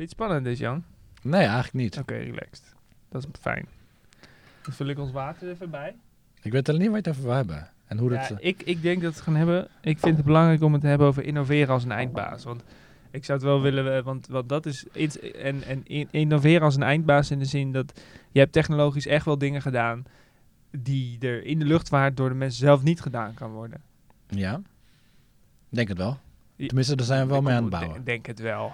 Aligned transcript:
je 0.00 0.02
het 0.02 0.10
spannend 0.10 0.44
dus, 0.44 0.58
Jan? 0.58 0.84
Nee, 1.22 1.40
eigenlijk 1.40 1.72
niet. 1.74 1.98
Oké, 1.98 2.14
relaxed. 2.14 2.74
Dat 3.08 3.22
is 3.22 3.28
fijn. 3.40 3.66
Dan 4.62 4.72
vul 4.72 4.86
ik 4.86 4.98
ons 4.98 5.12
water 5.12 5.46
er 5.48 5.54
even 5.54 5.70
bij. 5.70 5.94
Ik 6.42 6.52
weet 6.52 6.68
alleen 6.68 6.80
niet 6.80 6.90
waar 6.90 7.00
je 7.02 7.08
het 7.08 7.16
over 7.16 7.28
wil 7.28 7.36
hebben. 7.36 7.68
En 7.86 7.98
hoe 7.98 8.10
Ja, 8.12 8.28
dat... 8.28 8.38
eh, 8.38 8.46
ik, 8.48 8.62
ik 8.62 8.82
denk 8.82 9.02
dat 9.02 9.10
we 9.10 9.16
het 9.16 9.24
gaan 9.24 9.36
hebben. 9.36 9.68
Ik 9.80 9.98
vind 9.98 10.16
het 10.16 10.26
belangrijk 10.26 10.62
om 10.62 10.72
het 10.72 10.80
te 10.80 10.86
hebben 10.86 11.06
over 11.06 11.22
innoveren 11.24 11.68
als 11.74 11.84
een 11.84 11.92
eindbaas. 11.92 12.44
Want 12.44 12.62
ik 13.10 13.24
zou 13.24 13.38
het 13.38 13.46
wel 13.46 13.60
willen, 13.60 13.96
eh, 13.96 14.02
want, 14.02 14.26
want 14.26 14.48
dat 14.48 14.66
is 14.66 14.84
iets. 14.94 15.18
En, 15.20 15.62
en 15.62 15.86
in- 15.86 16.08
innoveren 16.10 16.62
als 16.62 16.76
een 16.76 16.82
eindbaas 16.82 17.30
in 17.30 17.38
de 17.38 17.44
zin 17.44 17.72
dat 17.72 18.00
je 18.32 18.38
hebt 18.38 18.52
technologisch 18.52 19.06
echt 19.06 19.24
wel 19.24 19.38
dingen 19.38 19.62
gedaan 19.62 20.04
die 20.70 21.18
er 21.20 21.44
in 21.44 21.58
de 21.58 21.64
luchtvaart 21.64 22.16
door 22.16 22.28
de 22.28 22.34
mensen 22.34 22.58
zelf 22.60 22.82
niet 22.82 23.00
gedaan 23.00 23.34
kan 23.34 23.50
worden. 23.50 23.80
Ja, 24.28 24.54
ik 25.70 25.76
denk 25.76 25.88
het 25.88 25.98
wel. 25.98 26.18
Tenminste, 26.56 26.96
daar 26.96 27.06
zijn 27.06 27.22
we 27.22 27.28
wel 27.28 27.38
Ik 27.38 27.44
mee 27.44 27.54
aan 27.54 27.62
het 27.62 27.70
denk- 27.70 27.82
bouwen. 27.82 28.04
Denk 28.04 28.26
het 28.26 28.38
wel. 28.40 28.72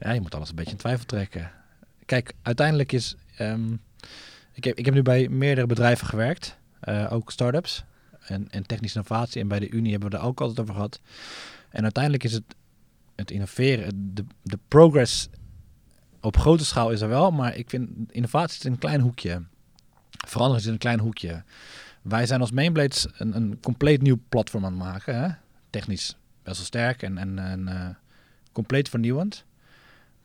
Ja, 0.00 0.12
je 0.12 0.20
moet 0.20 0.34
alles 0.34 0.48
een 0.48 0.54
beetje 0.54 0.70
in 0.70 0.76
twijfel 0.76 1.04
trekken. 1.04 1.50
Kijk, 2.04 2.32
uiteindelijk 2.42 2.92
is... 2.92 3.16
ehm, 3.36 3.72
ik, 4.52 4.64
heb, 4.64 4.78
ik 4.78 4.84
heb 4.84 4.94
nu 4.94 5.02
bij 5.02 5.28
meerdere 5.28 5.66
bedrijven 5.66 6.06
gewerkt. 6.06 6.58
eh, 6.80 7.12
ook 7.12 7.30
start-ups. 7.30 7.84
En, 8.20 8.50
en 8.50 8.66
technische 8.66 8.96
innovatie. 8.96 9.40
En 9.40 9.48
bij 9.48 9.58
de 9.58 9.70
Unie 9.70 9.90
hebben 9.90 10.10
we 10.10 10.16
er 10.16 10.22
ook 10.22 10.40
altijd 10.40 10.60
over 10.60 10.74
gehad. 10.74 11.00
En 11.70 11.82
uiteindelijk 11.82 12.24
is 12.24 12.32
het, 12.32 12.44
het 13.16 13.30
innoveren... 13.30 14.14
De, 14.14 14.24
de 14.42 14.58
progress 14.68 15.28
op 16.20 16.36
grote 16.36 16.64
schaal 16.64 16.90
is 16.90 17.00
er 17.00 17.08
wel. 17.08 17.30
Maar 17.30 17.56
ik 17.56 17.70
vind 17.70 17.90
innovatie 18.12 18.58
is 18.58 18.64
een 18.64 18.78
klein 18.78 19.00
hoekje. 19.00 19.42
Verandering 20.26 20.66
is 20.66 20.72
een 20.72 20.78
klein 20.78 20.98
hoekje. 20.98 21.42
Wij 22.02 22.26
zijn 22.26 22.40
als 22.40 22.50
Mainblades 22.50 23.06
een, 23.12 23.36
een 23.36 23.58
compleet 23.60 24.02
nieuw 24.02 24.20
platform 24.28 24.64
aan 24.64 24.72
het 24.72 24.82
maken. 24.82 25.20
Hè? 25.22 25.28
Technisch 25.70 26.16
best 26.42 26.56
wel 26.56 26.66
sterk 26.66 27.02
en, 27.02 27.18
en, 27.18 27.38
en 27.38 27.68
eh, 27.68 27.88
compleet 28.52 28.88
vernieuwend. 28.88 29.44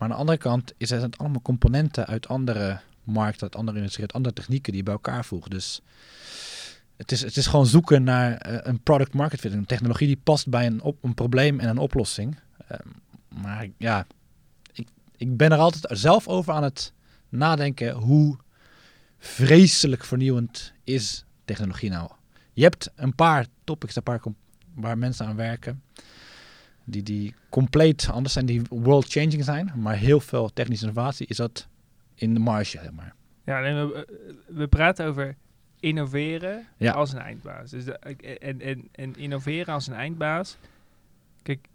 Maar 0.04 0.12
aan 0.12 0.18
de 0.18 0.32
andere 0.32 0.50
kant 0.50 0.74
is 0.78 0.90
het 0.90 1.18
allemaal 1.18 1.42
componenten 1.42 2.06
uit 2.06 2.28
andere 2.28 2.80
markten, 3.04 3.42
uit 3.42 3.56
andere 3.56 3.78
industrie, 3.78 4.02
uit 4.02 4.14
andere 4.14 4.36
technieken 4.36 4.72
die 4.72 4.78
je 4.78 4.84
bij 4.84 4.94
elkaar 4.94 5.26
voegen. 5.26 5.50
Dus 5.50 5.82
het 6.98 7.12
is, 7.12 7.22
het 7.22 7.38
is 7.38 7.48
gewoon 7.48 7.66
zoeken 7.66 8.04
naar 8.04 8.38
eh, 8.38 8.58
een 8.62 8.80
product 8.80 9.14
market 9.14 9.40
fit, 9.40 9.54
een 9.54 9.66
technologie 9.66 10.08
die 10.08 10.20
past 10.24 10.50
bij 10.50 10.66
een, 10.66 10.82
op, 10.82 11.04
een 11.04 11.14
probleem 11.14 11.60
en 11.60 11.70
een 11.70 11.78
oplossing. 11.78 12.40
Ehm, 12.68 12.88
maar 13.28 13.68
ja, 13.78 14.08
ik, 14.74 14.88
ik 15.18 15.38
ben 15.38 15.52
er 15.52 15.58
altijd 15.58 16.00
zelf 16.00 16.28
over 16.28 16.54
aan 16.54 16.64
het 16.64 16.94
nadenken 17.30 17.94
hoe 17.94 18.38
vreselijk 19.18 20.04
vernieuwend 20.04 20.74
is 20.84 21.26
technologie 21.46 21.90
nou. 21.90 22.12
Je 22.54 22.64
hebt 22.64 22.92
een 22.96 23.16
paar 23.16 23.46
topics, 23.64 23.96
een 23.96 24.04
paar 24.04 24.22
waar 24.76 24.98
mensen 24.98 25.26
aan 25.26 25.36
werken 25.36 25.82
die, 26.84 27.04
die 27.04 27.34
compleet 27.50 28.10
anders 28.12 28.34
zijn, 28.34 28.46
die 28.46 28.62
world-changing 28.70 29.44
zijn. 29.44 29.72
Maar 29.76 29.96
heel 29.96 30.20
veel 30.20 30.54
technische 30.54 30.86
innovatie 30.86 31.28
is 31.28 31.38
dat 31.38 31.68
in 32.16 32.34
de 32.34 32.40
marge, 32.40 32.78
zeg 32.78 32.92
maar. 32.92 33.16
Ja, 33.46 33.62
we, 33.62 34.08
we 34.48 34.68
praten 34.68 35.06
over 35.06 35.36
innoveren 35.80 36.68
Ja. 36.78 36.92
als 36.94 37.14
een 37.14 37.20
eindbaas. 37.20 37.70
Dus 37.70 37.86
de, 37.86 37.98
en, 37.98 38.62
en, 38.62 38.88
en 38.92 39.16
innoveren 39.16 39.74
als 39.74 39.88
een 39.88 39.94
eindbaas. 39.94 40.58
Kijk, 41.42 41.68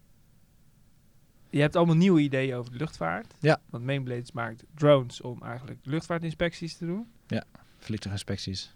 je 1.50 1.60
hebt 1.60 1.76
allemaal 1.76 1.96
nieuwe 1.96 2.20
ideeën 2.20 2.54
over 2.54 2.72
de 2.72 2.78
luchtvaart. 2.78 3.34
Ja. 3.40 3.60
Want 3.70 3.84
Mainblades 3.84 4.32
maakt 4.32 4.64
drones 4.74 5.20
om 5.20 5.42
eigenlijk 5.42 5.80
luchtvaartinspecties 5.82 6.76
te 6.76 6.86
doen. 6.86 7.06
Vliegtuiginspecties. 7.78 8.74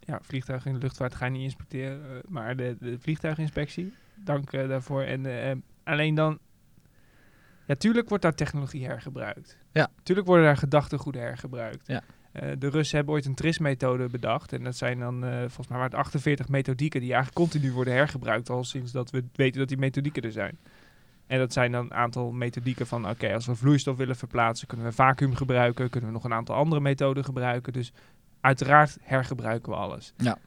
Ja, 0.00 0.18
vliegtuigen 0.22 0.70
in 0.70 0.76
de 0.76 0.82
luchtvaart 0.82 1.14
ga 1.14 1.24
je 1.24 1.30
niet 1.30 1.42
inspecteren, 1.42 2.16
eh, 2.16 2.28
maar 2.28 2.56
de, 2.56 2.76
de 2.80 2.98
vliegtuiginspectie. 2.98 3.92
Dank 4.14 4.52
eh, 4.52 4.68
daarvoor. 4.68 5.02
En 5.02 5.26
eh, 5.26 5.56
alleen 5.84 6.14
dan, 6.14 6.38
ja, 7.66 7.74
tuurlijk 7.74 8.08
wordt 8.08 8.22
daar 8.22 8.34
technologie 8.34 8.84
hergebruikt. 8.84 9.58
Ja. 9.72 9.90
Tuurlijk 10.02 10.26
worden 10.26 10.44
daar 10.44 10.56
gedachtegoeden 10.56 11.22
hergebruikt. 11.22 11.86
Ja. 11.86 12.02
Eh, 12.32 12.50
de 12.58 12.68
Russen 12.68 12.96
hebben 12.96 13.14
ooit 13.14 13.26
een 13.26 13.34
TRIS-methode 13.34 14.08
bedacht. 14.08 14.52
En 14.52 14.64
dat 14.64 14.76
zijn 14.76 14.98
dan, 14.98 15.24
eh, 15.24 15.38
volgens 15.38 15.68
mij, 15.68 15.82
het 15.82 15.94
48 15.94 16.48
methodieken 16.48 17.00
die 17.00 17.12
eigenlijk 17.12 17.50
continu 17.50 17.72
worden 17.72 17.94
hergebruikt. 17.94 18.50
Al 18.50 18.64
sinds 18.64 18.92
dat 18.92 19.10
we 19.10 19.24
weten 19.32 19.58
dat 19.58 19.68
die 19.68 19.78
methodieken 19.78 20.22
er 20.22 20.32
zijn. 20.32 20.58
En 21.26 21.38
dat 21.38 21.52
zijn 21.52 21.72
dan 21.72 21.84
een 21.84 21.94
aantal 21.94 22.32
methodieken 22.32 22.86
van, 22.86 23.08
oké, 23.08 23.34
als 23.34 23.46
we 23.46 23.54
vloeistof 23.54 23.96
willen 23.96 24.16
verplaatsen, 24.16 24.66
kunnen 24.66 24.86
we 24.86 24.92
vacuüm 24.92 25.34
gebruiken. 25.34 25.90
Kunnen 25.90 26.10
we 26.10 26.16
nog 26.16 26.24
een 26.24 26.32
aantal 26.32 26.54
andere 26.54 26.80
methoden 26.80 27.24
gebruiken. 27.24 27.72
Dus 27.72 27.92
uiteraard 28.40 28.98
hergebruiken 29.02 29.72
we 29.72 29.78
alles. 29.78 30.12
Ja. 30.16 30.38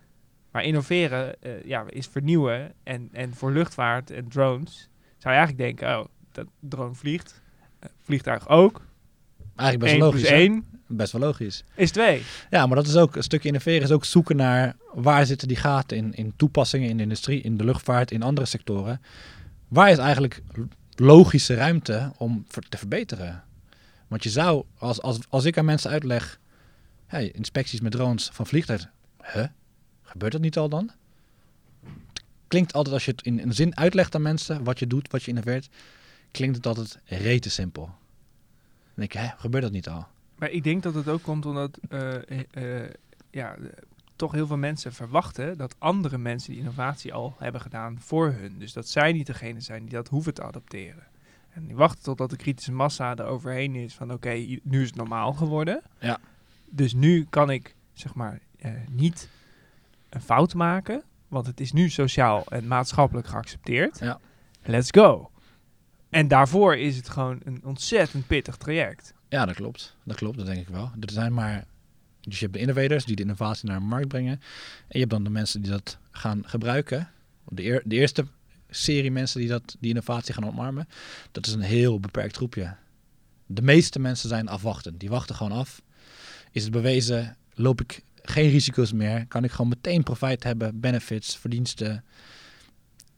Maar 0.52 0.64
innoveren 0.64 1.42
eh, 1.42 1.64
ja, 1.64 1.84
is 1.90 2.08
vernieuwen. 2.08 2.74
En, 2.84 3.10
en 3.12 3.34
voor 3.34 3.52
luchtvaart 3.52 4.12
en 4.12 4.28
drones 4.28 4.90
zou 5.18 5.34
je 5.34 5.40
eigenlijk 5.40 5.58
denken, 5.58 6.00
oh, 6.00 6.06
dat 6.32 6.46
drone 6.60 6.94
vliegt. 6.94 7.42
eh, 7.80 7.90
vliegtuig 8.04 8.50
ook. 8.50 8.82
Eigenlijk 9.56 9.80
best 9.80 9.92
1 9.92 10.00
wel 10.02 10.12
logisch. 10.12 10.30
hè? 10.30 10.36
1 10.36 10.66
Best 10.90 11.12
wel 11.12 11.22
logisch. 11.22 11.64
is 11.76 11.92
2. 11.92 12.22
Ja, 12.50 12.66
maar 12.68 12.76
dat 12.76 12.88
is 12.88 12.96
ook 12.96 13.16
een 13.16 13.24
stukje 13.24 13.48
innoveren, 13.48 13.82
is 13.82 13.92
ook 13.92 14.06
zoeken 14.06 14.36
naar 14.36 14.76
waar 14.94 15.26
zitten 15.26 15.48
die 15.48 15.58
gaten 15.58 15.98
in, 15.98 16.14
in 16.14 16.34
toepassingen 16.36 16.90
in 16.90 16.98
de 16.98 17.04
industrie, 17.04 17.42
in 17.42 17.58
de 17.58 17.64
luchtvaart, 17.64 18.12
in 18.12 18.24
andere 18.24 18.48
sectoren. 18.48 19.02
Waar 19.68 19.92
is 19.92 19.98
eigenlijk 19.98 20.42
logische 20.96 21.54
ruimte 21.54 22.12
om 22.18 22.46
te 22.70 22.78
verbeteren? 22.78 23.44
Want 24.08 24.24
je 24.24 24.30
zou, 24.30 24.64
als, 24.78 25.02
als, 25.02 25.20
als 25.30 25.46
ik 25.46 25.58
aan 25.58 25.66
mensen 25.66 25.92
uitleg, 25.92 26.40
hey, 27.06 27.30
inspecties 27.32 27.82
met 27.82 27.92
drones 27.92 28.30
van 28.34 28.48
vliegtuigen, 28.48 28.92
huh? 29.34 29.46
Gebeurt 30.02 30.32
dat 30.32 30.42
niet 30.42 30.58
al 30.58 30.70
dan? 30.70 30.92
Klinkt 32.48 32.74
altijd 32.74 32.96
als 32.96 33.06
je 33.06 33.12
het 33.12 33.22
in 33.22 33.40
een 33.40 33.54
zin 33.54 33.78
uitlegt 33.78 34.16
aan 34.16 34.22
mensen, 34.22 34.64
wat 34.64 34.80
je 34.80 34.88
doet, 34.88 35.12
wat 35.12 35.24
je 35.24 35.30
innoveert, 35.30 35.70
klinkt 36.32 36.56
het 36.56 36.68
altijd 36.68 37.00
rete 37.06 37.50
simpel. 37.50 37.84
Dan 37.84 37.96
denk 38.94 39.14
ik, 39.14 39.20
hè, 39.20 39.28
gebeurt 39.38 39.64
dat 39.64 39.72
niet 39.72 39.90
al? 39.90 40.08
Maar 40.38 40.50
ik 40.50 40.64
denk 40.64 40.84
dat 40.84 40.94
het 40.94 41.08
ook 41.08 41.22
komt 41.22 41.46
omdat 41.46 41.80
eh, 41.90 42.16
eh, 42.16 42.84
eh, 42.84 42.90
ja, 43.32 43.56
toch 44.16 44.32
heel 44.32 44.48
veel 44.48 44.58
mensen 44.58 44.94
verwachten 44.94 45.58
dat 45.58 45.76
andere 45.78 46.18
mensen 46.18 46.52
die 46.52 46.60
innovatie 46.60 47.14
al 47.14 47.36
hebben 47.38 47.62
gedaan 47.62 47.98
voor 48.00 48.32
hun. 48.32 48.60
Dus 48.60 48.74
dat 48.74 48.88
zij 48.88 49.12
niet 49.12 49.26
degene 49.26 49.62
zijn 49.62 49.82
die 49.82 49.94
dat 49.94 50.08
hoeven 50.08 50.34
te 50.34 50.44
adapteren. 50.44 51.04
En 51.50 51.66
die 51.66 51.76
wachten 51.76 52.04
totdat 52.04 52.30
de 52.30 52.36
kritische 52.36 52.72
massa 52.72 53.16
er 53.16 53.26
overheen 53.26 53.76
is 53.76 53.94
van 53.94 54.14
oké, 54.14 54.60
nu 54.64 54.82
is 54.82 54.88
het 54.88 54.96
normaal 54.96 55.34
geworden. 55.34 55.82
Ja. 56.00 56.20
Dus 56.66 56.94
nu 56.94 57.26
kan 57.30 57.50
ik 57.50 57.76
zeg 57.94 58.14
maar 58.14 58.40
niet 58.92 59.30
een 60.10 60.22
fout 60.22 60.54
maken, 60.54 61.04
want 61.28 61.46
het 61.46 61.60
is 61.60 61.72
nu 61.72 61.90
sociaal 61.90 62.46
en 62.46 62.68
maatschappelijk 62.68 63.28
geaccepteerd. 63.28 64.00
Ja. 64.00 64.20
Let's 64.64 64.90
go. 64.92 65.32
En 66.10 66.28
daarvoor 66.28 66.78
is 66.78 66.96
het 66.96 67.10
gewoon 67.10 67.40
een 67.44 67.62
ontzettend 67.64 68.28
pittig 68.28 68.56
traject. 68.56 69.14
Ja, 69.30 69.46
dat 69.46 69.56
klopt. 69.56 69.96
Dat 70.04 70.16
klopt, 70.16 70.38
dat 70.38 70.46
denk 70.46 70.60
ik 70.60 70.68
wel. 70.68 70.92
Er 71.00 71.12
zijn 71.12 71.34
maar... 71.34 71.66
Dus 72.22 72.40
je 72.40 72.46
hebt 72.46 72.58
de 72.58 72.60
innovators 72.60 73.06
die 73.06 73.16
de 73.16 73.22
innovatie 73.22 73.70
naar 73.70 73.80
de 73.80 73.86
markt 73.86 74.08
brengen. 74.08 74.32
En 74.32 74.40
je 74.88 75.00
hebt 75.00 75.12
dan 75.12 75.24
de 75.24 75.30
mensen 75.30 75.62
die 75.62 75.72
dat 75.72 75.98
gaan 76.12 76.44
gebruiken. 76.46 77.10
De, 77.50 77.64
eer- 77.64 77.84
de 77.86 77.96
eerste 77.96 78.26
serie 78.70 79.12
mensen 79.12 79.40
die 79.40 79.50
dat, 79.50 79.76
die 79.80 79.90
innovatie 79.90 80.34
gaan 80.34 80.48
omarmen. 80.48 80.88
Dat 81.32 81.46
is 81.46 81.54
een 81.54 81.62
heel 81.62 82.00
beperkt 82.00 82.36
groepje. 82.36 82.76
De 83.46 83.62
meeste 83.62 84.00
mensen 84.00 84.30
zijn 84.30 84.48
afwachtend. 84.48 85.00
Die 85.00 85.10
wachten 85.10 85.36
gewoon 85.36 85.58
af. 85.58 85.82
Is 86.52 86.64
het 86.64 86.72
bewezen? 86.72 87.38
Loop 87.54 87.82
ik 87.82 88.04
geen 88.30 88.50
risico's 88.50 88.94
meer? 88.94 89.26
Kan 89.28 89.44
ik 89.44 89.52
gewoon 89.52 89.68
meteen 89.68 90.04
profijt 90.04 90.44
hebben? 90.44 90.80
Benefits, 90.80 91.38
verdiensten? 91.38 92.04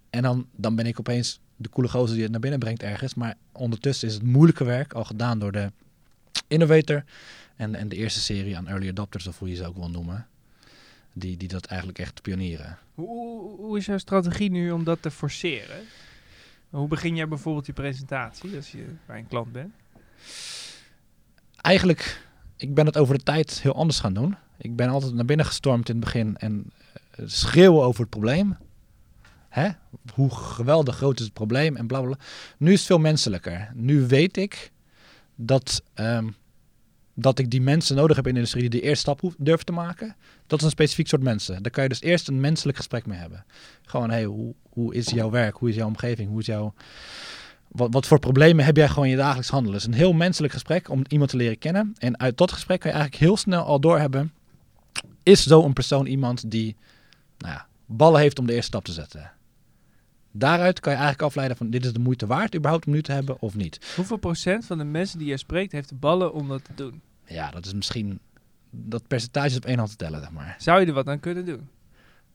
En 0.09 0.21
dan, 0.21 0.47
dan 0.55 0.75
ben 0.75 0.85
ik 0.85 0.99
opeens 0.99 1.39
de 1.55 1.69
coole 1.69 1.89
gozer 1.89 2.13
die 2.13 2.23
het 2.23 2.31
naar 2.31 2.39
binnen 2.39 2.59
brengt 2.59 2.83
ergens. 2.83 3.13
Maar 3.13 3.35
ondertussen 3.51 4.07
is 4.07 4.13
het 4.13 4.23
moeilijke 4.23 4.63
werk 4.63 4.93
al 4.93 5.05
gedaan 5.05 5.39
door 5.39 5.51
de 5.51 5.71
innovator. 6.47 7.03
En, 7.55 7.75
en 7.75 7.89
de 7.89 7.95
eerste 7.95 8.19
serie 8.19 8.57
aan 8.57 8.67
early 8.67 8.89
adopters, 8.89 9.27
of 9.27 9.39
hoe 9.39 9.49
je 9.49 9.55
ze 9.55 9.67
ook 9.67 9.75
wil 9.75 9.89
noemen. 9.89 10.27
Die, 11.13 11.37
die 11.37 11.47
dat 11.47 11.65
eigenlijk 11.65 11.99
echt 11.99 12.21
pionieren. 12.21 12.77
Hoe, 12.93 13.55
hoe, 13.57 13.77
is 13.77 13.85
jouw 13.85 13.97
strategie 13.97 14.51
nu 14.51 14.71
om 14.71 14.83
dat 14.83 15.01
te 15.01 15.11
forceren? 15.11 15.85
Hoe 16.69 16.87
begin 16.87 17.15
jij 17.15 17.27
bijvoorbeeld 17.27 17.65
je 17.65 17.73
presentatie 17.73 18.55
als 18.55 18.71
je 18.71 18.85
bij 19.05 19.17
een 19.17 19.27
klant 19.27 19.51
bent? 19.51 19.73
Eigenlijk, 21.55 22.27
ik 22.55 22.73
ben 22.73 22.85
het 22.85 22.97
over 22.97 23.17
de 23.17 23.23
tijd 23.23 23.61
heel 23.61 23.75
anders 23.75 23.99
gaan 23.99 24.13
doen. 24.13 24.35
Ik 24.61 24.75
ben 24.75 24.89
altijd 24.89 25.13
naar 25.13 25.25
binnen 25.25 25.45
gestormd 25.45 25.89
in 25.89 25.95
het 25.95 26.03
begin 26.03 26.37
en 26.37 26.71
eh, 27.11 27.25
schreeuwen 27.27 27.83
over 27.83 28.01
het 28.01 28.09
probleem. 28.09 28.57
Hè? 29.49 29.69
Hoe 30.13 30.35
geweldig 30.35 30.95
groot 30.95 31.19
is 31.19 31.25
het 31.25 31.33
probleem 31.33 31.75
en 31.75 31.87
bla 31.87 32.01
bla. 32.01 32.17
Nu 32.57 32.71
is 32.71 32.77
het 32.77 32.87
veel 32.87 32.99
menselijker. 32.99 33.71
Nu 33.73 34.07
weet 34.07 34.37
ik 34.37 34.71
dat, 35.35 35.83
ehm, 35.93 36.27
dat 37.13 37.39
ik 37.39 37.49
die 37.49 37.61
mensen 37.61 37.95
nodig 37.95 38.15
heb 38.15 38.25
in 38.25 38.33
de 38.33 38.37
industrie 38.37 38.69
die 38.69 38.79
de 38.79 38.85
eerste 38.87 38.99
stap 38.99 39.33
durven 39.37 39.65
te 39.65 39.71
maken. 39.71 40.15
Dat 40.47 40.59
is 40.59 40.65
een 40.65 40.71
specifiek 40.71 41.07
soort 41.07 41.23
mensen. 41.23 41.63
Daar 41.63 41.71
kan 41.71 41.83
je 41.83 41.89
dus 41.89 42.01
eerst 42.01 42.27
een 42.27 42.39
menselijk 42.39 42.77
gesprek 42.77 43.05
mee 43.05 43.17
hebben. 43.17 43.45
Gewoon, 43.81 44.09
hey, 44.09 44.23
hoe, 44.23 44.53
hoe 44.69 44.95
is 44.95 45.09
jouw 45.09 45.29
werk? 45.29 45.55
Hoe 45.55 45.69
is 45.69 45.75
jouw 45.75 45.87
omgeving? 45.87 46.29
Hoe 46.29 46.39
is 46.39 46.45
jouw... 46.45 46.73
Wat, 47.67 47.93
wat 47.93 48.07
voor 48.07 48.19
problemen 48.19 48.65
heb 48.65 48.75
jij 48.75 48.87
gewoon 48.87 49.05
in 49.05 49.11
je 49.11 49.17
dagelijks 49.17 49.49
handelen? 49.49 49.79
Het 49.79 49.87
is 49.87 49.93
een 49.93 50.01
heel 50.01 50.13
menselijk 50.13 50.53
gesprek 50.53 50.89
om 50.89 51.03
iemand 51.07 51.29
te 51.29 51.37
leren 51.37 51.57
kennen. 51.57 51.95
En 51.97 52.19
uit 52.19 52.37
dat 52.37 52.51
gesprek 52.51 52.79
kan 52.79 52.91
je 52.91 52.97
eigenlijk 52.97 53.25
heel 53.25 53.37
snel 53.37 53.63
al 53.63 53.79
doorhebben... 53.79 54.33
is 55.23 55.43
zo'n 55.43 55.73
persoon 55.73 56.05
iemand 56.05 56.51
die 56.51 56.75
nou 57.37 57.53
ja, 57.53 57.67
ballen 57.85 58.21
heeft 58.21 58.39
om 58.39 58.45
de 58.45 58.53
eerste 58.53 58.67
stap 58.67 58.83
te 58.83 58.91
zetten? 58.91 59.31
Daaruit 60.31 60.79
kan 60.79 60.91
je 60.91 60.97
eigenlijk 60.97 61.27
afleiden 61.27 61.57
van 61.57 61.69
dit 61.69 61.85
is 61.85 61.93
de 61.93 61.99
moeite 61.99 62.27
waard 62.27 62.55
überhaupt 62.55 62.85
om 62.85 62.93
nu 62.93 63.01
te 63.01 63.11
hebben 63.11 63.41
of 63.41 63.55
niet. 63.55 63.93
Hoeveel 63.95 64.17
procent 64.17 64.65
van 64.65 64.77
de 64.77 64.83
mensen 64.83 65.19
die 65.19 65.27
je 65.27 65.37
spreekt 65.37 65.71
heeft 65.71 65.89
de 65.89 65.95
ballen 65.95 66.33
om 66.33 66.47
dat 66.47 66.63
te 66.63 66.73
doen? 66.75 67.01
Ja, 67.25 67.51
dat 67.51 67.65
is 67.65 67.73
misschien 67.73 68.19
dat 68.71 69.07
percentage 69.07 69.57
op 69.57 69.65
één 69.65 69.77
hand 69.77 69.89
te 69.89 69.95
tellen, 69.95 70.19
zeg 70.19 70.31
maar. 70.31 70.55
Zou 70.57 70.79
je 70.79 70.85
er 70.85 70.93
wat 70.93 71.07
aan 71.07 71.19
kunnen 71.19 71.45
doen? 71.45 71.69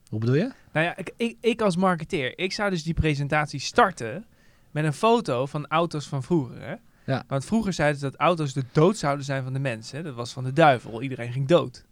Hoe 0.09 0.19
bedoel 0.19 0.35
je? 0.35 0.51
Nou 0.71 0.85
ja, 0.85 0.97
ik, 0.97 1.13
ik, 1.17 1.37
ik 1.41 1.61
als 1.61 1.75
marketeer, 1.75 2.37
ik 2.37 2.51
zou 2.51 2.69
dus 2.69 2.83
die 2.83 2.93
presentatie 2.93 3.59
starten 3.59 4.25
met 4.71 4.85
een 4.85 4.93
foto 4.93 5.45
van 5.45 5.67
auto's 5.67 6.07
van 6.07 6.23
vroeger. 6.23 6.61
Hè? 6.61 6.75
Ja. 7.05 7.23
Want 7.27 7.45
vroeger 7.45 7.73
zeiden 7.73 7.99
ze 7.99 8.05
dat 8.09 8.19
auto's 8.19 8.53
de 8.53 8.63
dood 8.71 8.97
zouden 8.97 9.25
zijn 9.25 9.43
van 9.43 9.53
de 9.53 9.59
mensen. 9.59 10.03
Dat 10.03 10.15
was 10.15 10.33
van 10.33 10.43
de 10.43 10.53
duivel. 10.53 11.01
Iedereen 11.01 11.31
ging 11.31 11.47
dood. 11.47 11.85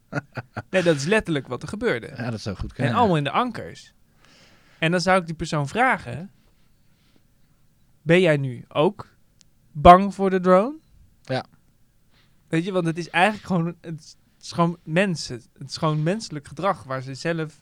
Nee, 0.69 0.83
dat 0.83 0.95
is 0.95 1.05
letterlijk 1.05 1.47
wat 1.47 1.61
er 1.61 1.67
gebeurde. 1.67 2.13
Ja, 2.17 2.29
dat 2.29 2.41
zou 2.41 2.55
goed 2.55 2.73
kunnen. 2.73 2.93
En 2.93 2.97
allemaal 2.97 3.17
in 3.17 3.23
de 3.23 3.31
ankers. 3.31 3.93
En 4.79 4.91
dan 4.91 5.01
zou 5.01 5.19
ik 5.19 5.25
die 5.25 5.35
persoon 5.35 5.67
vragen: 5.67 6.31
Ben 8.01 8.21
jij 8.21 8.37
nu 8.37 8.65
ook 8.67 9.07
bang 9.71 10.13
voor 10.13 10.29
de 10.29 10.39
drone? 10.39 10.77
Ja. 11.21 11.45
Weet 12.47 12.65
je, 12.65 12.71
want 12.71 12.85
het 12.85 12.97
is 12.97 13.09
eigenlijk 13.09 13.45
gewoon, 13.45 13.75
het 13.81 14.17
is 14.41 14.51
gewoon 14.51 14.77
mensen. 14.83 15.41
Het 15.57 15.69
is 15.69 15.77
gewoon 15.77 16.03
menselijk 16.03 16.47
gedrag 16.47 16.83
waar 16.83 17.01
ze 17.01 17.15
zelf. 17.15 17.61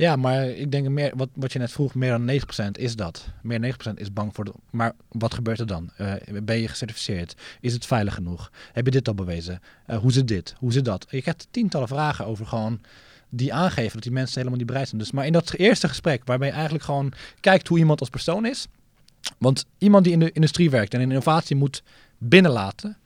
Ja, 0.00 0.16
maar 0.16 0.48
ik 0.48 0.70
denk 0.72 0.88
meer, 0.88 1.12
wat, 1.16 1.28
wat 1.34 1.52
je 1.52 1.58
net 1.58 1.72
vroeg, 1.72 1.94
meer 1.94 2.10
dan 2.10 2.40
90% 2.68 2.70
is 2.72 2.96
dat. 2.96 3.28
Meer 3.42 3.60
dan 3.60 3.94
90% 3.94 3.94
is 3.94 4.12
bang 4.12 4.34
voor 4.34 4.44
de. 4.44 4.52
Maar 4.70 4.92
wat 5.08 5.34
gebeurt 5.34 5.60
er 5.60 5.66
dan? 5.66 5.90
Eh, 5.96 6.14
ben 6.42 6.56
je 6.56 6.68
gecertificeerd? 6.68 7.34
Is 7.60 7.72
het 7.72 7.86
veilig 7.86 8.14
genoeg? 8.14 8.50
Heb 8.72 8.84
je 8.84 8.90
dit 8.90 9.08
al 9.08 9.14
bewezen? 9.14 9.60
Eh, 9.86 9.98
hoe 9.98 10.12
zit 10.12 10.28
dit? 10.28 10.54
Hoe 10.58 10.72
zit 10.72 10.84
dat? 10.84 11.06
Je 11.10 11.20
krijgt 11.20 11.48
tientallen 11.50 11.88
vragen 11.88 12.26
over 12.26 12.46
gewoon 12.46 12.80
die 13.28 13.54
aangeven 13.54 13.92
dat 13.92 14.02
die 14.02 14.12
mensen 14.12 14.36
helemaal 14.36 14.58
niet 14.58 14.66
bereid 14.66 14.88
zijn. 14.88 15.00
Dus, 15.00 15.10
maar 15.10 15.26
in 15.26 15.32
dat 15.32 15.52
eerste 15.52 15.88
gesprek, 15.88 16.22
waarbij 16.24 16.48
je 16.48 16.54
eigenlijk 16.54 16.84
gewoon 16.84 17.12
kijkt 17.40 17.68
hoe 17.68 17.78
iemand 17.78 18.00
als 18.00 18.08
persoon 18.08 18.46
is. 18.46 18.66
Want 19.38 19.64
iemand 19.78 20.04
die 20.04 20.12
in 20.12 20.20
de 20.20 20.32
industrie 20.32 20.70
werkt 20.70 20.94
en 20.94 21.00
een 21.00 21.08
innovatie 21.08 21.56
moet 21.56 21.82
binnenlaten, 22.18 22.96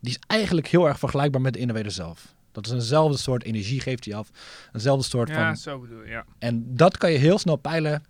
die 0.00 0.12
is 0.12 0.18
eigenlijk 0.26 0.66
heel 0.66 0.88
erg 0.88 0.98
vergelijkbaar 0.98 1.40
met 1.40 1.52
de 1.52 1.58
innovator 1.58 1.90
zelf. 1.90 2.33
Dat 2.54 2.66
is 2.66 2.72
eenzelfde 2.72 3.18
soort 3.18 3.44
energie 3.44 3.80
geeft 3.80 4.04
hij 4.04 4.14
af. 4.14 4.30
Eenzelfde 4.72 5.04
soort 5.04 5.28
Ja, 5.28 5.34
van... 5.46 5.56
zo 5.56 5.78
bedoel 5.80 6.02
je. 6.02 6.08
Ja. 6.10 6.24
En 6.38 6.76
dat 6.76 6.96
kan 6.98 7.12
je 7.12 7.18
heel 7.18 7.38
snel 7.38 7.56
peilen 7.56 8.02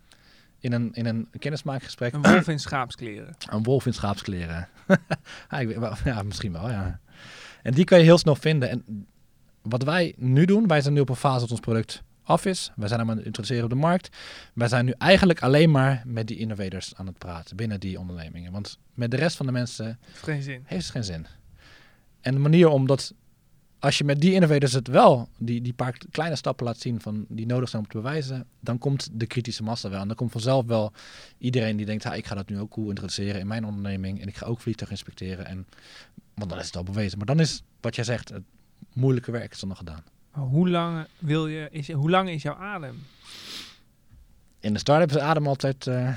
in 0.59 0.73
een, 0.73 0.93
in 0.93 1.07
een 1.07 1.29
kennismakingsgesprek. 1.39 2.13
Een 2.13 2.23
wolf 2.23 2.49
in 2.49 2.59
schaapskleren. 2.59 3.37
Een 3.51 3.63
wolf 3.63 3.87
in 3.87 3.95
schaapskleren. 3.95 4.69
ja, 5.51 5.59
ik 5.59 5.79
ja, 6.05 6.23
misschien 6.23 6.53
wel, 6.53 6.71
ja. 6.71 7.01
En 7.63 7.73
die 7.73 7.85
kan 7.85 7.99
je 7.99 8.05
heel 8.05 8.19
snel 8.19 8.37
vinden. 8.37 8.69
En 8.71 9.07
wat 9.63 9.83
wij 9.83 10.15
nu 10.17 10.45
doen, 10.45 10.67
wij 10.67 10.81
zijn 10.81 10.95
nu 10.95 11.01
op 11.01 11.09
een 11.09 11.17
fase 11.17 11.41
dat 11.41 11.51
ons 11.51 11.61
product 11.61 12.03
af 12.23 12.47
is. 12.47 12.73
Wij 12.77 12.89
zijn 12.89 13.01
hem 13.01 13.11
aan 13.11 13.17
het 13.17 13.27
introduceren 13.27 13.65
op 13.65 13.71
de 13.71 13.77
markt. 13.77 14.17
Wij 14.55 14.69
zijn 14.69 14.85
nu 14.85 14.95
eigenlijk 14.99 15.43
alleen 15.43 15.71
maar 15.71 16.03
met 16.07 16.27
die 16.27 16.37
innovators 16.39 16.95
aan 16.97 17.07
het 17.07 17.19
praten 17.19 17.57
binnen 17.57 17.81
die 17.81 17.99
ondernemingen. 17.99 18.53
Want 18.53 18.79
met 18.95 19.11
de 19.11 19.17
rest 19.17 19.37
van 19.37 19.47
de 19.47 19.53
mensen 19.53 19.99
Heeft 20.07 20.23
geen 20.23 20.43
zin. 20.43 20.63
heeft 20.65 20.83
het 20.83 20.93
geen 20.93 21.05
zin. 21.05 21.27
En 22.21 22.33
de 22.35 22.41
manier 22.41 22.69
om 22.69 22.87
dat, 22.87 23.15
als 23.85 23.99
je 23.99 24.05
met 24.05 24.21
die 24.21 24.33
innovators 24.33 24.73
het 24.73 24.89
wel, 24.89 25.29
die, 25.39 25.61
die 25.61 25.73
paar 25.73 25.99
kleine 26.11 26.37
stappen 26.37 26.67
laat 26.67 26.79
zien 26.79 27.01
van 27.01 27.25
die 27.29 27.47
nodig 27.47 27.69
zijn 27.69 27.83
om 27.83 27.89
te 27.89 27.97
bewijzen, 27.97 28.47
dan 28.61 28.79
komt 28.79 29.09
de 29.13 29.27
kritische 29.27 29.63
massa 29.63 29.91
wel. 29.91 30.01
En 30.01 30.07
dan 30.07 30.17
komt 30.17 30.33
vanzelf 30.33 30.67
wel 30.67 30.93
iedereen 31.39 31.77
die 31.77 31.87
denkt, 31.87 32.05
ha, 32.05 32.15
ik 32.15 32.27
ga 32.27 32.35
dat 32.35 32.49
nu 32.49 32.61
ook 32.61 32.71
cool 32.71 32.89
introduceren 32.89 33.41
in 33.41 33.47
mijn 33.47 33.65
onderneming 33.65 34.21
en 34.21 34.29
ik 34.29 34.37
ga 34.37 34.47
ook 34.47 34.61
vliegtuig 34.61 34.91
inspecteren. 34.91 35.47
En, 35.47 35.67
want 36.35 36.51
dan 36.51 36.59
is 36.59 36.67
het 36.67 36.77
al 36.77 36.83
bewezen. 36.83 37.19
Maar 37.19 37.27
dan 37.27 37.41
is 37.41 37.63
wat 37.81 37.95
jij 37.95 38.05
zegt, 38.05 38.29
het 38.29 38.43
moeilijke 38.93 39.31
werk 39.31 39.53
is 39.53 39.61
dan 39.61 39.69
nog 39.69 39.79
gedaan. 39.79 40.05
Maar 40.33 40.45
hoe 40.45 40.69
lang 40.69 41.07
wil 41.19 41.47
je? 41.47 41.69
Is, 41.71 41.93
hoe 41.93 42.11
lang 42.11 42.29
is 42.29 42.43
jouw 42.43 42.57
adem? 42.57 43.03
In 44.61 44.73
de 44.73 44.79
start-up 44.79 45.09
is 45.09 45.15
de 45.15 45.23
adem 45.23 45.47
altijd 45.47 45.87
eh, 45.87 46.17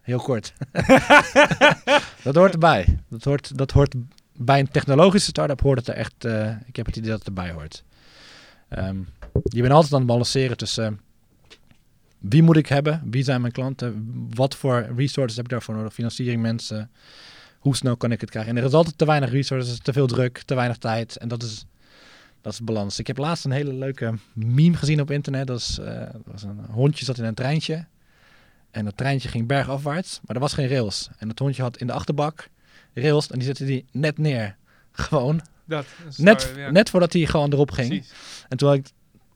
heel 0.00 0.20
kort. 0.20 0.52
dat 2.24 2.34
hoort 2.34 2.52
erbij. 2.52 2.98
Dat 3.08 3.24
hoort, 3.24 3.58
dat 3.58 3.70
hoort 3.70 3.94
bij 4.42 4.58
een 4.58 4.68
technologische 4.68 5.28
start-up 5.28 5.60
hoort 5.60 5.78
het 5.78 5.88
er 5.88 5.94
echt. 5.94 6.24
eh, 6.24 6.50
ik 6.66 6.76
heb 6.76 6.86
het 6.86 6.96
idee 6.96 7.10
dat 7.10 7.18
het 7.18 7.28
erbij 7.28 7.50
hoort. 7.50 7.84
Ehm, 8.68 8.96
je 9.42 9.60
bent 9.60 9.72
altijd 9.72 9.92
aan 9.92 9.98
het 9.98 10.08
balanceren 10.08 10.56
tussen 10.56 10.84
eh, 10.84 11.56
wie 12.18 12.42
moet 12.42 12.56
ik 12.56 12.66
hebben, 12.66 13.02
wie 13.04 13.22
zijn 13.24 13.40
mijn 13.40 13.52
klanten, 13.52 14.06
wat 14.34 14.54
voor 14.54 14.88
resources 14.96 15.36
heb 15.36 15.44
ik 15.44 15.50
daarvoor 15.50 15.74
nodig, 15.74 15.92
financiering, 15.92 16.42
mensen, 16.42 16.90
hoe 17.58 17.76
snel 17.76 17.96
kan 17.96 18.12
ik 18.12 18.20
het 18.20 18.30
krijgen. 18.30 18.52
En 18.52 18.58
er 18.58 18.68
is 18.68 18.72
altijd 18.72 18.98
te 18.98 19.06
weinig 19.06 19.30
resources, 19.30 19.78
te 19.78 19.92
veel 19.92 20.06
druk, 20.06 20.38
te 20.38 20.54
weinig 20.54 20.76
tijd. 20.76 21.16
En 21.16 21.28
dat 21.28 21.42
is, 21.42 21.66
dat 22.40 22.52
is 22.52 22.60
balans. 22.60 22.98
Ik 22.98 23.06
heb 23.06 23.18
laatst 23.18 23.44
een 23.44 23.50
hele 23.50 23.72
leuke 23.72 24.14
meme 24.32 24.76
gezien 24.76 25.00
op 25.00 25.10
internet. 25.10 25.46
Dat, 25.46 25.58
is, 25.58 25.78
eh, 25.78 26.00
dat 26.00 26.22
was 26.24 26.42
een 26.42 26.60
hondje 26.70 27.04
zat 27.04 27.18
in 27.18 27.24
een 27.24 27.34
treintje. 27.34 27.86
En 28.70 28.84
dat 28.84 28.96
treintje 28.96 29.28
ging 29.28 29.46
bergafwaarts, 29.46 30.20
maar 30.26 30.36
er 30.36 30.42
was 30.42 30.52
geen 30.52 30.68
rails. 30.68 31.08
En 31.18 31.28
het 31.28 31.38
hondje 31.38 31.62
had 31.62 31.76
in 31.76 31.86
de 31.86 31.92
achterbak 31.92 32.48
rails 32.94 33.30
en 33.30 33.38
die 33.38 33.46
zette 33.46 33.64
die 33.64 33.84
net 33.92 34.18
neer. 34.18 34.56
Gewoon. 34.92 35.40
Dat. 35.64 35.86
Net, 36.16 36.52
ja. 36.56 36.70
net 36.70 36.90
voordat 36.90 37.12
hij 37.12 37.26
gewoon 37.26 37.52
erop 37.52 37.70
ging. 37.70 37.88
Precies. 37.88 38.12
En 38.48 38.56
toen 38.56 38.68
had 38.68 38.78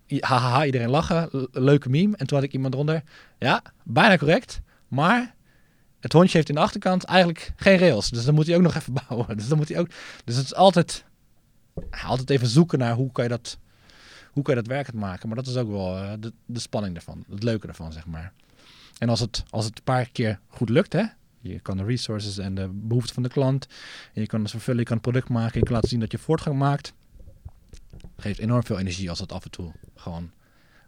ik, 0.08 0.22
hahaha, 0.22 0.64
iedereen 0.64 0.90
lachen, 0.90 1.48
leuke 1.52 1.88
meme. 1.88 2.16
En 2.16 2.26
toen 2.26 2.36
had 2.36 2.46
ik 2.46 2.52
iemand 2.52 2.74
eronder, 2.74 3.02
ja, 3.38 3.62
bijna 3.82 4.16
correct. 4.16 4.60
Maar 4.88 5.34
het 6.00 6.12
hondje 6.12 6.36
heeft 6.36 6.48
in 6.48 6.54
de 6.54 6.60
achterkant 6.60 7.04
eigenlijk 7.04 7.52
geen 7.56 7.78
rails. 7.78 8.10
Dus 8.10 8.24
dan 8.24 8.34
moet 8.34 8.46
hij 8.46 8.56
ook 8.56 8.62
nog 8.62 8.74
even 8.80 8.92
bouwen. 9.08 9.36
Dus 9.36 9.48
dan 9.48 9.58
moet 9.58 9.68
hij 9.68 9.78
ook, 9.78 9.88
dus 10.24 10.36
het 10.36 10.44
is 10.44 10.54
altijd, 10.54 11.04
altijd 12.04 12.30
even 12.30 12.46
zoeken 12.48 12.78
naar 12.78 12.94
hoe 12.94 13.12
kan 13.12 13.24
je 13.24 13.30
dat, 13.30 13.58
hoe 14.32 14.42
kan 14.42 14.54
je 14.54 14.60
dat 14.60 14.70
werkend 14.70 14.96
maken. 14.96 15.28
Maar 15.28 15.36
dat 15.36 15.46
is 15.46 15.56
ook 15.56 15.70
wel 15.70 15.96
eh, 15.96 16.12
de, 16.18 16.32
de 16.46 16.60
spanning 16.60 16.96
ervan, 16.96 17.24
het 17.30 17.42
leuke 17.42 17.66
ervan, 17.66 17.92
zeg 17.92 18.06
maar. 18.06 18.32
En 18.98 19.08
als 19.08 19.20
het, 19.20 19.44
als 19.50 19.64
het 19.64 19.76
een 19.76 19.84
paar 19.84 20.08
keer 20.08 20.40
goed 20.48 20.68
lukt, 20.68 20.92
hè. 20.92 21.04
Je 21.52 21.60
kan 21.60 21.76
de 21.76 21.84
resources 21.84 22.38
en 22.38 22.54
de 22.54 22.68
behoeften 22.72 23.14
van 23.14 23.22
de 23.22 23.28
klant. 23.28 23.66
Je 24.12 24.26
kan 24.26 24.40
het 24.40 24.50
vervullen, 24.50 24.80
je 24.80 24.86
kan 24.86 24.96
het 24.96 25.02
product 25.06 25.28
maken. 25.28 25.58
Je 25.58 25.64
kan 25.64 25.74
laten 25.74 25.88
zien 25.88 26.00
dat 26.00 26.12
je 26.12 26.18
voortgang 26.18 26.58
maakt 26.58 26.92
geeft 28.16 28.38
enorm 28.38 28.64
veel 28.64 28.78
energie 28.78 29.08
als 29.08 29.18
dat 29.18 29.32
af 29.32 29.44
en 29.44 29.50
toe 29.50 29.72
gewoon 29.94 30.30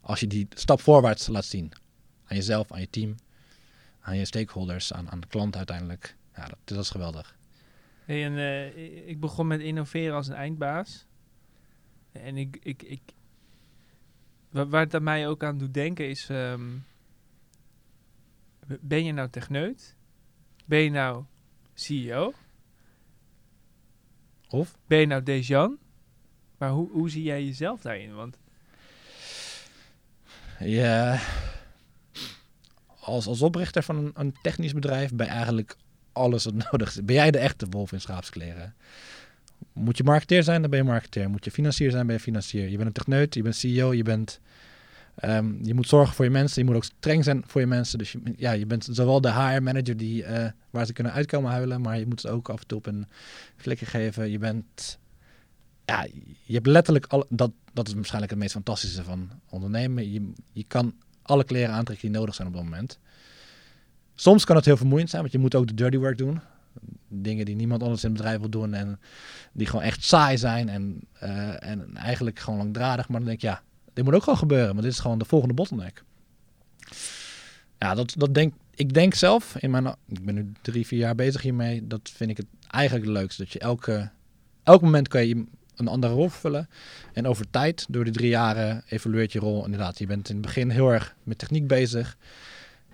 als 0.00 0.20
je 0.20 0.26
die 0.26 0.46
stap 0.50 0.80
voorwaarts 0.80 1.26
laat 1.26 1.44
zien 1.44 1.72
aan 2.24 2.36
jezelf, 2.36 2.72
aan 2.72 2.80
je 2.80 2.90
team, 2.90 3.14
aan 4.00 4.16
je 4.16 4.24
stakeholders, 4.24 4.92
aan, 4.92 5.10
aan 5.10 5.20
de 5.20 5.26
klant 5.26 5.56
uiteindelijk. 5.56 6.16
Ja, 6.36 6.48
dat, 6.64 6.78
is 6.78 6.90
geweldig. 6.90 7.36
Hey, 8.04 8.24
en, 8.24 8.36
eh, 8.36 9.08
ik 9.08 9.20
begon 9.20 9.46
met 9.46 9.60
innoveren 9.60 10.14
als 10.14 10.26
een 10.28 10.34
eindbaas. 10.34 11.06
En 12.12 12.36
ik, 12.36 12.58
ik, 12.62 12.82
ik, 12.82 13.00
wa- 14.50 14.66
waar 14.66 14.84
het 14.84 14.94
aan 14.94 15.02
mij 15.02 15.28
ook 15.28 15.44
aan 15.44 15.58
doet 15.58 15.74
denken 15.74 16.08
is... 16.08 16.28
ehm, 16.28 16.62
ben 18.80 19.04
je 19.04 19.12
nou 19.12 19.30
techneut? 19.30 19.95
Ben 20.66 20.78
je 20.78 20.90
nou 20.90 21.24
CEO? 21.74 22.32
Of? 24.48 24.76
Ben 24.86 24.98
je 24.98 25.06
nou 25.06 25.22
Dejan? 25.22 25.78
Maar 26.58 26.70
hoe, 26.70 26.90
hoe 26.90 27.10
zie 27.10 27.22
jij 27.22 27.44
jezelf 27.44 27.80
daarin? 27.80 28.14
Want 28.14 28.38
Ja, 30.58 31.20
als, 33.00 33.26
als 33.26 33.42
oprichter 33.42 33.82
van 33.82 33.96
een, 33.96 34.10
een 34.14 34.34
technisch 34.42 34.72
bedrijf 34.72 35.12
ben 35.14 35.26
je 35.26 35.32
eigenlijk 35.32 35.76
alles 36.12 36.44
wat 36.44 36.54
nodig 36.70 36.88
is. 36.88 37.04
Ben 37.04 37.14
jij 37.14 37.30
de 37.30 37.38
echte 37.38 37.66
wolf 37.70 37.92
in 37.92 38.00
schaapskleren? 38.00 38.74
Moet 39.72 39.96
je 39.96 40.04
marketeer 40.04 40.42
zijn, 40.42 40.60
dan 40.60 40.70
ben 40.70 40.78
je 40.78 40.84
marketeer. 40.84 41.30
Moet 41.30 41.44
je 41.44 41.50
financier 41.50 41.90
zijn, 41.90 42.06
ben 42.06 42.16
je 42.16 42.22
financier. 42.22 42.68
Je 42.68 42.76
bent 42.76 42.86
een 42.86 42.92
techneut, 42.92 43.34
je 43.34 43.42
bent 43.42 43.56
CEO, 43.56 43.94
je 43.94 44.02
bent... 44.02 44.40
ehm, 45.16 45.64
je 45.64 45.74
moet 45.74 45.88
zorgen 45.88 46.14
voor 46.14 46.24
je 46.24 46.30
mensen, 46.30 46.62
je 46.62 46.68
moet 46.68 46.76
ook 46.76 46.84
streng 46.84 47.24
zijn 47.24 47.42
voor 47.46 47.60
je 47.60 47.66
mensen. 47.66 47.98
Dus 47.98 48.12
je, 48.12 48.20
ja, 48.36 48.52
je 48.52 48.66
bent 48.66 48.88
zowel 48.90 49.20
de 49.20 49.32
HR-manager 49.32 49.96
die, 49.96 50.24
eh, 50.24 50.50
waar 50.70 50.86
ze 50.86 50.92
kunnen 50.92 51.12
uitkomen 51.12 51.50
huilen, 51.50 51.80
maar 51.80 51.98
je 51.98 52.06
moet 52.06 52.20
ze 52.20 52.28
ook 52.28 52.48
af 52.48 52.60
en 52.60 52.66
toe 52.66 52.78
op 52.78 52.86
een 52.86 53.06
flikker 53.56 53.86
geven. 53.86 54.30
Je 54.30 54.38
bent... 54.38 54.98
Ja, 55.84 56.06
je 56.44 56.54
hebt 56.54 56.66
letterlijk... 56.66 57.06
Alle, 57.06 57.26
dat, 57.28 57.50
dat 57.72 57.88
is 57.88 57.94
waarschijnlijk 57.94 58.32
het 58.32 58.40
meest 58.40 58.52
fantastische 58.52 59.04
van 59.04 59.30
ondernemen. 59.50 60.12
Je, 60.12 60.32
je 60.52 60.64
kan 60.64 60.94
alle 61.22 61.44
kleren 61.44 61.74
aantrekken 61.74 62.08
die 62.10 62.18
nodig 62.18 62.34
zijn 62.34 62.48
op 62.48 62.54
dat 62.54 62.62
moment. 62.62 62.98
Soms 64.14 64.44
kan 64.44 64.56
het 64.56 64.64
heel 64.64 64.76
vermoeiend 64.76 65.10
zijn, 65.10 65.22
want 65.22 65.32
je 65.32 65.38
moet 65.38 65.54
ook 65.54 65.66
de 65.66 65.74
dirty 65.74 65.96
work 65.96 66.18
doen. 66.18 66.40
Dingen 67.08 67.44
die 67.44 67.56
niemand 67.56 67.82
anders 67.82 68.04
in 68.04 68.08
het 68.08 68.18
bedrijf 68.18 68.40
wil 68.40 68.50
doen 68.50 68.74
en 68.74 69.00
die 69.52 69.66
gewoon 69.66 69.84
echt 69.84 70.04
saai 70.04 70.38
zijn 70.38 70.68
en, 70.68 71.00
eh, 71.12 71.70
en 71.70 71.96
eigenlijk 71.96 72.38
gewoon 72.38 72.58
langdradig. 72.58 73.08
Maar 73.08 73.18
dan 73.18 73.28
denk 73.28 73.42
ik, 73.42 73.48
ja, 73.48 73.62
dit 73.96 74.04
moet 74.04 74.14
ook 74.14 74.22
gewoon 74.22 74.38
gebeuren, 74.38 74.68
want 74.68 74.82
dit 74.82 74.92
is 74.92 74.98
gewoon 74.98 75.18
de 75.18 75.24
volgende 75.24 75.54
bottleneck. 75.54 76.04
Ja, 77.78 77.94
dat, 77.94 78.14
dat 78.16 78.34
denk 78.34 78.54
ik 78.74 78.94
denk 78.94 79.14
zelf, 79.14 79.56
in 79.58 79.70
mijn, 79.70 79.86
ik 79.86 80.24
ben 80.24 80.34
nu 80.34 80.52
drie, 80.62 80.86
vier 80.86 80.98
jaar 80.98 81.14
bezig 81.14 81.42
hiermee, 81.42 81.86
dat 81.86 82.10
vind 82.14 82.30
ik 82.30 82.36
het 82.36 82.46
eigenlijk 82.70 83.04
het 83.06 83.14
leukste. 83.14 83.42
Dat 83.42 83.52
je 83.52 83.58
elke, 83.58 84.10
elk 84.62 84.82
moment 84.82 85.08
kan 85.08 85.26
je 85.26 85.44
een 85.76 85.88
andere 85.88 86.12
rol 86.12 86.28
vervullen. 86.28 86.68
En 87.12 87.26
over 87.26 87.50
tijd, 87.50 87.86
door 87.88 88.04
die 88.04 88.12
drie 88.12 88.28
jaren, 88.28 88.82
evolueert 88.88 89.32
je 89.32 89.38
rol. 89.38 89.64
Inderdaad, 89.64 89.98
je 89.98 90.06
bent 90.06 90.28
in 90.28 90.36
het 90.36 90.44
begin 90.44 90.70
heel 90.70 90.92
erg 90.92 91.16
met 91.22 91.38
techniek 91.38 91.66
bezig. 91.66 92.16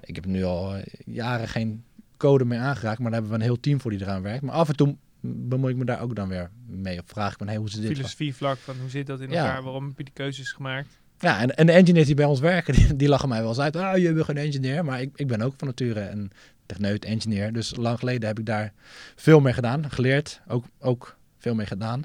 Ik 0.01 0.15
heb 0.15 0.27
nu 0.27 0.45
al 0.45 0.75
jaren 1.05 1.49
geen 1.49 1.85
code 2.17 2.45
meer 2.45 2.59
aangeraakt, 2.59 2.99
maar 2.99 3.11
daar 3.11 3.21
hebben 3.21 3.39
we 3.39 3.45
een 3.45 3.51
heel 3.51 3.61
team 3.61 3.81
voor 3.81 3.91
die 3.91 4.01
eraan 4.01 4.23
werkt. 4.23 4.43
Maar 4.43 4.55
af 4.55 4.69
en 4.69 4.77
toe 4.77 4.97
bemoei 5.23 5.73
ik 5.73 5.79
me 5.79 5.85
daar 5.85 6.01
ook 6.01 6.15
dan 6.15 6.29
weer 6.29 6.51
mee. 6.67 6.99
Of 6.99 7.05
vraag 7.07 7.33
ik 7.33 7.41
me, 7.41 7.47
hey, 7.47 7.57
hoe 7.57 7.71
zit 7.71 7.83
dit? 7.83 7.93
filosofie 7.97 8.35
vlak 8.35 8.59
van 8.59 8.77
hoe 8.81 8.91
zit 8.91 9.07
dat 9.07 9.21
in 9.21 9.31
Ja. 9.31 9.45
elkaar? 9.45 9.63
Waarom 9.63 9.87
heb 9.89 9.99
je 9.99 10.05
die 10.05 10.13
keuzes 10.13 10.53
gemaakt? 10.53 11.01
Ja, 11.19 11.41
en, 11.41 11.57
en 11.57 11.67
de 11.67 11.73
engineers 11.73 12.07
die 12.07 12.15
bij 12.15 12.25
ons 12.25 12.41
werken, 12.41 12.75
die, 12.79 12.97
die 12.97 13.09
lachen 13.09 13.29
mij 13.29 13.41
wel 13.41 13.49
eens 13.49 13.59
uit. 13.59 13.77
Ah, 13.77 13.97
je 13.97 14.13
bent 14.13 14.25
geen 14.27 14.37
engineer. 14.37 14.85
Maar 14.85 15.01
ik, 15.01 15.11
ik 15.15 15.27
ben 15.27 15.41
ook 15.43 15.55
van 15.57 15.69
nature 15.69 16.01
een 16.09 16.31
techneut, 16.67 17.05
engineer. 17.05 17.53
Dus 17.53 17.77
lang 17.77 17.99
geleden 17.99 18.29
heb 18.29 18.39
ik 18.39 18.47
daar 18.47 18.73
veel 19.17 19.41
mee 19.41 19.53
gedaan. 19.53 19.91
Geleerd, 19.91 20.41
ook, 20.49 20.65
ook 20.81 21.17
veel 21.39 21.55
mee 21.55 21.67
gedaan. 21.67 22.05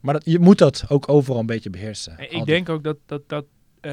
Maar 0.00 0.14
dat, 0.14 0.22
je 0.24 0.38
moet 0.38 0.58
dat 0.58 0.84
ook 0.88 1.08
overal 1.08 1.40
een 1.40 1.46
beetje 1.46 1.70
beheersen. 1.70 2.12
En 2.18 2.24
Ik 2.24 2.30
Altijd. 2.30 2.46
denk 2.46 2.68
ook 2.68 2.84
dat, 2.84 2.96
dat, 3.06 3.22
dat 3.28 3.44
eh, 3.80 3.92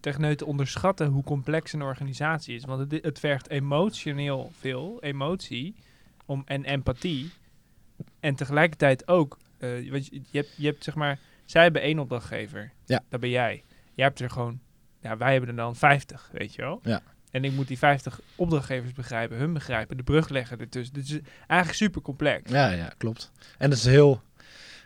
techneuten 0.00 0.46
onderschatten 0.46 1.06
hoe 1.06 1.24
complex 1.24 1.72
een 1.72 1.82
organisatie 1.82 2.54
is. 2.54 2.64
Want 2.64 2.90
het, 2.92 3.04
het 3.04 3.18
vergt 3.18 3.50
emotioneel 3.50 4.50
veel, 4.58 4.98
emotie 5.00 5.74
om, 6.26 6.42
en 6.46 6.64
empathie. 6.64 7.30
En 8.24 8.34
tegelijkertijd 8.34 9.08
ook, 9.08 9.38
eh, 9.58 9.90
want 9.90 10.06
je, 10.06 10.20
je, 10.30 10.38
hebt, 10.38 10.50
je 10.56 10.66
hebt 10.66 10.84
zeg 10.84 10.94
maar, 10.94 11.18
zij 11.44 11.62
hebben 11.62 11.82
één 11.82 11.98
opdrachtgever. 11.98 12.72
Ja. 12.84 13.02
Dat 13.08 13.20
ben 13.20 13.30
jij. 13.30 13.62
Jij 13.94 14.04
hebt 14.06 14.20
er 14.20 14.30
gewoon, 14.30 14.60
ja, 15.00 15.16
wij 15.16 15.30
hebben 15.32 15.50
er 15.50 15.56
dan 15.56 15.76
50, 15.76 16.28
weet 16.32 16.54
je 16.54 16.62
wel. 16.62 16.80
Ja. 16.82 17.02
En 17.30 17.44
ik 17.44 17.52
moet 17.52 17.68
die 17.68 17.78
50 17.78 18.20
opdrachtgevers 18.36 18.92
begrijpen, 18.92 19.36
hun 19.36 19.52
begrijpen, 19.52 19.96
de 19.96 20.02
brug 20.02 20.28
leggen 20.28 20.58
ertussen. 20.60 20.94
Dus 20.94 21.08
het 21.10 21.20
is 21.22 21.28
eigenlijk 21.46 21.72
super 21.78 22.02
complex. 22.02 22.50
Ja, 22.50 22.70
ja, 22.70 22.92
klopt. 22.98 23.32
En 23.58 23.70
het 23.70 23.78
is 23.78 23.84
heel, 23.84 24.22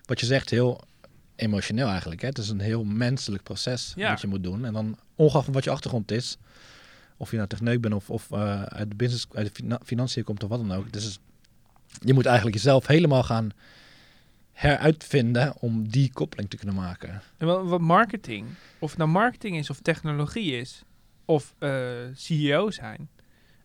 wat 0.05 0.21
je 0.21 0.27
zegt, 0.27 0.51
heel 0.51 0.81
emotioneel 1.37 1.89
eigenlijk. 1.89 2.21
Hè? 2.21 2.29
Het 2.29 2.39
is 2.39 2.49
een 2.49 2.61
heel 2.61 2.85
menselijk 2.85 3.43
proces 3.43 3.93
Ja. 3.97 4.11
wat 4.11 4.21
je 4.21 4.27
moet 4.27 4.43
doen. 4.43 4.65
En 4.65 4.73
dan, 4.73 4.99
ongeacht 5.15 5.47
wat 5.49 5.65
je 5.65 5.71
achtergrond 5.71 6.11
is, 6.11 6.37
of 7.17 7.31
je 7.31 7.37
nou 7.37 7.49
techneut 7.49 7.81
bent 7.81 7.95
of, 7.95 8.11
of 8.11 8.31
eh, 8.31 8.63
uit 8.63 8.91
de 8.91 8.97
business, 8.97 9.27
uit 9.33 9.47
de 9.47 9.53
fina- 9.55 9.81
financiën 9.85 10.25
komt 10.25 10.43
of 10.43 10.49
wat 10.49 10.59
dan 10.69 10.73
ook. 10.73 10.93
Dus 10.93 11.19
je 12.01 12.15
moet 12.15 12.27
eigenlijk 12.27 12.57
jezelf 12.57 12.87
helemaal 12.87 13.23
gaan 13.23 13.51
heruitvinden 14.53 15.55
om 15.61 15.89
die 15.89 16.13
koppeling 16.13 16.51
te 16.51 16.57
kunnen 16.57 16.75
maken. 16.75 17.23
En 17.37 17.47
wat, 17.47 17.81
marketing, 17.81 18.47
of 18.79 18.97
nou 18.97 19.11
marketing 19.11 19.57
is 19.57 19.71
of 19.71 19.81
technologie 19.81 20.57
is, 20.57 20.83
of 21.25 21.55
eh, 21.59 21.71
CEO 22.15 22.71
zijn. 22.71 23.09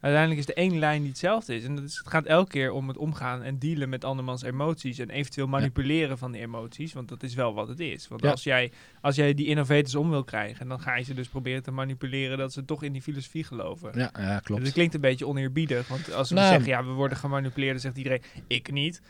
Uiteindelijk 0.03 0.39
is 0.39 0.45
de 0.45 0.53
één 0.53 0.79
lijn 0.79 0.99
die 1.01 1.09
hetzelfde 1.09 1.55
is. 1.55 1.63
En 1.63 1.75
dat 1.75 1.83
is, 1.83 1.97
het 1.97 2.07
gaat 2.07 2.25
elke 2.25 2.49
keer 2.49 2.71
om 2.71 2.87
het 2.87 2.97
omgaan 2.97 3.41
en 3.43 3.59
dealen 3.59 3.89
met 3.89 4.03
andermans 4.05 4.43
emoties. 4.43 4.99
En 4.99 5.09
eventueel 5.09 5.47
manipuleren 5.47 6.17
van 6.17 6.31
die 6.31 6.41
emoties. 6.41 6.93
Want 6.93 7.09
dat 7.09 7.23
is 7.23 7.33
wel 7.33 7.53
wat 7.53 7.67
het 7.67 7.79
is. 7.79 8.07
Want 8.07 8.21
Ja. 8.21 8.29
als, 8.31 8.43
jij, 8.43 8.71
als 9.01 9.15
jij 9.15 9.33
die 9.33 9.45
innovators 9.47 9.95
om 9.95 10.09
wil 10.09 10.23
krijgen, 10.23 10.67
dan 10.67 10.79
ga 10.79 10.95
je 10.95 11.03
ze 11.03 11.13
dus 11.13 11.27
proberen 11.27 11.63
te 11.63 11.71
manipuleren 11.71 12.37
dat 12.37 12.53
ze 12.53 12.65
toch 12.65 12.83
in 12.83 12.91
die 12.93 13.01
filosofie 13.01 13.43
geloven. 13.43 13.91
Ja, 13.95 14.11
ja 14.19 14.33
Dus 14.35 14.41
klopt. 14.43 14.63
het 14.63 14.73
klinkt 14.73 14.93
een 14.93 15.01
beetje 15.01 15.27
oneerbiedig. 15.27 15.87
Want 15.87 16.13
als 16.13 16.29
we 16.29 16.35
Nou, 16.35 16.47
zeggen, 16.47 16.67
ja, 16.69 16.83
we 16.85 16.91
worden 16.91 17.17
gemanipuleerd, 17.17 17.71
dan 17.71 17.81
zegt 17.81 17.97
iedereen, 17.97 18.21
ik 18.47 18.71
niet. 18.71 19.01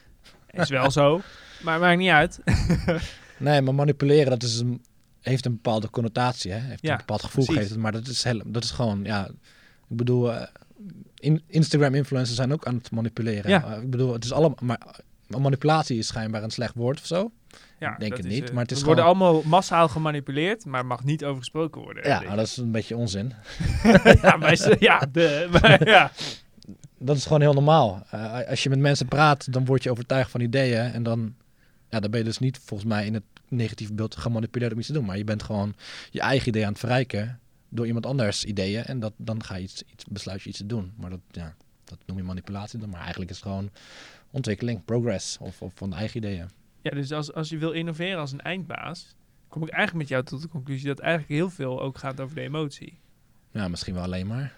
Is 0.51 0.69
wel 0.69 0.91
zo. 0.91 1.21
Maar 1.63 1.79
maakt 1.79 1.97
niet 1.97 2.09
uit. 2.09 2.39
Nee, 3.37 3.61
maar 3.61 3.75
manipuleren, 3.75 4.29
dat 4.29 4.43
is 4.43 4.59
een, 4.59 4.81
heeft 5.21 5.45
een 5.45 5.53
bepaalde 5.53 5.89
connotatie. 5.89 6.51
Hè? 6.51 6.59
Heeft 6.59 6.81
Ja, 6.81 6.91
een 6.91 6.97
bepaald 6.97 7.23
gevoel 7.23 7.45
precies. 7.45 7.69
het, 7.69 7.77
maar 7.79 7.91
dat 7.91 8.07
is, 8.07 8.23
heel, 8.23 8.41
dat 8.45 8.63
is 8.63 8.71
gewoon, 8.71 9.03
ja, 9.03 9.27
ik 9.89 9.97
bedoel, 9.97 10.33
eh, 10.33 10.47
in, 11.15 11.41
Instagram-influencers 11.47 12.37
zijn 12.37 12.53
ook 12.53 12.65
aan 12.65 12.75
het 12.75 12.91
manipuleren. 12.91 13.51
Ja. 13.51 13.65
Eh, 13.65 13.81
ik 13.81 13.89
bedoel, 13.89 14.13
het 14.13 14.23
is 14.23 14.31
allemaal, 14.31 14.57
maar 14.61 14.79
manipulatie 15.27 15.97
is 15.97 16.07
schijnbaar 16.07 16.43
een 16.43 16.51
slecht 16.51 16.75
woord 16.75 16.99
of 16.99 17.05
zo. 17.05 17.31
Ja, 17.79 17.95
denk 17.97 18.17
het 18.17 18.25
is, 18.25 18.31
niet, 18.31 18.47
eh, 18.47 18.53
maar 18.53 18.63
het 18.63 18.71
is 18.71 18.79
we 18.79 18.85
worden 18.85 19.05
allemaal 19.05 19.41
massaal 19.45 19.87
gemanipuleerd, 19.87 20.65
maar 20.65 20.85
mag 20.85 21.03
niet 21.03 21.25
over 21.25 21.39
gesproken 21.39 21.81
worden. 21.81 22.07
Ja, 22.07 22.35
dat 22.35 22.45
is 22.45 22.57
een 22.57 22.71
beetje 22.71 22.97
onzin. 22.97 23.33
ja, 24.21 24.37
maar 24.37 24.77
ja, 24.79 24.99
de, 25.11 25.47
maar, 25.51 25.87
ja. 25.87 26.11
Dat 26.97 27.17
is 27.17 27.23
gewoon 27.23 27.41
heel 27.41 27.53
normaal. 27.53 28.05
Eh, 28.09 28.49
als 28.49 28.63
je 28.63 28.69
met 28.69 28.79
mensen 28.79 29.07
praat, 29.07 29.53
dan 29.53 29.65
word 29.65 29.83
je 29.83 29.91
overtuigd 29.91 30.31
van 30.31 30.41
ideeën 30.41 30.91
en 30.91 31.03
dan, 31.03 31.35
ja, 31.89 31.99
dan 31.99 32.11
ben 32.11 32.19
je 32.19 32.25
dus 32.25 32.39
niet 32.39 32.59
volgens 32.65 32.89
mij 32.89 33.05
in 33.05 33.13
het 33.13 33.23
negatieve 33.47 33.93
beeld 33.93 34.15
gemanipuleerd 34.15 34.71
om 34.71 34.77
iets 34.77 34.87
te 34.87 34.93
doen, 34.93 35.05
maar 35.05 35.17
je 35.17 35.23
bent 35.23 35.43
gewoon 35.43 35.75
je 36.09 36.21
eigen 36.21 36.47
idee 36.47 36.63
aan 36.63 36.71
het 36.71 36.79
verrijken 36.79 37.39
door 37.73 37.87
iemand 37.87 38.05
anders 38.05 38.45
ideeën 38.45 38.83
en 38.83 38.99
dat, 38.99 39.13
dan 39.17 39.43
ga 39.43 39.55
je 39.55 39.63
iets, 39.63 39.83
iets, 39.91 40.05
besluit 40.09 40.41
je 40.41 40.49
iets 40.49 40.57
te 40.57 40.65
doen. 40.65 40.93
Maar 40.97 41.09
dat, 41.09 41.19
ja, 41.31 41.55
dat 41.83 41.97
noem 42.05 42.17
je 42.17 42.23
manipulatie 42.23 42.79
dan, 42.79 42.89
maar 42.89 43.01
eigenlijk 43.01 43.31
is 43.31 43.35
het 43.35 43.45
gewoon 43.45 43.69
ontwikkeling, 44.31 44.85
progress 44.85 45.37
of, 45.37 45.61
of 45.61 45.71
van 45.75 45.89
de 45.89 45.95
eigen 45.95 46.17
ideeën. 46.17 46.49
ja, 46.81 46.91
dus 46.91 47.11
als, 47.11 47.33
als 47.33 47.49
je 47.49 47.57
wil 47.57 47.71
innoveren 47.71 48.19
als 48.19 48.31
een 48.31 48.41
eindbaas, 48.41 49.15
kom 49.47 49.63
ik 49.63 49.69
eigenlijk 49.69 49.99
met 49.99 50.07
jou 50.07 50.23
tot 50.23 50.41
de 50.41 50.47
conclusie 50.47 50.87
dat 50.87 50.99
eigenlijk 50.99 51.31
heel 51.31 51.49
veel 51.49 51.81
ook 51.81 51.97
gaat 51.97 52.19
over 52.19 52.35
de 52.35 52.41
emotie. 52.41 52.99
Ja, 53.51 53.67
misschien 53.67 53.93
wel 53.93 54.03
alleen 54.03 54.27
maar. 54.27 54.53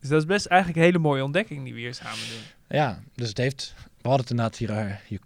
Dus 0.00 0.08
dat 0.08 0.20
is 0.20 0.26
best 0.26 0.46
eigenlijk 0.46 0.80
een 0.80 0.86
hele 0.86 0.98
mooie 0.98 1.24
ontdekking 1.24 1.64
die 1.64 1.74
we 1.74 1.80
hier 1.80 1.94
samen 1.94 2.28
doen. 2.28 2.76
Ja, 2.78 3.02
dus 3.14 3.28
het 3.28 3.38
heeft, 3.38 3.74
we 3.76 4.08
hadden 4.08 4.20
het 4.20 4.30
inderdaad 4.30 4.56
hier, 4.56 4.70
eh, 4.70 4.96
hier 5.06 5.20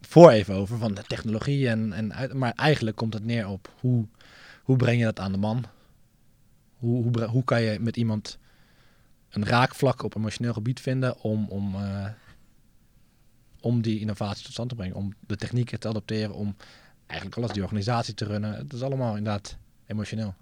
voor 0.00 0.30
even 0.30 0.54
over, 0.54 0.78
van 0.78 0.94
de 0.94 1.02
technologie 1.02 1.68
en, 1.68 1.92
en 1.92 2.38
maar 2.38 2.52
eigenlijk 2.52 2.96
komt 2.96 3.14
het 3.14 3.24
neer 3.24 3.48
op 3.48 3.72
hoe, 3.80 4.06
hoe 4.62 4.76
breng 4.76 4.98
je 4.98 5.04
dat 5.04 5.20
aan 5.20 5.32
de 5.32 5.38
man? 5.38 5.64
Hoe, 6.84 7.24
hoe, 7.24 7.44
kan 7.44 7.62
je 7.62 7.78
met 7.80 7.96
iemand 7.96 8.38
een 9.28 9.46
raakvlak 9.46 10.02
op 10.02 10.16
emotioneel 10.16 10.52
gebied 10.52 10.80
vinden 10.80 11.20
om, 11.20 11.48
om, 11.48 11.74
eh, 11.74 12.06
om 13.60 13.82
die 13.82 14.00
innovatie 14.00 14.44
tot 14.44 14.52
stand 14.52 14.68
te 14.68 14.74
brengen, 14.74 14.96
om 14.96 15.14
de 15.26 15.36
technieken 15.36 15.80
te 15.80 15.88
adopteren, 15.88 16.34
om 16.34 16.56
eigenlijk 17.06 17.38
alles 17.38 17.52
die 17.52 17.62
organisatie 17.62 18.14
te 18.14 18.24
runnen. 18.24 18.54
Het 18.54 18.72
is 18.72 18.82
allemaal 18.82 19.16
inderdaad 19.16 19.56
emotioneel. 19.86 20.34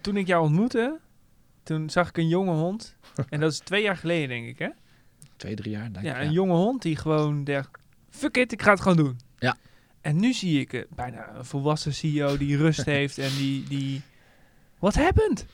Toen 0.00 0.16
ik 0.16 0.26
jou 0.26 0.44
ontmoette, 0.44 0.98
toen 1.62 1.90
zag 1.90 2.08
ik 2.08 2.16
een 2.16 2.28
jonge 2.28 2.54
hond. 2.54 2.96
En 3.28 3.40
dat 3.40 3.52
is 3.52 3.58
twee 3.58 3.82
jaar 3.82 3.96
geleden, 3.96 4.28
denk 4.28 4.46
ik, 4.46 4.58
hè? 4.58 4.68
Twee, 5.36 5.54
drie 5.54 5.70
jaar, 5.72 5.92
denk 5.92 6.04
Ja, 6.04 6.16
ik. 6.16 6.26
een 6.26 6.32
jonge 6.32 6.54
hond 6.54 6.82
die 6.82 6.96
gewoon 6.96 7.44
dacht, 7.44 7.70
fuck 8.10 8.36
it, 8.36 8.52
ik 8.52 8.62
ga 8.62 8.70
het 8.70 8.80
gewoon 8.80 8.96
doen. 8.96 9.20
Ja. 9.38 9.56
En 10.00 10.16
nu 10.16 10.32
zie 10.32 10.60
ik 10.60 10.72
eh, 10.72 10.82
bijna 10.94 11.34
een 11.34 11.44
volwassen 11.44 11.94
CEO 11.94 12.36
die 12.36 12.56
rust 12.56 12.84
heeft 12.96 13.18
en 13.18 13.30
die, 13.36 13.64
die... 13.64 14.02
What 14.82 14.94
happened? 14.94 15.46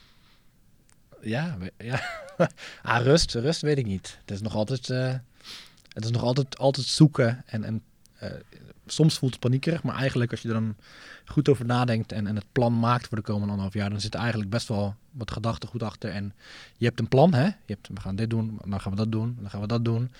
Ja, 1.21 1.57
ja. 1.77 2.01
ah, 2.83 3.03
rust, 3.03 3.33
rust 3.33 3.61
weet 3.61 3.77
ik 3.77 3.85
niet. 3.85 4.17
Het 4.21 4.31
is 4.31 4.41
nog 4.41 4.55
altijd, 4.55 4.89
eh, 4.89 5.13
het 5.93 6.05
is 6.05 6.11
nog 6.11 6.21
altijd, 6.21 6.57
altijd 6.57 6.87
zoeken 6.87 7.43
en, 7.45 7.63
en 7.63 7.83
eh, 8.19 8.31
soms 8.85 9.17
voelt 9.17 9.31
het 9.31 9.41
paniekerig, 9.41 9.83
maar 9.83 9.95
eigenlijk 9.95 10.31
als 10.31 10.41
je 10.41 10.47
er 10.47 10.53
dan 10.53 10.75
goed 11.25 11.49
over 11.49 11.65
nadenkt 11.65 12.11
en, 12.11 12.27
en 12.27 12.35
het 12.35 12.45
plan 12.51 12.79
maakt 12.79 13.07
voor 13.07 13.17
de 13.17 13.23
komende 13.23 13.47
anderhalf 13.47 13.73
jaar, 13.73 13.89
dan 13.89 14.01
zit 14.01 14.13
er 14.13 14.19
eigenlijk 14.19 14.49
best 14.49 14.67
wel 14.67 14.95
wat 15.11 15.31
gedachten 15.31 15.69
goed 15.69 15.83
achter. 15.83 16.09
En 16.11 16.33
je 16.77 16.85
hebt 16.85 16.99
een 16.99 17.07
plan, 17.07 17.33
hè? 17.33 17.45
Je 17.45 17.53
hebt, 17.65 17.87
we 17.87 17.99
gaan 17.99 18.15
dit 18.15 18.29
doen, 18.29 18.59
dan 18.65 18.81
gaan 18.81 18.91
we 18.91 18.97
dat 18.97 19.11
doen, 19.11 19.37
dan 19.39 19.49
gaan 19.49 19.61
we 19.61 19.67
dat 19.67 19.85
doen. 19.85 20.11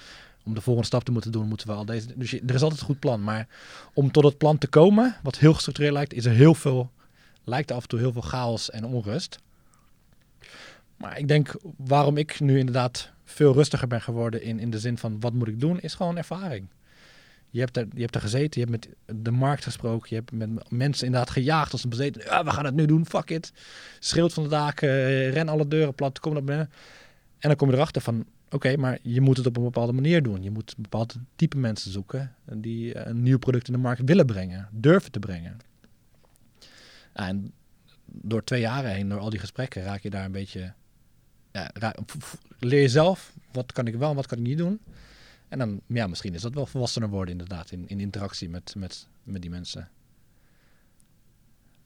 Om 0.43 0.53
de 0.53 0.61
volgende 0.61 0.87
stap 0.87 1.03
te 1.03 1.11
moeten 1.11 1.31
doen, 1.31 1.47
moeten 1.47 1.67
we 1.67 1.73
al 1.73 1.85
deze. 1.85 2.07
Dus 2.15 2.31
je, 2.31 2.41
er 2.47 2.55
is 2.55 2.61
altijd 2.61 2.79
een 2.79 2.85
goed 2.85 2.99
plan. 2.99 3.23
Maar 3.23 3.47
om 3.93 4.11
tot 4.11 4.23
het 4.23 4.37
plan 4.37 4.57
te 4.57 4.67
komen, 4.67 5.15
wat 5.23 5.37
heel 5.37 5.53
gestructureerd 5.53 5.93
lijkt, 5.93 6.13
is 6.13 6.25
er 6.25 6.31
heel 6.31 6.53
veel, 6.53 6.91
lijkt 7.43 7.71
af 7.71 7.81
en 7.81 7.87
toe 7.87 7.99
heel 7.99 8.11
veel 8.11 8.21
chaos 8.21 8.69
en 8.69 8.85
onrust. 8.85 9.39
Maar 10.97 11.17
ik 11.17 11.27
denk 11.27 11.55
waarom 11.77 12.17
ik 12.17 12.39
nu 12.39 12.57
inderdaad 12.57 13.11
veel 13.23 13.53
rustiger 13.53 13.87
ben 13.87 14.01
geworden 14.01 14.41
in, 14.41 14.59
in 14.59 14.69
de 14.69 14.79
zin 14.79 14.97
van 14.97 15.19
wat 15.19 15.33
moet 15.33 15.47
ik 15.47 15.59
doen, 15.59 15.79
is 15.79 15.93
gewoon 15.93 16.17
ervaring. 16.17 16.67
Je 17.49 17.59
hebt, 17.59 17.77
er, 17.77 17.87
je 17.93 18.01
hebt 18.01 18.15
er 18.15 18.21
gezeten, 18.21 18.61
je 18.61 18.67
hebt 18.67 18.87
met 19.07 19.17
de 19.23 19.31
markt 19.31 19.63
gesproken, 19.63 20.07
je 20.09 20.15
hebt 20.15 20.31
met 20.31 20.71
mensen 20.71 21.05
inderdaad 21.05 21.29
gejaagd 21.29 21.71
als 21.71 21.83
een 21.83 21.89
bezeten. 21.89 22.21
Ja, 22.25 22.43
we 22.43 22.51
gaan 22.51 22.65
het 22.65 22.75
nu 22.75 22.85
doen, 22.85 23.05
fuck 23.05 23.29
it. 23.29 23.53
Schreeuwt 23.99 24.33
van 24.33 24.43
de 24.43 24.49
daken, 24.49 24.89
eh, 24.89 25.31
ren 25.31 25.49
alle 25.49 25.67
deuren 25.67 25.93
plat, 25.93 26.19
kom 26.19 26.43
naar. 26.43 26.57
En 26.59 26.69
dan 27.39 27.55
kom 27.55 27.69
je 27.69 27.75
erachter 27.75 28.01
van, 28.01 28.25
oké, 28.49 28.77
maar 28.77 28.99
je 29.01 29.21
moet 29.21 29.37
het 29.37 29.45
op 29.45 29.57
een 29.57 29.63
bepaalde 29.63 29.93
manier 29.93 30.23
doen. 30.23 30.43
Je 30.43 30.51
moet 30.51 30.73
een 30.77 30.83
bepaald 30.83 31.15
type 31.35 31.57
mensen 31.57 31.91
zoeken 31.91 32.35
die 32.53 32.93
eh, 32.93 33.07
een 33.07 33.23
nieuw 33.23 33.37
product 33.37 33.67
in 33.67 33.73
de 33.73 33.79
markt 33.79 34.01
willen 34.05 34.25
brengen, 34.25 34.67
durven 34.71 35.11
te 35.11 35.19
brengen. 35.19 35.57
En 37.13 37.53
door 38.05 38.43
twee 38.43 38.61
jaren 38.61 38.91
heen, 38.91 39.09
door 39.09 39.19
al 39.19 39.29
die 39.29 39.39
gesprekken, 39.39 39.83
raak 39.83 40.01
je 40.01 40.09
daar 40.09 40.25
een 40.25 40.31
beetje 40.31 40.73
ja, 41.51 41.69
ra- 41.73 41.95
v- 42.05 42.15
v- 42.23 42.33
leer 42.59 42.81
je 42.81 42.89
zelf, 42.89 43.33
wat 43.51 43.71
kan 43.71 43.87
ik 43.87 43.95
wel 43.95 44.09
en 44.09 44.15
wat 44.15 44.27
kan 44.27 44.37
ik 44.37 44.43
niet 44.43 44.57
doen. 44.57 44.79
En 45.47 45.59
dan, 45.59 45.81
ja, 45.87 46.07
misschien 46.07 46.33
is 46.33 46.41
dat 46.41 46.53
wel 46.53 46.65
volwassener 46.65 47.09
worden 47.09 47.31
inderdaad, 47.31 47.71
in, 47.71 47.87
in 47.87 47.99
interactie 47.99 48.49
met, 48.49 48.73
met, 48.77 49.07
met 49.23 49.41
die 49.41 49.51
mensen. 49.51 49.89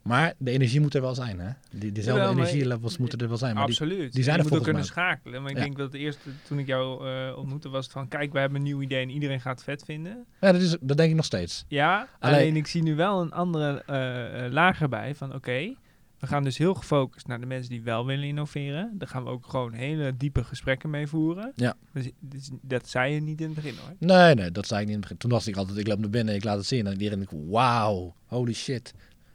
Maar 0.03 0.33
de 0.38 0.51
energie 0.51 0.79
moet 0.81 0.93
er 0.95 1.01
wel 1.01 1.15
zijn, 1.15 1.39
hè? 1.39 1.50
Die, 1.72 1.91
diezelfde 1.91 2.22
Jawel, 2.22 2.33
maar- 2.38 2.45
energielevels 2.48 2.98
moeten 2.98 3.19
er 3.19 3.27
wel 3.27 3.38
zijn. 3.38 3.55
Maar 3.55 3.65
die, 3.65 3.79
Absoluut. 3.81 4.13
die 4.13 4.24
zijn 4.24 4.38
je 4.38 4.43
er 4.43 4.50
moet 4.50 4.57
ook 4.60 4.63
volgens 4.65 4.91
kunnen 4.93 5.05
mij 5.05 5.13
schakelen. 5.15 5.41
Maar 5.41 5.51
ik 5.51 5.57
Ja. 5.57 5.63
denk 5.63 5.77
dat 5.77 5.91
het 5.91 6.01
eerste, 6.01 6.29
toen 6.48 6.60
ik 6.60 6.67
jou 6.67 7.07
eh, 7.07 7.38
ontmoette, 7.38 7.69
was 7.69 7.83
het 7.83 7.93
van... 7.93 8.07
Kijk, 8.07 8.33
we 8.33 8.39
hebben 8.39 8.57
een 8.57 8.63
nieuw 8.63 8.81
idee 8.81 9.01
en 9.01 9.10
iedereen 9.10 9.41
gaat 9.41 9.55
het 9.55 9.63
vet 9.63 9.83
vinden. 9.86 10.25
ja, 10.41 10.51
dat, 10.51 10.62
is, 10.62 10.77
dat 10.81 10.98
denk 10.98 11.10
ik 11.10 11.15
nog 11.15 11.25
steeds. 11.25 11.65
Ja, 11.67 12.07
Alleen- 12.19 12.36
alleen, 12.36 12.55
ik 12.55 12.67
zie 12.67 12.83
nu 12.83 12.95
wel 12.95 13.22
een 13.22 13.31
andere 13.31 13.83
eh, 13.86 14.45
eh, 14.45 14.51
lager 14.51 14.89
bij 14.89 15.15
van 15.15 15.33
oké, 15.33 15.74
we 16.19 16.27
gaan 16.29 16.43
dus 16.43 16.57
heel 16.57 16.74
gefocust 16.74 17.27
naar 17.27 17.39
de 17.39 17.45
mensen 17.45 17.69
die 17.72 17.81
wel 17.81 18.05
willen 18.05 18.27
innoveren. 18.27 18.91
Daar 18.98 19.07
gaan 19.07 19.24
we 19.24 19.29
ook 19.29 19.48
gewoon 19.48 19.74
hele 19.74 20.17
diepe 20.17 20.43
gesprekken 20.43 20.89
mee 20.89 21.07
voeren. 21.07 21.51
Ja. 21.55 21.75
Dus, 21.93 22.10
dus 22.19 22.50
dat 22.62 22.89
zei 22.89 23.13
je 23.13 23.19
niet 23.22 23.39
in 23.41 23.45
het 23.45 23.55
begin 23.55 23.74
hoor. 23.81 23.95
Nee, 24.17 24.36
nee, 24.36 24.51
dat 24.51 24.67
zei 24.67 24.81
ik 24.81 24.86
niet 24.88 24.95
in 24.95 25.01
het 25.01 25.10
begin. 25.10 25.17
Toen 25.17 25.31
was 25.31 25.48
ik 25.48 25.55
altijd, 25.55 25.77
ik 25.77 25.88
loop 25.88 26.00
naar 26.00 26.10
binnen, 26.10 26.36
ik 26.36 26.43
laat 26.43 26.57
het 26.57 26.65
zien. 26.65 26.86
En 26.88 26.91
iedereen 26.91 27.17
denkt, 27.29 27.50
wauw, 27.50 28.15
holy 28.25 28.53
shit. 28.53 28.93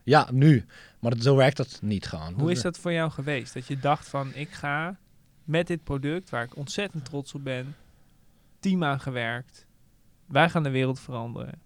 Ja, 0.08 0.28
nu. 0.32 0.64
Maar 0.98 1.12
zo 1.20 1.36
werkt 1.36 1.56
dat 1.56 1.78
niet 1.82 2.06
gewoon. 2.06 2.34
Hoe 2.34 2.50
is 2.50 2.62
dat 2.62 2.78
voor 2.78 2.92
jou 2.92 3.10
geweest? 3.10 3.54
Dat 3.54 3.66
je 3.66 3.78
dacht 3.78 4.08
van 4.08 4.34
ik 4.34 4.50
ga 4.50 4.96
met 5.44 5.66
dit 5.66 5.84
product 5.84 6.30
waar 6.30 6.44
ik 6.44 6.56
ontzettend 6.56 7.04
trots 7.04 7.34
op 7.34 7.44
ben, 7.44 7.76
team 8.60 8.84
aan 8.84 9.00
gewerkt, 9.00 9.66
wij 10.26 10.50
gaan 10.50 10.62
de 10.62 10.70
wereld 10.70 11.00
veranderen. 11.00 11.60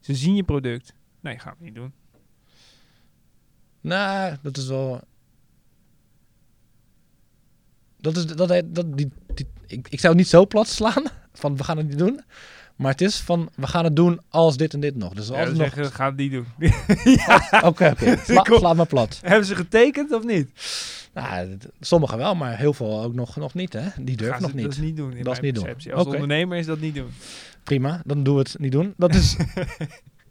Ze 0.00 0.14
zien 0.14 0.34
je 0.34 0.42
product. 0.42 0.94
Nee, 1.20 1.38
gaan 1.38 1.54
we 1.58 1.64
niet 1.64 1.74
doen. 1.74 1.92
Nou, 3.80 4.36
dat 4.42 4.56
is 4.56 4.66
wel. 4.66 5.00
Dat 7.96 8.16
is 8.16 8.26
dat, 8.26 8.48
dat, 8.48 8.74
dat 8.74 8.96
die, 8.96 9.10
die, 9.34 9.46
ik, 9.66 9.88
ik 9.88 10.00
zou 10.00 10.12
het 10.12 10.22
niet 10.22 10.30
zo 10.30 10.46
plat 10.46 10.68
slaan 10.68 11.04
van 11.32 11.56
we 11.56 11.64
gaan 11.64 11.76
het 11.76 11.88
niet 11.88 11.98
doen. 11.98 12.20
Maar 12.80 12.90
het 12.90 13.00
is 13.00 13.16
van 13.16 13.50
we 13.54 13.66
gaan 13.66 13.84
het 13.84 13.96
doen 13.96 14.20
als 14.28 14.56
dit 14.56 14.74
en 14.74 14.80
dit 14.80 14.96
nog. 14.96 15.14
Dus 15.14 15.28
Ja, 15.28 15.40
als 15.40 15.48
nog. 15.48 15.56
zeggen, 15.56 15.82
we 15.82 15.90
gaan 15.90 16.06
het 16.06 16.16
niet 16.16 16.32
doen. 16.32 16.46
Oké, 17.70 17.90
oké. 17.90 18.16
Sla 18.58 18.74
maar 18.74 18.86
plat. 18.86 19.18
Hebben 19.22 19.46
ze 19.46 19.54
getekend 19.54 20.12
of 20.12 20.24
niet? 20.24 20.50
Nou, 21.14 21.56
sommigen 21.80 22.18
wel, 22.18 22.34
maar 22.34 22.58
heel 22.58 22.72
veel 22.72 23.02
ook 23.02 23.14
nog, 23.14 23.36
nog 23.36 23.54
niet. 23.54 23.72
Hè? 23.72 23.88
Die 24.00 24.16
durven 24.16 24.34
Gaan 24.34 24.42
nog 24.42 24.54
niet. 24.54 24.64
Dat 24.64 24.72
is 24.72 24.78
niet 24.78 24.96
doen. 24.96 25.12
In 25.12 25.24
Dat 25.24 25.32
is 25.32 25.40
niet 25.40 25.54
doen. 25.54 25.92
Als 25.92 26.06
ondernemer 26.06 26.58
is 26.58 26.66
dat 26.66 26.80
niet 26.80 26.94
doen. 26.94 27.10
Prima, 27.62 28.02
dan 28.04 28.22
doen 28.22 28.34
we 28.34 28.40
het 28.40 28.58
niet 28.58 28.72
doen. 28.72 28.94
Dat 28.96 29.14
is, 29.14 29.36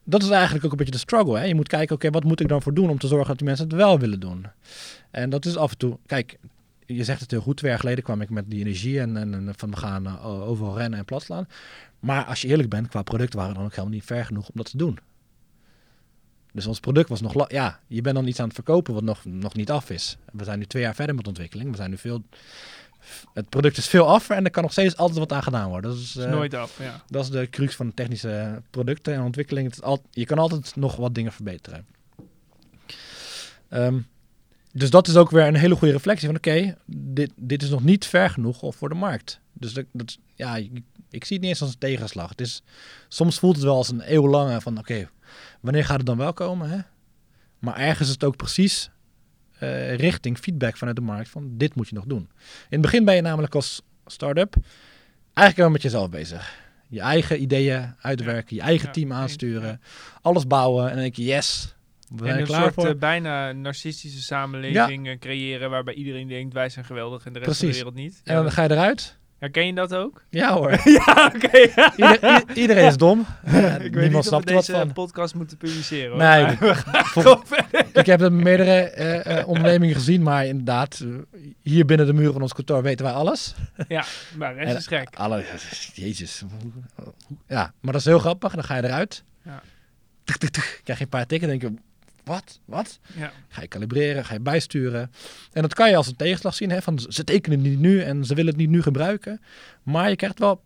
dat 0.04 0.24
is 0.24 0.30
eigenlijk 0.30 0.66
ook 0.66 0.72
een 0.72 0.78
beetje 0.78 0.94
de 0.94 1.00
struggle. 1.00 1.38
Hè? 1.38 1.46
Je 1.46 1.56
moet 1.56 1.68
kijken, 1.68 1.96
oké, 1.96 2.10
wat 2.10 2.24
moet 2.24 2.40
ik 2.40 2.48
dan 2.48 2.62
voor 2.62 2.74
doen 2.74 2.90
om 2.90 2.98
te 2.98 3.08
zorgen 3.08 3.28
dat 3.28 3.38
die 3.38 3.48
mensen 3.48 3.66
het 3.68 3.76
wel 3.76 4.00
willen 4.00 4.20
doen? 4.20 4.46
En 5.12 5.30
dat 5.30 5.46
is 5.46 5.58
af 5.58 5.72
en 5.72 5.78
toe, 5.78 5.98
kijk, 6.06 6.38
je 6.96 7.04
zegt 7.04 7.22
het 7.22 7.32
heel 7.32 7.42
goed. 7.42 7.58
Twee 7.58 7.72
jaar 7.72 7.80
geleden 7.80 8.04
kwam 8.04 8.22
ik 8.22 8.30
met 8.30 8.50
die 8.50 8.60
energie 8.60 9.00
en, 9.00 9.18
en, 9.18 9.34
en 9.34 9.54
van 9.58 9.70
we 9.70 9.78
gaan 9.78 10.06
eh, 10.06 10.50
overal 10.50 10.78
rennen 10.78 11.00
en 11.00 11.06
plat 11.06 11.24
slaan. 11.24 11.48
Maar 12.00 12.26
als 12.26 12.42
je 12.42 12.48
eerlijk 12.48 12.70
bent, 12.70 12.88
qua 12.88 13.02
product 13.02 13.34
waren 13.34 13.50
we 13.50 13.56
dan 13.56 13.66
ook 13.66 13.72
helemaal 13.72 13.94
niet 13.94 14.06
ver 14.06 14.26
genoeg 14.26 14.48
om 14.48 14.54
dat 14.56 14.70
te 14.70 14.78
doen. 14.78 15.00
Dus 16.52 16.66
ons 16.66 16.80
product 16.80 17.10
was 17.10 17.22
nog, 17.22 17.52
ja, 17.52 17.80
je 17.88 18.02
bent 18.02 18.16
dan 18.16 18.28
iets 18.28 18.40
aan 18.40 18.46
het 18.46 18.54
verkopen 18.54 18.94
wat 18.94 19.04
nog, 19.04 19.26
nog 19.26 19.54
niet 19.54 19.72
af 19.72 19.90
is. 19.90 20.18
We 20.32 20.44
zijn 20.44 20.60
nu 20.60 20.66
twee 20.66 20.82
jaar 20.82 20.96
verder 20.96 21.16
met 21.16 21.28
ontwikkeling. 21.28 21.70
We 21.70 21.76
zijn 21.76 21.90
nu 21.90 21.98
veel, 21.98 22.24
het 23.34 23.50
product 23.50 23.78
is 23.78 23.88
veel 23.88 24.08
af 24.08 24.30
en 24.30 24.44
er 24.44 24.52
kan 24.52 24.64
nog 24.64 24.72
steeds 24.72 24.98
altijd 24.98 25.20
wat 25.20 25.32
aan 25.32 25.44
gedaan 25.44 25.70
worden. 25.70 25.92
Dat 25.92 26.00
is, 26.00 26.16
is 26.16 26.24
eh, 26.24 26.32
nooit 26.32 26.54
af. 26.54 26.80
Ja. 26.80 27.04
dat 27.08 27.24
is 27.24 27.30
de 27.30 27.50
crux 27.50 27.76
van 27.76 27.88
de 27.88 27.94
technische 27.94 28.62
producten 28.70 29.14
en 29.14 29.22
ontwikkeling. 29.22 29.68
Het 29.68 29.76
is 29.76 29.82
al, 29.82 30.04
je 30.12 30.26
kan 30.26 30.38
altijd 30.38 30.76
nog 30.76 30.96
wat 30.96 31.16
dingen 31.16 31.32
verbeteren. 31.32 31.86
Ehm, 33.70 34.00
dus 34.72 34.90
dat 34.90 35.08
is 35.08 35.16
ook 35.16 35.30
weer 35.32 35.48
een 35.48 35.56
hele 35.56 35.76
goede 35.76 35.94
reflectie 35.94 36.28
van 36.28 36.38
oké, 36.38 36.78
dit, 36.86 37.32
dit 37.36 37.64
is 37.64 37.70
nog 37.70 37.84
niet 37.84 38.06
ver 38.06 38.30
genoeg 38.30 38.76
voor 38.76 38.90
de 38.90 38.96
markt. 38.96 39.40
Dus 39.54 39.74
dat, 39.74 39.86
dat, 39.92 40.18
ja, 40.36 40.60
ik, 41.10 41.26
zie 41.26 41.36
het 41.36 41.42
niet 41.46 41.54
eens 41.54 41.62
als 41.62 41.72
een 41.72 41.78
tegenslag. 41.80 42.30
Het 42.30 42.42
is, 42.42 42.62
soms 43.08 43.40
voelt 43.40 43.56
het 43.56 43.66
wel 43.66 43.76
als 43.76 43.90
een 43.90 44.02
eeuwlange 44.02 44.62
van 44.62 44.78
oké, 44.78 45.10
wanneer 45.62 45.86
gaat 45.86 45.98
het 45.98 46.06
dan 46.06 46.18
wel 46.18 46.34
komen? 46.34 46.70
Hè? 46.70 46.78
Maar 47.60 47.78
ergens 47.78 48.08
is 48.08 48.14
het 48.14 48.24
ook 48.24 48.36
precies 48.36 48.90
eh, 49.60 49.96
richting 49.96 50.38
feedback 50.38 50.78
vanuit 50.78 50.96
de 50.96 51.02
markt 51.02 51.30
van 51.30 51.58
dit 51.58 51.76
moet 51.76 51.90
je 51.90 51.96
nog 51.96 52.06
doen. 52.06 52.30
In 52.42 52.66
het 52.70 52.82
begin 52.82 53.06
ben 53.06 53.16
je 53.16 53.22
namelijk 53.22 53.56
als 53.56 53.82
start-up 54.06 54.56
eigenlijk 55.34 55.58
wel 55.58 55.70
met 55.70 55.82
jezelf 55.82 56.10
bezig. 56.10 56.58
Je 56.88 57.00
eigen 57.02 57.42
ideeën 57.42 57.96
uitwerken, 58.02 58.56
je 58.56 58.62
eigen 58.62 58.86
Ja, 58.88 58.92
team 58.94 59.14
aansturen, 59.14 59.82
alles 60.22 60.48
bouwen 60.48 60.84
en 60.84 60.92
dan 60.92 61.00
denk 61.02 61.16
je 61.16 61.24
yes, 61.24 61.76
we 62.10 62.18
zijn 62.18 62.34
En 62.34 62.40
een 62.40 62.46
klaar 62.46 62.62
soort 62.62 62.74
voor. 62.74 62.88
eh, 62.88 62.96
bijna 62.96 63.52
narcistische 63.52 64.22
samenleving 64.22 65.20
creëren 65.20 65.70
waarbij 65.70 65.94
iedereen 65.94 66.28
denkt 66.28 66.54
wij 66.54 66.70
zijn 66.70 66.86
geweldig 66.86 67.26
en 67.26 67.34
de 67.34 67.40
rest 67.40 67.60
Precies. 67.60 67.78
van 67.82 67.88
de 67.90 67.94
wereld 67.96 68.14
niet. 68.16 68.22
en 68.24 68.36
dan 68.44 68.52
ga 68.52 68.64
je 68.64 68.72
eruit. 68.72 69.18
Herken 69.40 69.66
je 69.66 69.74
dat 69.74 69.94
ook? 69.96 70.24
Ja 70.30 70.54
hoor, 70.54 70.72
ja, 71.06 71.32
oké. 71.36 71.60
Ieder- 71.96 72.44
iedereen 72.54 72.86
is 72.88 72.98
dom. 72.98 73.26
Eh, 73.44 73.56
Ik 73.74 73.80
weet 73.80 73.82
Niemand 73.92 74.04
niet 74.10 74.16
of 74.16 74.26
snapt 74.26 74.50
we 74.50 74.54
wat 74.54 74.66
deze 74.66 74.80
van. 74.80 74.94
podcast 74.94 75.36
moeten 75.36 75.58
publiceren. 75.58 76.10
Hoor. 76.10 76.18
Nee, 76.20 76.58
verder. 77.44 77.86
Ik 77.94 78.06
heb 78.06 78.20
met 78.20 78.32
meerdere 78.34 78.72
eh, 78.80 79.38
eh, 79.40 79.48
ondernemingen 79.48 79.96
gezien, 79.96 80.24
maar 80.24 80.46
inderdaad, 80.46 81.00
eh, 81.34 81.42
hier 81.62 81.86
binnen 81.86 82.06
de 82.06 82.14
muren 82.14 82.34
van 82.34 82.42
ons 82.42 82.54
kantoor 82.54 82.82
weten 82.84 83.06
wij 83.06 83.14
alles. 83.14 83.56
Ja, 83.88 84.04
maar 84.38 84.54
rest 84.56 84.70
En- 84.72 84.78
is 84.78 84.88
gek. 84.88 85.16
Alle, 85.16 85.44
jezus. 85.94 86.44
Ja, 87.48 87.74
maar 87.82 87.92
dat 87.92 88.02
is 88.02 88.08
heel 88.08 88.20
grappig. 88.20 88.54
Dan 88.54 88.64
ga 88.64 88.76
je 88.76 88.84
eruit. 88.84 89.24
Ja. 89.46 89.62
Tuk, 90.24 90.38
tuk, 90.38 90.50
tuk. 90.50 90.82
Krijg 90.84 91.00
je 91.00 91.04
een 91.04 91.10
paar 91.10 91.26
tikken. 91.26 91.48
denk 91.48 91.62
je, 91.62 91.74
wat? 92.30 92.60
Wat? 92.66 93.00
Ja. 93.16 93.32
Ga 93.48 93.62
je 93.62 93.68
kalibreren, 93.68 94.26
ga 94.26 94.34
je 94.34 94.40
bijsturen. 94.40 95.12
En 95.52 95.62
dat 95.62 95.74
kan 95.74 95.90
je 95.90 95.96
als 95.96 96.08
een 96.08 96.16
tegenslag 96.16 96.56
zien. 96.56 96.70
Hè, 96.70 96.82
van 96.82 97.00
ze 97.10 97.24
tekenen 97.24 97.60
het 97.60 97.70
niet 97.70 97.80
nu 97.80 98.02
en 98.02 98.26
ze 98.26 98.36
willen 98.36 98.52
het 98.52 98.62
niet 98.62 98.70
nu 98.70 98.82
gebruiken. 98.82 99.42
Maar 99.84 100.10
je 100.10 100.16
krijgt 100.16 100.40
wel, 100.40 100.62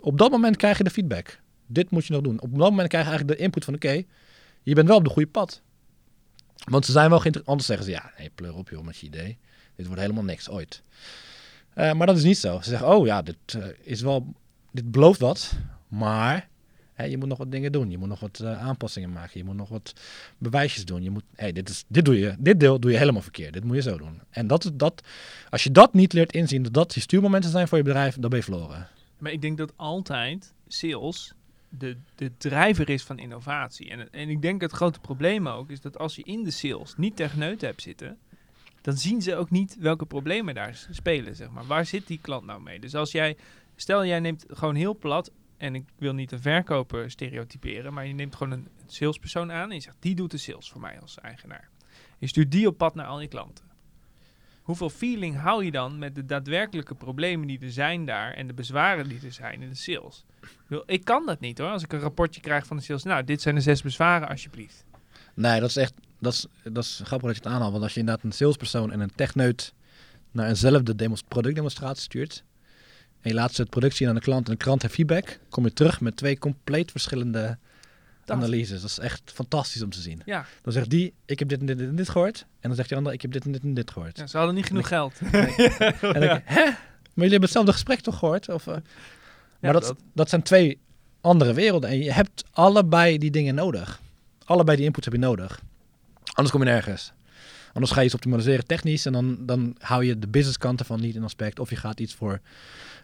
op 0.00 0.18
dat 0.18 0.30
moment 0.30 0.56
krijg 0.56 0.78
je 0.78 0.84
de 0.84 0.90
feedback. 0.90 1.40
Dit 1.66 1.90
moet 1.90 2.06
je 2.06 2.12
nog 2.12 2.22
doen. 2.22 2.40
Op 2.40 2.58
dat 2.58 2.70
moment 2.70 2.88
krijg 2.88 3.04
je 3.04 3.10
eigenlijk 3.10 3.38
de 3.38 3.44
input 3.44 3.64
van 3.64 3.74
oké, 3.74 4.02
je 4.62 4.74
bent 4.74 4.88
wel 4.88 4.96
op 4.96 5.04
de 5.04 5.10
goede 5.10 5.28
pad. 5.28 5.62
Want 6.64 6.84
ze 6.84 6.92
zijn 6.92 7.10
wel 7.10 7.18
geïnteresseerd. 7.18 7.46
Anders 7.46 7.66
zeggen 7.66 7.84
ze 7.86 7.90
ja, 7.90 8.12
nee, 8.18 8.30
pleur 8.34 8.54
op 8.54 8.68
joh 8.68 8.84
met 8.84 8.96
je 8.96 9.06
idee. 9.06 9.38
Dit 9.76 9.86
wordt 9.86 10.00
helemaal 10.00 10.24
niks 10.24 10.48
ooit. 10.48 10.82
Eh, 11.74 11.92
maar 11.92 12.06
dat 12.06 12.16
is 12.16 12.22
niet 12.22 12.38
zo. 12.38 12.60
Ze 12.62 12.68
zeggen 12.68 12.88
oh 12.88 13.06
ja, 13.06 13.22
dit 13.22 13.36
eh, 13.46 13.64
is 13.82 14.00
wel, 14.00 14.34
dit 14.72 14.90
belooft 14.90 15.20
wat. 15.20 15.52
Maar 15.88 16.48
je 17.04 17.18
moet 17.18 17.28
nog 17.28 17.38
wat 17.38 17.50
dingen 17.50 17.72
doen. 17.72 17.90
Je 17.90 17.98
moet 17.98 18.08
nog 18.08 18.20
wat 18.20 18.40
eh, 18.40 18.66
aanpassingen 18.66 19.12
maken. 19.12 19.38
Je 19.38 19.44
moet 19.44 19.56
nog 19.56 19.68
wat 19.68 19.92
bewijsjes 20.38 20.84
doen. 20.84 21.02
Je 21.02 21.10
moet, 21.10 21.24
hey, 21.34 21.52
dit, 21.52 21.68
is, 21.68 21.84
dit, 21.88 22.04
doe 22.04 22.18
je, 22.18 22.34
dit 22.38 22.60
deel 22.60 22.80
doe 22.80 22.90
je 22.90 22.98
helemaal 22.98 23.22
verkeerd. 23.22 23.52
Dit 23.52 23.64
moet 23.64 23.76
je 23.76 23.82
zo 23.82 23.98
doen. 23.98 24.20
En 24.30 24.46
dat, 24.46 24.70
dat, 24.74 25.02
als 25.50 25.64
je 25.64 25.70
dat 25.70 25.94
niet 25.94 26.12
leert 26.12 26.32
inzien, 26.32 26.62
dat 26.62 26.94
je 26.94 27.00
stuurmomenten 27.00 27.50
zijn 27.50 27.68
voor 27.68 27.78
je 27.78 27.84
bedrijf, 27.84 28.16
dan 28.16 28.30
ben 28.30 28.38
je 28.38 28.44
verloren. 28.44 28.88
Maar 29.18 29.32
ik 29.32 29.40
denk 29.40 29.58
dat 29.58 29.72
altijd 29.76 30.52
sales 30.68 31.32
de, 31.68 31.96
de 32.14 32.30
drijver 32.36 32.88
is 32.88 33.02
van 33.02 33.18
innovatie. 33.18 33.90
En, 33.90 34.12
en 34.12 34.28
ik 34.28 34.42
denk 34.42 34.60
het 34.60 34.72
grote 34.72 35.00
probleem 35.00 35.48
ook 35.48 35.70
is 35.70 35.80
dat 35.80 35.98
als 35.98 36.16
je 36.16 36.22
in 36.22 36.44
de 36.44 36.50
sales 36.50 36.94
niet 36.96 37.16
techneut 37.16 37.60
hebt 37.60 37.82
zitten, 37.82 38.18
dan 38.80 38.96
zien 38.96 39.22
ze 39.22 39.36
ook 39.36 39.50
niet 39.50 39.76
welke 39.78 40.06
problemen 40.06 40.54
daar 40.54 40.86
spelen, 40.90 41.36
zeg 41.36 41.50
maar. 41.50 41.66
Waar 41.66 41.86
zit 41.86 42.06
die 42.06 42.18
klant 42.22 42.44
nou 42.44 42.62
mee? 42.62 42.80
Dus 42.80 42.94
als 42.94 43.12
jij, 43.12 43.36
stel 43.76 44.04
jij 44.04 44.20
neemt 44.20 44.44
gewoon 44.48 44.74
heel 44.74 44.96
plat, 44.96 45.30
en 45.58 45.74
ik 45.74 45.84
wil 45.96 46.12
niet 46.12 46.32
een 46.32 46.40
verkoper 46.40 47.10
stereotyperen, 47.10 47.92
maar 47.92 48.06
je 48.06 48.14
neemt 48.14 48.34
gewoon 48.36 48.52
een 48.52 48.68
salespersoon 48.86 49.52
aan 49.52 49.68
en 49.68 49.74
je 49.74 49.82
zegt, 49.82 49.96
die 49.98 50.14
doet 50.14 50.30
de 50.30 50.38
sales 50.38 50.70
voor 50.70 50.80
mij 50.80 51.00
als 51.00 51.18
eigenaar. 51.20 51.68
Je 52.18 52.26
stuurt 52.26 52.50
die 52.50 52.66
op 52.66 52.78
pad 52.78 52.94
naar 52.94 53.06
al 53.06 53.20
je 53.20 53.28
klanten. 53.28 53.64
Hoeveel 54.62 54.90
feeling 54.90 55.36
hou 55.36 55.64
je 55.64 55.70
dan 55.70 55.98
met 55.98 56.14
de 56.14 56.24
daadwerkelijke 56.24 56.94
problemen 56.94 57.46
die 57.46 57.60
er 57.60 57.72
zijn 57.72 58.04
daar 58.04 58.32
en 58.34 58.46
de 58.46 58.52
bezwaren 58.52 59.08
die 59.08 59.20
er 59.24 59.32
zijn 59.32 59.62
in 59.62 59.68
de 59.68 59.74
sales? 59.74 60.24
Ik, 60.86 61.04
kan 61.04 61.26
dat 61.26 61.40
niet 61.40 61.58
hoor. 61.58 61.70
Als 61.70 61.82
ik 61.82 61.92
een 61.92 62.00
rapportje 62.00 62.40
krijg 62.40 62.66
van 62.66 62.76
de 62.76 62.82
sales, 62.82 63.02
nou, 63.02 63.24
dit 63.24 63.42
zijn 63.42 63.54
de 63.54 63.60
zes 63.60 63.82
bezwaren 63.82 64.28
alsjeblieft. 64.28 64.84
Nee, 65.34 65.60
dat 65.60 65.68
is 65.68 65.76
echt, 65.76 65.94
dat 66.18 66.32
is, 66.32 66.46
dat 66.62 66.84
is 66.84 67.00
grappig 67.04 67.26
dat 67.26 67.36
je 67.36 67.42
het 67.42 67.52
aanhaalt. 67.52 67.70
Want 67.72 67.82
als 67.82 67.94
je 67.94 68.00
inderdaad 68.00 68.24
een 68.24 68.32
salespersoon 68.32 68.92
en 68.92 69.00
een 69.00 69.14
techneut 69.14 69.74
naar 70.30 70.48
eenzelfde 70.48 70.94
demos, 70.94 71.22
productdemonstratie 71.22 72.02
stuurt. 72.02 72.44
En 73.20 73.30
je 73.30 73.34
laat 73.34 73.54
ze 73.54 73.60
het 73.60 73.70
product 73.70 73.96
zien 73.96 74.08
aan 74.08 74.14
de 74.14 74.20
klant 74.20 74.46
en 74.48 74.52
de 74.52 74.58
klant 74.64 74.82
heeft 74.82 74.94
feedback. 74.94 75.38
Kom 75.48 75.64
je 75.64 75.72
terug 75.72 76.00
met 76.00 76.16
twee 76.16 76.38
compleet 76.38 76.90
verschillende 76.90 77.58
Dat. 78.24 78.36
analyses. 78.36 78.80
Dat 78.80 78.90
is 78.90 78.98
echt 78.98 79.22
fantastisch 79.34 79.82
om 79.82 79.90
te 79.90 80.00
zien. 80.00 80.22
Ja, 80.24 80.44
Dan 80.62 80.72
zegt 80.72 80.90
die, 80.90 81.14
ik 81.24 81.38
heb 81.38 81.48
dit 81.48 81.60
en 81.60 81.66
dit 81.66 81.80
en 81.80 81.96
dit 81.96 82.08
gehoord. 82.08 82.40
En 82.40 82.68
dan 82.68 82.74
zegt 82.74 82.88
die 82.88 82.96
ander, 82.98 83.12
ik 83.12 83.22
heb 83.22 83.32
dit 83.32 83.44
en 83.44 83.52
dit 83.52 83.62
en 83.62 83.74
dit 83.74 83.90
gehoord. 83.90 84.18
ja, 84.18 84.26
ze 84.26 84.36
hadden 84.36 84.54
niet 84.54 84.66
genoeg 84.66 84.88
geld. 84.88 85.18
En 85.32 85.32
dan 86.00 86.20
denk 86.20 86.32
ik, 86.38 86.42
hè? 86.44 86.64
Maar 86.64 87.26
jullie 87.26 87.38
hebben 87.38 87.40
hetzelfde 87.40 87.72
gesprek 87.72 88.00
toch 88.00 88.18
gehoord? 88.18 88.48
Of, 88.48 88.66
eh? 88.66 88.76
Maar 89.60 89.72
dat, 89.72 89.82
dat- 89.82 89.96
dat. 90.14 90.28
zijn 90.28 90.42
twee 90.42 90.78
andere 91.20 91.52
werelden. 91.54 91.90
En 91.90 91.98
je 92.02 92.12
hebt 92.12 92.44
allebei 92.52 93.18
die 93.18 93.30
dingen 93.30 93.54
nodig. 93.54 94.00
Allebei 94.44 94.76
die 94.76 94.86
inputs 94.86 95.04
heb 95.04 95.14
je 95.14 95.20
nodig. 95.20 95.60
Anders 96.24 96.50
kom 96.50 96.64
je 96.64 96.70
nergens. 96.70 97.12
Anders 97.72 97.92
ga 97.92 98.00
je 98.00 98.06
iets 98.06 98.14
optimaliseren 98.14 98.66
technisch. 98.66 99.06
En 99.06 99.12
dan, 99.12 99.36
dan 99.40 99.76
hou 99.78 100.04
je 100.04 100.18
de 100.18 100.28
business 100.28 100.58
kant 100.58 100.80
ervan 100.80 101.00
niet 101.00 101.14
in 101.14 101.22
aspect. 101.22 101.58
Of 101.58 101.70
je 101.70 101.76
gaat 101.76 102.00
iets 102.00 102.14
voor 102.14 102.40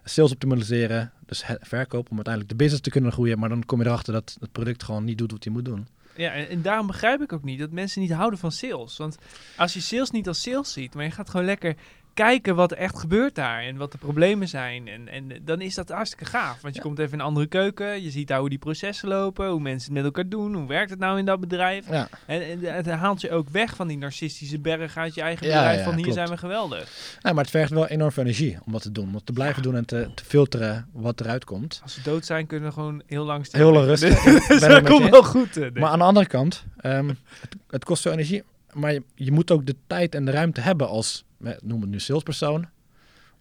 sales 0.04 0.32
optimaliseren. 0.32 1.12
Dus 1.26 1.44
verkoop 1.60 2.10
om 2.10 2.16
uiteindelijk 2.16 2.52
de 2.52 2.58
business 2.58 2.82
te 2.82 2.90
kunnen 2.90 3.12
groeien. 3.12 3.38
Maar 3.38 3.48
dan 3.48 3.64
kom 3.64 3.80
je 3.80 3.86
erachter 3.86 4.12
dat 4.12 4.36
het 4.40 4.52
product 4.52 4.82
gewoon 4.82 5.04
niet 5.04 5.18
doet 5.18 5.32
wat 5.32 5.44
hij 5.44 5.52
moet 5.52 5.64
doen. 5.64 5.86
Ja, 6.16 6.32
en, 6.32 6.48
en 6.48 6.62
daarom 6.62 6.86
begrijp 6.86 7.20
ik 7.20 7.32
ook 7.32 7.44
niet 7.44 7.58
dat 7.58 7.70
mensen 7.70 8.00
niet 8.00 8.12
houden 8.12 8.38
van 8.38 8.52
sales. 8.52 8.96
Want 8.96 9.18
als 9.56 9.74
je 9.74 9.80
sales 9.80 10.10
niet 10.10 10.28
als 10.28 10.42
sales 10.42 10.72
ziet, 10.72 10.94
maar 10.94 11.04
je 11.04 11.10
gaat 11.10 11.30
gewoon 11.30 11.46
lekker 11.46 11.76
kijken 12.14 12.54
wat 12.54 12.70
er 12.70 12.76
echt 12.76 12.98
gebeurt 12.98 13.34
daar 13.34 13.62
en 13.62 13.76
wat 13.76 13.92
de 13.92 13.98
problemen 13.98 14.48
zijn. 14.48 14.88
En, 14.88 15.08
en 15.08 15.28
dan 15.44 15.60
is 15.60 15.74
dat 15.74 15.88
hartstikke 15.88 16.24
gaaf. 16.24 16.60
Want 16.60 16.74
je 16.74 16.80
Ja. 16.80 16.86
komt 16.86 16.98
even 16.98 17.12
in 17.12 17.18
een 17.18 17.24
andere 17.24 17.46
keuken, 17.46 18.02
je 18.02 18.10
ziet 18.10 18.28
daar 18.28 18.38
hoe 18.38 18.48
die 18.48 18.58
processen 18.58 19.08
lopen, 19.08 19.48
hoe 19.50 19.60
mensen 19.60 19.84
het 19.94 20.02
met 20.02 20.04
elkaar 20.04 20.28
doen, 20.28 20.54
hoe 20.54 20.66
werkt 20.66 20.90
het 20.90 20.98
nou 20.98 21.18
in 21.18 21.24
dat 21.24 21.40
bedrijf. 21.40 21.90
Ja, 21.90 22.08
En, 22.26 22.42
en 22.42 22.74
het 22.74 22.86
haalt 22.90 23.20
je 23.20 23.30
ook 23.30 23.48
weg 23.48 23.76
van 23.76 23.86
die 23.88 23.98
narcistische 23.98 24.58
berg 24.58 24.96
uit 24.96 25.14
je 25.14 25.20
eigen 25.20 25.46
Ja, 25.46 25.52
bedrijf 25.56 25.78
ja, 25.78 25.84
van 25.84 25.92
hier 25.92 26.02
klopt. 26.02 26.18
zijn 26.18 26.28
we 26.30 26.36
geweldig. 26.36 27.18
maar 27.22 27.34
het 27.34 27.50
vergt 27.50 27.70
wel 27.70 27.86
enorm 27.86 28.12
veel 28.12 28.22
energie 28.22 28.58
om 28.66 28.72
dat 28.72 28.82
te 28.82 28.92
doen. 28.92 29.06
Om 29.06 29.12
dat 29.12 29.26
te 29.26 29.32
blijven 29.32 29.62
doen 29.62 29.76
en 29.76 29.84
te, 29.84 30.08
te 30.14 30.24
filteren 30.24 30.88
wat 30.92 31.20
eruit 31.20 31.44
komt. 31.44 31.80
Als 31.82 31.94
ze 31.94 32.02
dood 32.02 32.24
zijn, 32.26 32.46
kunnen 32.46 32.68
we 32.68 32.74
gewoon 32.74 33.02
heel 33.06 33.24
lang 33.24 33.46
Heel 33.50 33.72
lang 33.72 33.84
rustig. 33.86 34.22
Dus 34.48 34.60
dat 34.60 34.82
komt 34.88 35.10
wel 35.10 35.22
goed. 35.24 35.56
eh, 35.56 35.70
Maar 35.72 35.90
aan 35.90 35.98
de 35.98 36.04
andere 36.04 36.26
kant, 36.26 36.64
ehm, 36.76 37.08
het, 37.40 37.56
het 37.70 37.84
kost 37.84 38.02
veel 38.02 38.12
energie. 38.12 38.42
Maar 38.72 38.92
je, 38.92 39.02
je 39.14 39.32
moet 39.32 39.50
ook 39.50 39.66
de 39.66 39.76
tijd 39.86 40.14
en 40.14 40.24
de 40.24 40.30
ruimte 40.30 40.60
hebben 40.60 40.88
als, 40.88 41.24
noem 41.62 41.80
het 41.80 41.90
nu 41.90 42.00
salespersoon, 42.00 42.68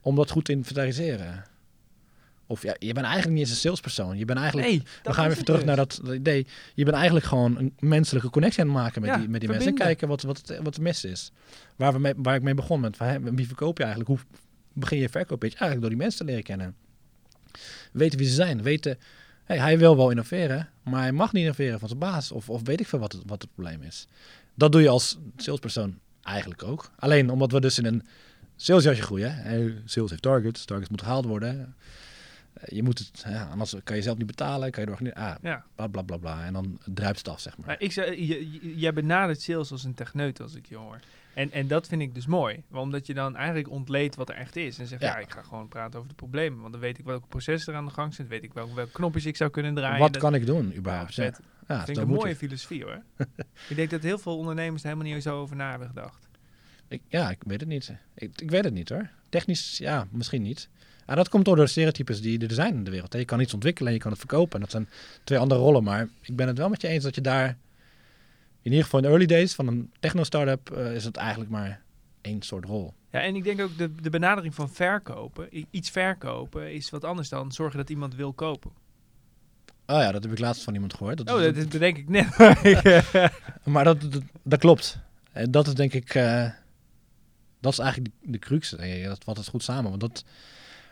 om 0.02 0.16
dat 0.16 0.32
goed 0.32 0.46
te 0.46 0.52
inventariseren. 0.52 1.44
Of 2.48 2.64
ja, 2.64 2.76
je 2.80 2.94
bent 2.94 3.06
eigenlijk 3.06 3.36
niet 3.36 3.44
eens 3.44 3.50
een 3.56 3.62
salespersoon. 3.62 4.18
Je 4.18 4.26
bent 4.26 4.40
eigenlijk, 4.40 4.68
Nee, 4.68 4.84
we 5.04 5.14
gaan 5.14 5.26
even 5.26 5.38
het 5.38 5.46
terug 5.46 5.60
dus. 5.60 5.68
naar 5.68 5.76
dat, 5.76 6.02
idee. 6.14 6.48
Je 6.74 6.84
bent 6.84 6.96
eigenlijk 6.96 7.26
gewoon 7.26 7.58
een 7.58 7.74
menselijke 7.80 8.30
connectie 8.30 8.62
aan 8.62 8.68
het 8.68 8.76
maken 8.78 9.02
met 9.02 9.10
Ja, 9.10 9.18
die, 9.18 9.30
met 9.30 9.40
die 9.40 9.50
mensen. 9.50 9.68
En 9.70 9.76
kijken 9.76 10.08
wat, 10.08 10.22
wat, 10.22 10.38
het- 10.38 10.60
wat 10.64 10.76
er 10.76 10.82
mis 10.82 11.04
is. 11.06 11.32
Waar, 11.76 11.94
we 11.94 12.00
mee, 12.00 12.14
waar 12.18 12.36
ik 12.36 12.42
mee 12.42 12.54
begon 12.54 12.80
met, 12.80 12.98
wie 13.22 13.48
verkoop 13.48 13.78
je 13.78 13.84
eigenlijk? 13.84 14.12
Hoe 14.20 14.28
begin 14.74 14.98
je 14.98 15.10
verkooppitch? 15.10 15.54
Eigenlijk 15.60 15.82
door 15.82 15.90
die 15.90 16.00
mensen 16.00 16.20
te 16.20 16.26
leren 16.26 16.44
kennen. 16.44 16.76
Weten 17.92 18.20
wie 18.20 18.28
ze 18.28 18.34
zijn. 18.34 18.62
Weten 18.62 18.98
Hey, 19.44 19.60
hij 19.60 19.78
wil 19.78 19.98
wel 19.98 20.10
innoveren, 20.10 20.70
maar 20.84 21.02
hij 21.02 21.12
mag 21.12 21.34
niet 21.34 21.42
innoveren 21.42 21.80
van 21.80 21.88
zijn 21.88 22.00
baas. 22.00 22.32
Of, 22.32 22.50
of 22.50 22.62
weet 22.64 22.80
ik 22.80 22.88
veel 22.88 23.00
wat 23.00 23.12
het, 23.12 23.22
wat 23.26 23.42
het 23.42 23.54
probleem 23.54 23.82
is. 23.82 24.08
Dat 24.56 24.72
doe 24.72 24.82
je 24.82 24.90
als 24.90 25.18
salespersoon 25.38 26.00
eigenlijk 26.24 26.64
ook. 26.64 26.92
Alleen 27.00 27.30
omdat 27.30 27.52
we 27.52 27.60
dus 27.62 27.78
in 27.80 27.86
een 27.86 28.04
salesjasje 28.56 29.02
groeien. 29.02 29.36
Hey, 29.36 29.82
sales 29.86 30.10
heeft 30.10 30.22
targets, 30.22 30.66
targets 30.66 30.90
moeten 30.90 31.08
gehaald 31.08 31.26
worden. 31.26 31.76
Eh, 32.54 32.76
Je 32.76 32.84
moet 32.84 33.00
het, 33.00 33.24
ja, 33.28 33.44
anders 33.52 33.76
kan 33.84 33.96
je 33.96 34.02
zelf 34.02 34.18
niet 34.18 34.28
betalen, 34.28 34.72
kan 34.72 34.84
je 34.84 34.90
door 34.90 34.98
niet, 35.04 35.14
ah, 35.14 35.36
Ja. 35.42 35.66
bla 35.76 35.88
bla 35.88 36.02
bla 36.02 36.18
bla. 36.18 36.46
En 36.46 36.54
dan 36.54 36.80
druipt 36.86 37.18
het 37.18 37.28
af, 37.28 37.40
zeg 37.40 37.58
maar. 37.58 37.68
Maar 37.68 37.82
ik 37.82 37.92
zei, 37.92 38.28
je- 38.28 38.52
je- 38.52 38.76
jij 38.78 38.94
benadert 38.94 39.42
sales 39.42 39.72
als 39.72 39.84
een 39.84 39.94
techneut, 39.94 40.42
als 40.42 40.56
ik 40.56 40.66
je 40.66 40.76
hoor. 40.76 41.00
En, 41.34 41.52
en 41.52 41.68
dat 41.68 41.88
vind 41.88 42.02
ik 42.02 42.16
dus 42.16 42.26
mooi. 42.26 42.64
Omdat 42.72 43.08
je 43.08 43.14
dan 43.14 43.36
eigenlijk 43.36 43.70
ontleedt 43.70 44.16
wat 44.16 44.30
er 44.30 44.36
echt 44.36 44.56
is. 44.56 44.80
En 44.80 44.88
zegt, 44.88 45.02
ja. 45.02 45.08
Ja. 45.08 45.18
ik 45.18 45.32
ga 45.32 45.42
gewoon 45.42 45.68
praten 45.68 45.98
over 45.98 46.10
de 46.10 46.16
problemen. 46.16 46.60
Want 46.60 46.72
dan 46.72 46.82
weet 46.82 46.98
ik 47.00 47.06
welke 47.06 47.28
processen 47.28 47.74
er 47.74 47.80
aan 47.80 47.86
de 47.86 47.92
gang 47.92 48.14
zijn. 48.14 48.28
weet 48.28 48.44
ik 48.44 48.54
welke, 48.54 48.74
welke 48.76 48.92
knopjes 48.92 49.26
ik 49.26 49.36
zou 49.36 49.50
kunnen 49.50 49.74
draaien. 49.74 50.00
Wat 50.00 50.14
Dat- 50.14 50.22
kan 50.22 50.36
ik 50.36 50.46
doen 50.46 50.74
überhaupt? 50.76 51.14
Ja, 51.16 51.24
Dat 51.68 51.86
vind 51.86 51.98
ik 51.98 52.04
een 52.04 52.10
mooie 52.10 52.30
je. 52.30 52.36
filosofie 52.36 52.84
hoor. 52.84 53.02
ik 53.70 53.76
denk 53.76 53.90
dat 53.90 54.02
heel 54.04 54.18
veel 54.18 54.38
ondernemers 54.38 54.84
er 54.84 54.90
helemaal 54.90 55.14
niet 55.14 55.24
zo 55.24 55.40
over 55.42 55.56
na 55.56 55.70
hebben 55.70 55.88
gedacht. 55.88 56.28
Ik, 56.88 57.02
ja, 57.08 57.30
ik 57.30 57.38
weet 57.46 57.60
het 57.60 57.70
niet. 57.70 57.92
Ik, 58.16 58.42
ik 58.42 58.50
weet 58.50 58.64
het 58.64 58.74
niet 58.74 58.90
hoor. 58.90 59.10
Technisch, 59.30 59.78
ja, 59.78 60.08
misschien 60.12 60.42
niet. 60.42 60.70
En 61.06 61.16
dat 61.16 61.30
komt 61.30 61.46
door 61.46 61.56
de 61.56 61.68
stereotypes 61.68 62.22
die 62.22 62.48
er 62.48 62.54
zijn 62.54 62.74
in 62.74 62.84
de 62.84 62.92
wereld. 62.92 63.14
Je 63.14 63.26
kan 63.26 63.40
iets 63.40 63.54
ontwikkelen 63.54 63.88
en 63.90 63.94
je 63.96 64.02
kan 64.02 64.12
het 64.12 64.20
verkopen. 64.20 64.54
En 64.54 64.60
dat 64.60 64.72
zijn 64.72 64.90
twee 65.24 65.40
andere 65.40 65.60
rollen. 65.62 65.84
Maar 65.84 66.08
ik 66.22 66.36
ben 66.36 66.48
het 66.48 66.58
wel 66.58 66.70
met 66.70 66.82
je 66.82 66.88
eens 66.88 67.04
dat 67.04 67.16
je 67.16 67.22
daar... 67.22 67.58
In 68.64 68.70
ieder 68.72 68.84
geval 68.84 69.00
in 69.00 69.06
de 69.06 69.12
early 69.12 69.26
days 69.28 69.54
van 69.54 69.68
een 69.68 69.92
techno-startup... 70.00 70.72
eh, 70.72 70.96
is 70.96 71.04
het 71.06 71.18
eigenlijk 71.18 71.50
maar 71.50 71.82
één 72.22 72.42
soort 72.42 72.66
rol. 72.66 72.94
Ja, 73.12 73.22
en 73.22 73.36
ik 73.36 73.44
denk 73.44 73.62
ook 73.62 73.78
de, 73.78 73.96
de 74.02 74.10
benadering 74.10 74.56
van 74.56 74.70
verkopen, 74.70 75.48
iets 75.72 75.90
verkopen, 75.90 76.74
is 76.74 76.90
wat 76.90 77.04
anders 77.04 77.30
dan 77.30 77.52
zorgen 77.52 77.78
dat 77.78 77.90
iemand 77.90 78.16
wil 78.16 78.34
kopen. 78.34 78.72
Oh 79.88 79.98
ja, 80.00 80.12
dat 80.12 80.24
heb 80.24 80.32
ik 80.32 80.40
laatst 80.40 80.64
van 80.64 80.74
iemand 80.74 80.94
gehoord. 80.94 81.18
Dat 81.18 81.32
Oh, 81.32 81.40
is- 81.40 81.46
dat, 81.46 81.56
dat 81.56 81.70
bedenk 81.70 81.98
ik 81.98 82.10
net. 82.10 82.38
Maar 83.64 83.84
dat, 83.84 84.02
dat, 84.02 84.22
dat 84.44 84.60
klopt. 84.60 84.98
En 85.32 85.52
dat 85.52 85.68
is 85.68 85.74
denk 85.74 85.94
ik... 85.94 86.16
eh, 86.16 86.50
dat 87.60 87.72
is 87.72 87.80
eigenlijk 87.80 88.14
de, 88.22 88.32
de 88.32 88.40
crux. 88.40 88.76
Eh, 88.76 89.06
Dat 89.08 89.24
vat 89.24 89.38
het 89.38 89.48
goed 89.48 89.64
samen. 89.64 89.90
Want 89.90 90.02
dat, 90.02 90.24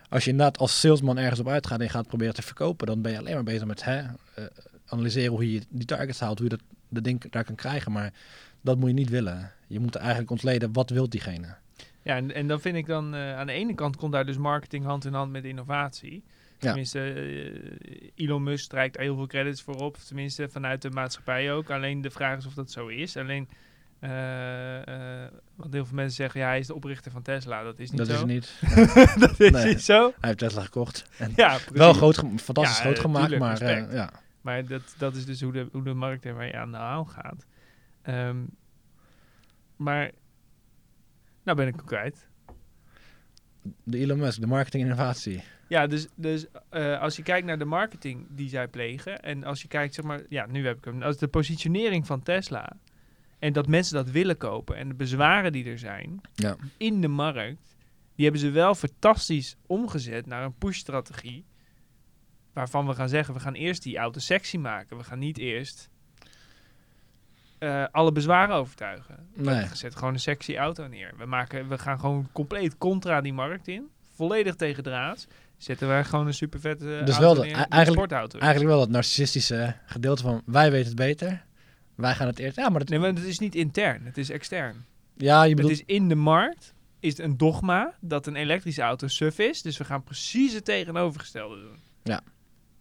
als 0.10 0.24
je 0.24 0.30
inderdaad 0.30 0.58
als 0.58 0.80
salesman 0.80 1.18
ergens 1.18 1.40
op 1.40 1.48
uitgaat... 1.48 1.80
en 1.80 1.86
je 1.86 1.92
gaat 1.92 2.08
proberen 2.08 2.34
te 2.34 2.42
verkopen... 2.42 2.88
dan 2.88 3.02
ben 3.02 3.12
je 3.12 3.18
alleen 3.18 3.34
maar 3.34 3.44
bezig 3.44 3.66
met 3.66 3.84
hè, 3.84 3.98
eh, 4.00 4.46
analyseren 4.86 5.32
hoe 5.32 5.52
je 5.54 5.62
die 5.70 5.86
targets 5.86 6.20
haalt... 6.20 6.40
hoe 6.40 6.50
je 6.50 6.56
dat, 6.58 6.66
dat 6.92 7.04
ding 7.04 7.32
daar 7.32 7.44
kan 7.44 7.56
krijgen. 7.56 7.92
Maar 7.92 8.14
dat 8.62 8.78
moet 8.78 8.90
je 8.90 8.96
niet 8.96 9.10
willen. 9.10 9.52
Je 9.68 9.80
moet 9.80 9.96
eigenlijk 9.96 10.32
ontleden 10.32 10.74
wat 10.74 10.90
wil 10.90 11.10
diegene. 11.10 11.56
Ja, 12.04 12.16
en, 12.16 12.34
en 12.34 12.48
dan 12.48 12.62
vind 12.62 12.76
ik 12.76 12.86
dan 12.86 13.14
eh, 13.16 13.38
aan 13.38 13.48
de 13.48 13.54
ene 13.54 13.74
kant 13.76 13.96
komt 13.96 14.12
daar 14.12 14.26
dus 14.26 14.38
marketing 14.38 14.86
hand 14.86 15.06
in 15.06 15.14
hand 15.14 15.32
met 15.32 15.44
innovatie. 15.44 16.24
Ja. 16.24 16.68
Tenminste, 16.68 17.00
eh, 17.14 18.10
Elon 18.26 18.44
Musk 18.44 18.64
strijkt 18.64 18.98
heel 18.98 19.16
veel 19.16 19.28
credits 19.28 19.62
voor 19.62 19.76
op. 19.76 19.98
Tenminste, 19.98 20.50
vanuit 20.50 20.82
de 20.82 20.90
maatschappij 20.90 21.54
ook. 21.54 21.70
Alleen 21.70 22.02
de 22.02 22.10
vraag 22.10 22.38
is 22.38 22.46
of 22.46 22.54
dat 22.54 22.72
zo 22.72 22.88
is. 22.88 23.18
Alleen, 23.18 23.50
eh, 24.00 24.10
want 25.56 25.74
heel 25.74 25.86
veel 25.86 25.96
mensen 25.96 26.16
zeggen, 26.16 26.40
ja, 26.40 26.48
hij 26.48 26.60
is 26.60 26.68
de 26.68 26.76
oprichter 26.76 27.12
van 27.12 27.22
Tesla. 27.22 27.64
Dat 27.64 27.80
is 27.80 27.90
niet 27.92 27.98
dat 27.98 28.08
zo. 28.08 28.14
is 28.14 28.24
niet. 28.24 28.60
dat 29.30 29.40
is 29.40 29.52
Nee. 29.52 29.66
niet 29.66 29.82
zo. 29.82 30.02
Hij 30.04 30.16
heeft 30.30 30.38
Tesla 30.38 30.62
gekocht. 30.64 31.06
En 31.18 31.34
Ja, 31.36 31.48
precies. 31.54 31.72
wel 31.72 31.94
groot, 31.94 32.16
fantastisch 32.36 32.78
Ja, 32.78 32.84
groot 32.84 33.00
gemaakt. 33.00 33.30
tuurlijk, 33.30 33.60
maar 33.62 33.94
ja. 33.94 34.12
Maar 34.42 34.66
dat, 34.68 34.96
dat 34.98 35.16
is 35.16 35.26
dus 35.26 35.42
hoe 35.42 35.52
de, 35.52 35.68
hoe 35.72 35.84
de 35.84 35.94
markt 35.94 36.26
er 36.26 36.36
mee 36.36 36.58
aan 36.58 36.72
de 36.72 36.78
haal 36.78 37.06
gaat. 37.06 37.46
Ehm, 38.02 38.44
maar, 39.76 40.12
nou 41.44 41.58
ben 41.58 41.68
ik 41.68 41.76
hem 41.76 41.86
kwijt. 41.86 42.30
de 43.84 43.98
Elon 43.98 44.18
Musk, 44.20 44.40
de 44.40 44.48
marketing 44.48 44.84
innovatie. 44.84 45.44
Ja, 45.68 45.88
dus, 45.88 46.08
dus 46.16 46.46
eh, 46.70 47.00
als 47.02 47.16
je 47.16 47.24
kijkt 47.24 47.48
naar 47.48 47.58
de 47.58 47.66
marketing 47.66 48.28
die 48.30 48.50
zij 48.50 48.68
plegen... 48.68 49.20
en 49.24 49.44
als 49.44 49.62
je 49.62 49.68
kijkt, 49.68 49.94
zeg 49.94 50.06
maar... 50.06 50.22
Ja, 50.30 50.46
nu 50.46 50.66
heb 50.66 50.78
ik 50.78 50.86
hem. 50.86 51.02
Als 51.02 51.18
de 51.18 51.28
positionering 51.28 52.06
van 52.06 52.24
Tesla... 52.24 52.78
en 53.40 53.54
dat 53.54 53.68
mensen 53.68 53.96
dat 53.96 54.10
willen 54.10 54.38
kopen... 54.38 54.76
en 54.76 54.88
de 54.88 54.94
bezwaren 54.94 55.52
die 55.52 55.66
er 55.66 55.80
zijn 55.80 56.22
Ja. 56.34 56.56
in 56.78 57.02
de 57.02 57.08
markt... 57.08 57.76
die 58.16 58.24
hebben 58.24 58.42
ze 58.42 58.50
wel 58.50 58.76
fantastisch 58.76 59.56
omgezet 59.68 60.26
naar 60.26 60.44
een 60.44 60.58
push-strategie... 60.58 61.46
waarvan 62.54 62.88
we 62.88 62.94
gaan 62.94 63.10
zeggen... 63.10 63.34
we 63.34 63.40
gaan 63.40 63.54
eerst 63.54 63.84
die 63.84 63.98
auto 63.98 64.20
sexy 64.20 64.58
maken. 64.58 64.98
We 64.98 65.04
gaan 65.04 65.20
niet 65.20 65.38
eerst... 65.38 65.90
eh, 67.60 67.86
alle 67.92 68.12
bezwaren 68.12 68.56
overtuigen. 68.56 69.28
Nee. 69.36 69.68
We 69.70 69.76
zetten 69.76 70.00
gewoon 70.00 70.14
een 70.14 70.20
sexy 70.20 70.56
auto 70.56 70.88
neer. 70.88 71.14
We, 71.18 71.26
maken, 71.26 71.68
we 71.68 71.78
gaan 71.78 72.00
gewoon 72.00 72.30
compleet 72.32 72.78
contra 72.78 73.22
die 73.22 73.34
markt 73.34 73.68
in. 73.68 73.90
Volledig 74.16 74.56
tegen 74.56 74.84
draad. 74.84 75.28
Zetten 75.58 75.88
wij 75.88 76.04
gewoon 76.04 76.28
een 76.28 76.34
super 76.34 76.60
vette 76.60 76.86
Dus 76.86 77.16
auto 77.16 77.20
wel 77.20 77.36
dat- 77.36 77.44
neer. 77.44 77.54
e- 77.54 77.56
die 77.56 77.64
een 77.64 77.70
eigenlijk- 77.70 78.08
sportauto. 78.08 78.40
Eigenlijk 78.40 78.72
wel 78.72 78.80
dat 78.80 78.90
narcissistische 78.90 79.76
gedeelte 79.86 80.22
van... 80.22 80.42
wij 80.46 80.72
weten 80.72 80.88
het 80.88 80.96
beter. 80.96 81.44
Wij 81.96 82.14
gaan 82.16 82.28
het 82.28 82.40
eerst... 82.40 82.56
Ja, 82.56 82.70
maar 82.70 82.80
dat, 82.80 82.90
Nee, 82.90 83.00
maar 83.00 83.10
het 83.10 83.20
is 83.24 83.40
niet 83.40 83.56
intern. 83.56 84.06
Het 84.06 84.18
is 84.18 84.30
extern. 84.30 84.86
ja, 85.18 85.42
je 85.44 85.48
Het 85.48 85.56
bedoelt... 85.58 85.74
is 85.74 85.84
in 85.86 86.10
de 86.10 86.16
markt. 86.16 86.74
Is 87.00 87.10
het 87.18 87.20
een 87.26 87.38
dogma 87.38 87.94
dat 88.00 88.28
een 88.28 88.36
elektrische 88.36 88.82
auto 88.82 89.08
suf 89.08 89.40
is. 89.40 89.62
Dus 89.62 89.78
we 89.78 89.84
gaan 89.86 90.04
precies 90.04 90.54
het 90.54 90.66
tegenovergestelde 90.66 91.56
doen. 91.62 91.80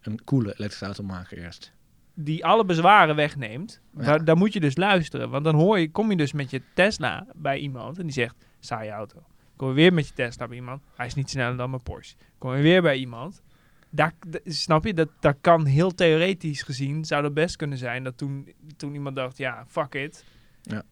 Een 0.01 0.23
coole 0.23 0.53
elektrische 0.53 0.85
auto 0.85 1.03
maken 1.03 1.37
eerst. 1.37 1.73
Die 2.13 2.45
alle 2.45 2.65
bezwaren 2.65 3.15
wegneemt. 3.15 3.81
Ja. 3.97 4.03
Daar, 4.03 4.25
daar 4.25 4.37
moet 4.37 4.53
je 4.53 4.59
dus 4.59 4.77
luisteren. 4.77 5.29
Want 5.29 5.43
dan 5.43 5.55
hoor 5.55 5.79
je, 5.79 5.91
kom 5.91 6.09
je 6.09 6.17
dus 6.17 6.33
met 6.33 6.49
je 6.49 6.61
Tesla 6.73 7.25
bij 7.35 7.57
iemand. 7.57 7.97
En 7.97 8.03
die 8.03 8.13
zegt, 8.13 8.35
saaie 8.59 8.89
auto. 8.89 9.23
Kom 9.55 9.67
je 9.67 9.73
weer 9.73 9.93
met 9.93 10.07
je 10.07 10.13
Tesla 10.13 10.47
bij 10.47 10.57
iemand. 10.57 10.83
Hij 10.95 11.05
is 11.05 11.13
niet 11.13 11.29
sneller 11.29 11.57
dan 11.57 11.69
mijn 11.69 11.83
Porsche. 11.83 12.15
Kom 12.37 12.55
je 12.55 12.61
weer 12.61 12.81
bij 12.81 12.97
iemand. 12.97 13.41
Daar, 13.89 14.13
snap 14.45 14.85
je? 14.85 14.93
Dat, 14.93 15.09
dat 15.19 15.35
kan 15.41 15.65
heel 15.65 15.93
theoretisch 15.93 16.61
gezien, 16.61 17.05
zou 17.05 17.21
dat 17.21 17.33
best 17.33 17.55
kunnen 17.55 17.77
zijn. 17.77 18.03
Dat 18.03 18.17
toen, 18.17 18.53
toen 18.77 18.93
iemand 18.93 19.15
dacht, 19.15 19.37
ja, 19.37 19.65
fuck 19.67 19.93
it. 19.93 20.23
Ja. 20.61 20.83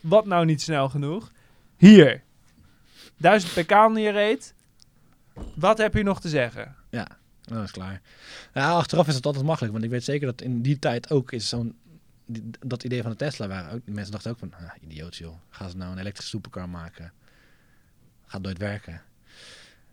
Wat 0.00 0.26
nou 0.26 0.44
niet 0.44 0.62
snel 0.62 0.88
genoeg? 0.88 1.32
Hier. 1.76 2.22
1000 3.16 3.52
pk 3.52 3.88
neerreed. 3.90 4.54
Wat 5.54 5.78
heb 5.78 5.94
je 5.94 6.02
nog 6.02 6.20
te 6.20 6.28
zeggen? 6.28 6.76
Ja, 6.90 7.17
dat 7.56 7.64
is 7.64 7.70
klaar. 7.70 8.00
Achteraf 8.52 9.08
is 9.08 9.14
het 9.14 9.26
altijd 9.26 9.44
makkelijk. 9.44 9.72
Want 9.72 9.84
ik 9.84 9.90
weet 9.90 10.04
zeker 10.04 10.26
dat 10.26 10.40
in 10.40 10.62
die 10.62 10.78
tijd 10.78 11.10
ook 11.10 11.32
is 11.32 11.48
zo'n... 11.48 11.76
dat 12.66 12.84
idee 12.84 13.02
van 13.02 13.10
de 13.10 13.16
Tesla 13.16 13.48
waren 13.48 13.72
ook... 13.74 13.80
Mensen 13.84 14.12
dachten 14.12 14.30
ook 14.30 14.38
van... 14.38 14.54
Ah, 14.54 14.72
idioot 14.80 15.16
joh. 15.16 15.34
Gaan 15.50 15.70
ze 15.70 15.76
nou 15.76 15.92
een 15.92 15.98
elektrische 15.98 16.30
supercar 16.30 16.68
maken? 16.68 17.12
Gaat 18.26 18.42
nooit 18.42 18.58
werken. 18.58 19.02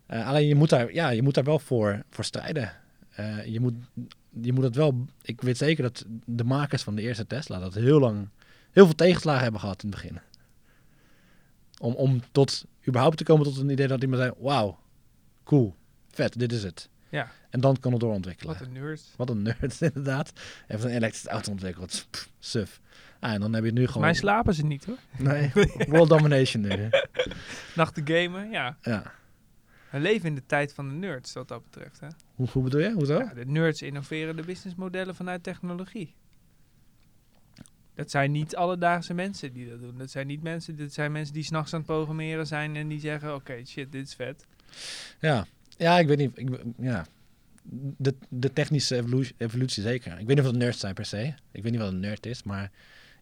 Eh, 0.06 0.26
alleen 0.26 0.46
je 0.46 0.54
moet 0.54 0.68
daar, 0.68 0.92
ja, 0.92 1.08
je 1.08 1.22
moet 1.22 1.34
daar 1.34 1.44
wel 1.44 1.58
voor, 1.58 2.02
voor 2.10 2.24
strijden. 2.24 2.72
Eh, 3.10 3.46
je, 3.46 3.60
moet, 3.60 3.74
je 4.40 4.52
moet 4.52 4.64
het 4.64 4.76
wel... 4.76 5.06
Ik 5.22 5.40
weet 5.40 5.56
zeker 5.56 5.82
dat 5.82 6.04
de 6.24 6.44
makers 6.44 6.82
van 6.82 6.94
de 6.94 7.02
eerste 7.02 7.26
Tesla... 7.26 7.58
dat 7.58 7.74
heel 7.74 8.00
lang... 8.00 8.28
heel 8.70 8.84
veel 8.84 8.94
tegenslagen 8.94 9.42
hebben 9.42 9.60
gehad 9.60 9.82
in 9.82 9.90
het 9.90 10.00
begin. 10.00 10.20
Om, 11.78 11.94
om 11.94 12.20
tot... 12.32 12.64
überhaupt 12.88 13.16
te 13.16 13.24
komen 13.24 13.44
tot 13.44 13.56
een 13.56 13.70
idee 13.70 13.86
dat 13.86 14.02
iemand 14.02 14.22
zei... 14.22 14.32
Wauw, 14.38 14.78
cool, 15.44 15.74
vet, 16.10 16.38
dit 16.38 16.52
is 16.52 16.62
het. 16.62 16.88
Ja. 17.08 17.30
En 17.50 17.60
dan 17.60 17.78
kan 17.80 17.92
het 17.92 18.00
doorontwikkelen. 18.00 18.58
Wat 18.58 18.66
een 18.66 18.72
nerd. 18.72 19.02
Wat 19.16 19.30
een 19.30 19.42
nerd, 19.42 19.80
inderdaad. 19.94 20.32
Heeft 20.66 20.84
een 20.84 20.90
elektrische 20.90 21.28
auto 21.28 21.50
ontwikkeld. 21.50 22.06
Pff, 22.10 22.30
suf. 22.38 22.80
Ah, 23.20 23.32
en 23.32 23.40
dan 23.40 23.52
heb 23.52 23.64
je 23.64 23.72
nu 23.72 23.86
gewoon... 23.86 24.02
Mij 24.02 24.14
slapen 24.14 24.54
ze 24.54 24.64
niet 24.64 24.84
hoor. 24.84 24.98
Nee, 25.18 25.52
world 25.88 26.08
domination 26.08 26.62
nu. 26.62 26.68
hè. 26.68 26.88
Nachten 27.76 28.06
gamen, 28.08 28.50
ja. 28.50 28.76
Ja. 28.82 29.12
We 29.90 29.98
leven 30.00 30.28
in 30.28 30.34
de 30.34 30.46
tijd 30.46 30.72
van 30.74 30.88
de 30.88 30.94
nerds, 30.94 31.32
wat 31.32 31.48
dat 31.48 31.62
betreft. 31.62 32.00
Hè? 32.00 32.06
Hoe, 32.34 32.48
hoe 32.52 32.62
bedoel 32.62 32.80
je? 32.80 32.92
Hoezo? 32.92 33.18
Ja, 33.18 33.34
de 33.34 33.44
nerds 33.46 33.82
innoveren 33.82 34.36
de 34.36 34.42
businessmodellen 34.42 35.14
vanuit 35.14 35.42
technologie. 35.42 36.14
Dat 37.94 38.10
zijn 38.10 38.32
niet 38.32 38.56
alledaagse 38.56 39.14
mensen 39.14 39.52
die 39.52 39.68
dat 39.68 39.80
doen. 39.80 39.98
Dat 39.98 40.10
zijn 40.10 40.26
niet 40.26 40.42
mensen, 40.42 40.76
dit 40.76 40.92
zijn 40.94 41.12
mensen 41.12 41.34
die 41.34 41.42
s'nachts 41.42 41.72
aan 41.72 41.78
het 41.78 41.88
programmeren 41.88 42.46
zijn 42.46 42.76
en 42.76 42.88
die 42.88 43.00
zeggen, 43.00 43.34
oké, 43.34 43.64
shit, 43.64 43.92
dit 43.92 44.06
is 44.06 44.14
vet. 44.14 44.46
Ja. 45.20 45.46
Ja, 45.76 45.98
ik 45.98 46.06
weet 46.06 46.18
niet. 46.18 46.38
Ik, 46.38 46.48
ja. 46.78 47.06
De, 47.98 48.14
de 48.28 48.52
technische 48.52 48.96
evolutie, 48.96 49.34
evolutie 49.38 49.82
zeker. 49.82 50.12
Ik 50.12 50.26
weet 50.26 50.36
niet 50.36 50.44
of 50.44 50.46
het 50.50 50.56
nerds 50.56 50.80
zijn 50.80 50.94
per 50.94 51.04
se. 51.04 51.34
Ik 51.52 51.62
weet 51.62 51.72
niet 51.72 51.80
wat 51.80 51.92
een 51.92 52.00
nerd 52.00 52.26
is, 52.26 52.42
maar 52.42 52.70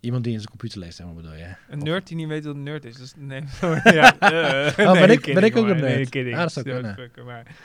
iemand 0.00 0.24
die 0.24 0.32
in 0.32 0.38
zijn 0.38 0.50
computer 0.50 0.78
leest, 0.78 0.96
zeg 0.96 1.06
maar 1.06 1.14
bedoel 1.14 1.34
je. 1.34 1.54
Een 1.68 1.78
nerd 1.78 2.06
die 2.06 2.16
niet 2.16 2.28
weet 2.28 2.44
wat 2.44 2.54
een 2.54 2.62
nerd 2.62 2.84
is. 2.84 2.96
Dus, 2.96 3.12
nee, 3.16 3.40
ja, 3.84 4.18
eh, 4.18 4.76
ben 4.76 4.92
nee, 5.08 5.16
ik- 5.16 5.34
ben 5.34 5.42
ik 5.44 5.56
ook 5.56 5.64
hoor. 5.66 5.74
een 5.74 5.80
nerd? 5.80 6.14
Nee. 6.14 6.24
Ja, 6.24 6.42
dat 6.42 6.52
zou 6.52 6.64
kunnen. 6.66 6.94
fucker, 6.94 7.24
maar 7.24 7.56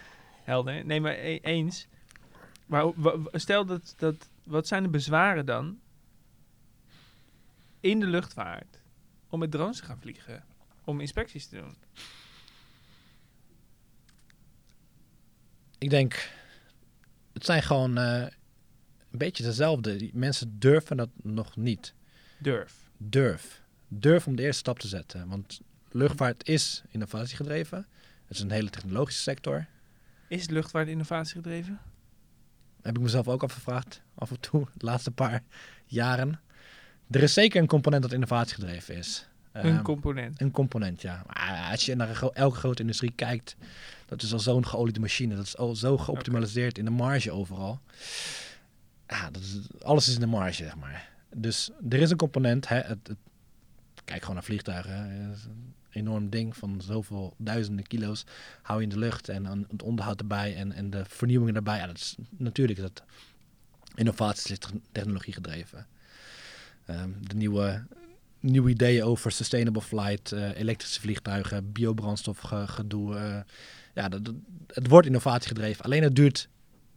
helder. 0.43 0.85
Nee, 0.85 1.01
maar 1.01 1.13
e- 1.17 1.39
eens. 1.41 1.87
Maar 2.65 2.85
stel 3.31 3.65
dat, 3.65 3.93
dat, 3.97 4.29
wat 4.43 4.67
zijn 4.67 4.83
de 4.83 4.89
bezwaren 4.89 5.45
dan 5.45 5.79
in 7.79 7.99
de 7.99 8.05
luchtvaart 8.07 8.81
om 9.29 9.39
met 9.39 9.51
drones 9.51 9.77
te 9.77 9.85
gaan 9.85 9.99
vliegen? 10.01 10.43
Om 10.83 10.99
inspecties 10.99 11.47
te 11.47 11.55
doen? 11.55 11.75
Ik 15.79 15.89
denk, 15.89 16.31
het 17.33 17.45
zijn 17.45 17.63
gewoon 17.63 17.97
eh, 17.97 18.21
een 19.11 19.17
beetje 19.17 19.43
dezelfde. 19.43 19.95
Die 19.95 20.11
mensen 20.13 20.59
durven 20.59 20.97
dat 20.97 21.09
nog 21.21 21.55
niet. 21.55 21.93
Durf. 22.37 22.73
Durf. 22.97 23.61
Durf 23.87 24.27
om 24.27 24.35
de 24.35 24.43
eerste 24.43 24.59
stap 24.59 24.79
te 24.79 24.87
zetten. 24.87 25.27
Want 25.27 25.61
luchtvaart 25.91 26.47
is 26.47 26.83
innovatiegedreven. 26.89 27.87
Het 28.25 28.37
is 28.37 28.43
een 28.43 28.51
hele 28.51 28.69
technologische 28.69 29.21
sector. 29.21 29.67
Is 30.27 30.49
luchtvaart 30.49 30.87
innovatie 30.87 31.35
gedreven? 31.35 31.79
heb 32.81 32.97
ik 32.97 33.03
mezelf 33.03 33.27
ook 33.27 33.43
afgevraagd, 33.43 34.01
af 34.15 34.29
en 34.29 34.39
toe, 34.39 34.67
de 34.77 34.85
laatste 34.85 35.11
paar 35.11 35.43
jaren. 35.85 36.39
Er 37.09 37.23
is 37.23 37.33
zeker 37.33 37.61
een 37.61 37.67
component 37.67 38.01
dat 38.01 38.13
innovatiegedreven 38.13 38.95
is. 38.95 39.28
Een 39.51 39.73
Ehm, 39.75 39.81
component. 39.83 40.41
een 40.41 40.51
component, 40.51 41.01
ja. 41.01 41.23
Maar 41.27 41.67
als 41.71 41.85
je 41.85 41.95
naar 41.95 42.15
gro- 42.15 42.29
elke 42.33 42.57
grote 42.57 42.81
industrie 42.81 43.11
kijkt, 43.15 43.55
dat 44.05 44.21
is 44.21 44.33
al 44.33 44.39
zo'n 44.39 44.65
geoliede 44.67 44.99
machine. 44.99 45.35
Dat 45.35 45.45
is 45.45 45.57
al 45.57 45.75
zo 45.75 45.97
geoptimaliseerd 45.97 46.77
in 46.77 46.85
de 46.85 46.91
marge 46.91 47.31
overal. 47.31 47.79
Ja, 49.07 49.31
dat 49.31 49.41
is, 49.41 49.57
alles 49.81 50.07
is 50.07 50.13
in 50.13 50.19
de 50.19 50.25
marge, 50.25 50.53
zeg 50.63 50.75
maar. 50.75 51.09
Dus 51.35 51.69
er 51.89 51.99
is 52.01 52.09
een 52.11 52.17
component. 52.17 52.67
Hè, 52.67 52.75
het, 52.79 53.07
het- 53.07 53.17
kijk 54.05 54.19
gewoon 54.19 54.35
naar 54.35 54.43
vliegtuigen. 54.43 54.93
hè. 55.09 55.27
Dat 55.27 55.35
is 55.37 55.43
een 55.43 55.73
enorm 55.91 56.29
ding 56.29 56.57
van 56.57 56.81
zoveel 56.81 57.33
duizenden 57.37 57.85
kilo's. 57.87 58.25
Hou 58.61 58.77
je 58.79 58.83
in 58.83 58.89
de 58.93 58.99
lucht 58.99 59.29
en 59.29 59.45
het 59.45 59.83
onderhoud 59.83 60.19
erbij 60.19 60.55
en, 60.55 60.71
en 60.71 60.89
de 60.89 61.03
vernieuwingen 61.07 61.55
erbij. 61.55 61.77
Ja, 61.77 61.85
dat 61.87 61.97
is 61.97 62.15
natuurlijk 62.37 62.79
dat 62.79 63.03
innovatie 63.95 64.51
is 64.51 64.59
technologie 64.91 65.33
gedreven. 65.33 65.87
Ehm, 66.85 67.09
de 67.21 67.35
nieuwe 67.35 67.83
nieuwe 68.39 68.69
ideeën 68.69 69.03
over 69.03 69.31
sustainable 69.31 69.81
flight, 69.81 70.31
eh, 70.31 70.57
elektrische 70.59 70.99
vliegtuigen, 71.01 71.71
biobrandstof 71.71 72.39
ge- 72.39 72.67
gedoe. 72.67 73.15
eh, 73.15 73.39
ja, 73.93 74.09
dat- 74.09 74.33
het 74.67 74.87
wordt 74.87 75.07
innovatie 75.07 75.47
gedreven. 75.47 75.85
Alleen 75.85 76.03
het 76.03 76.15
duurt 76.15 76.49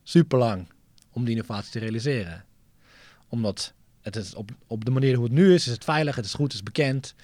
super 0.03 0.39
lang 0.39 0.67
om 1.13 1.25
die 1.25 1.35
innovatie 1.35 1.73
te 1.73 1.79
realiseren. 1.79 2.45
Omdat 3.29 3.73
het 4.01 4.17
is 4.17 4.35
op, 4.35 4.51
op 4.67 4.85
de 4.85 4.91
manier 4.91 5.15
hoe 5.15 5.25
het 5.25 5.33
nu 5.33 5.55
is, 5.55 5.67
is 5.67 5.73
het 5.73 5.85
veilig, 5.85 6.17
het 6.17 6.25
is 6.25 6.35
goed, 6.35 6.45
het 6.45 6.55
is 6.55 6.63
bekend. 6.63 7.15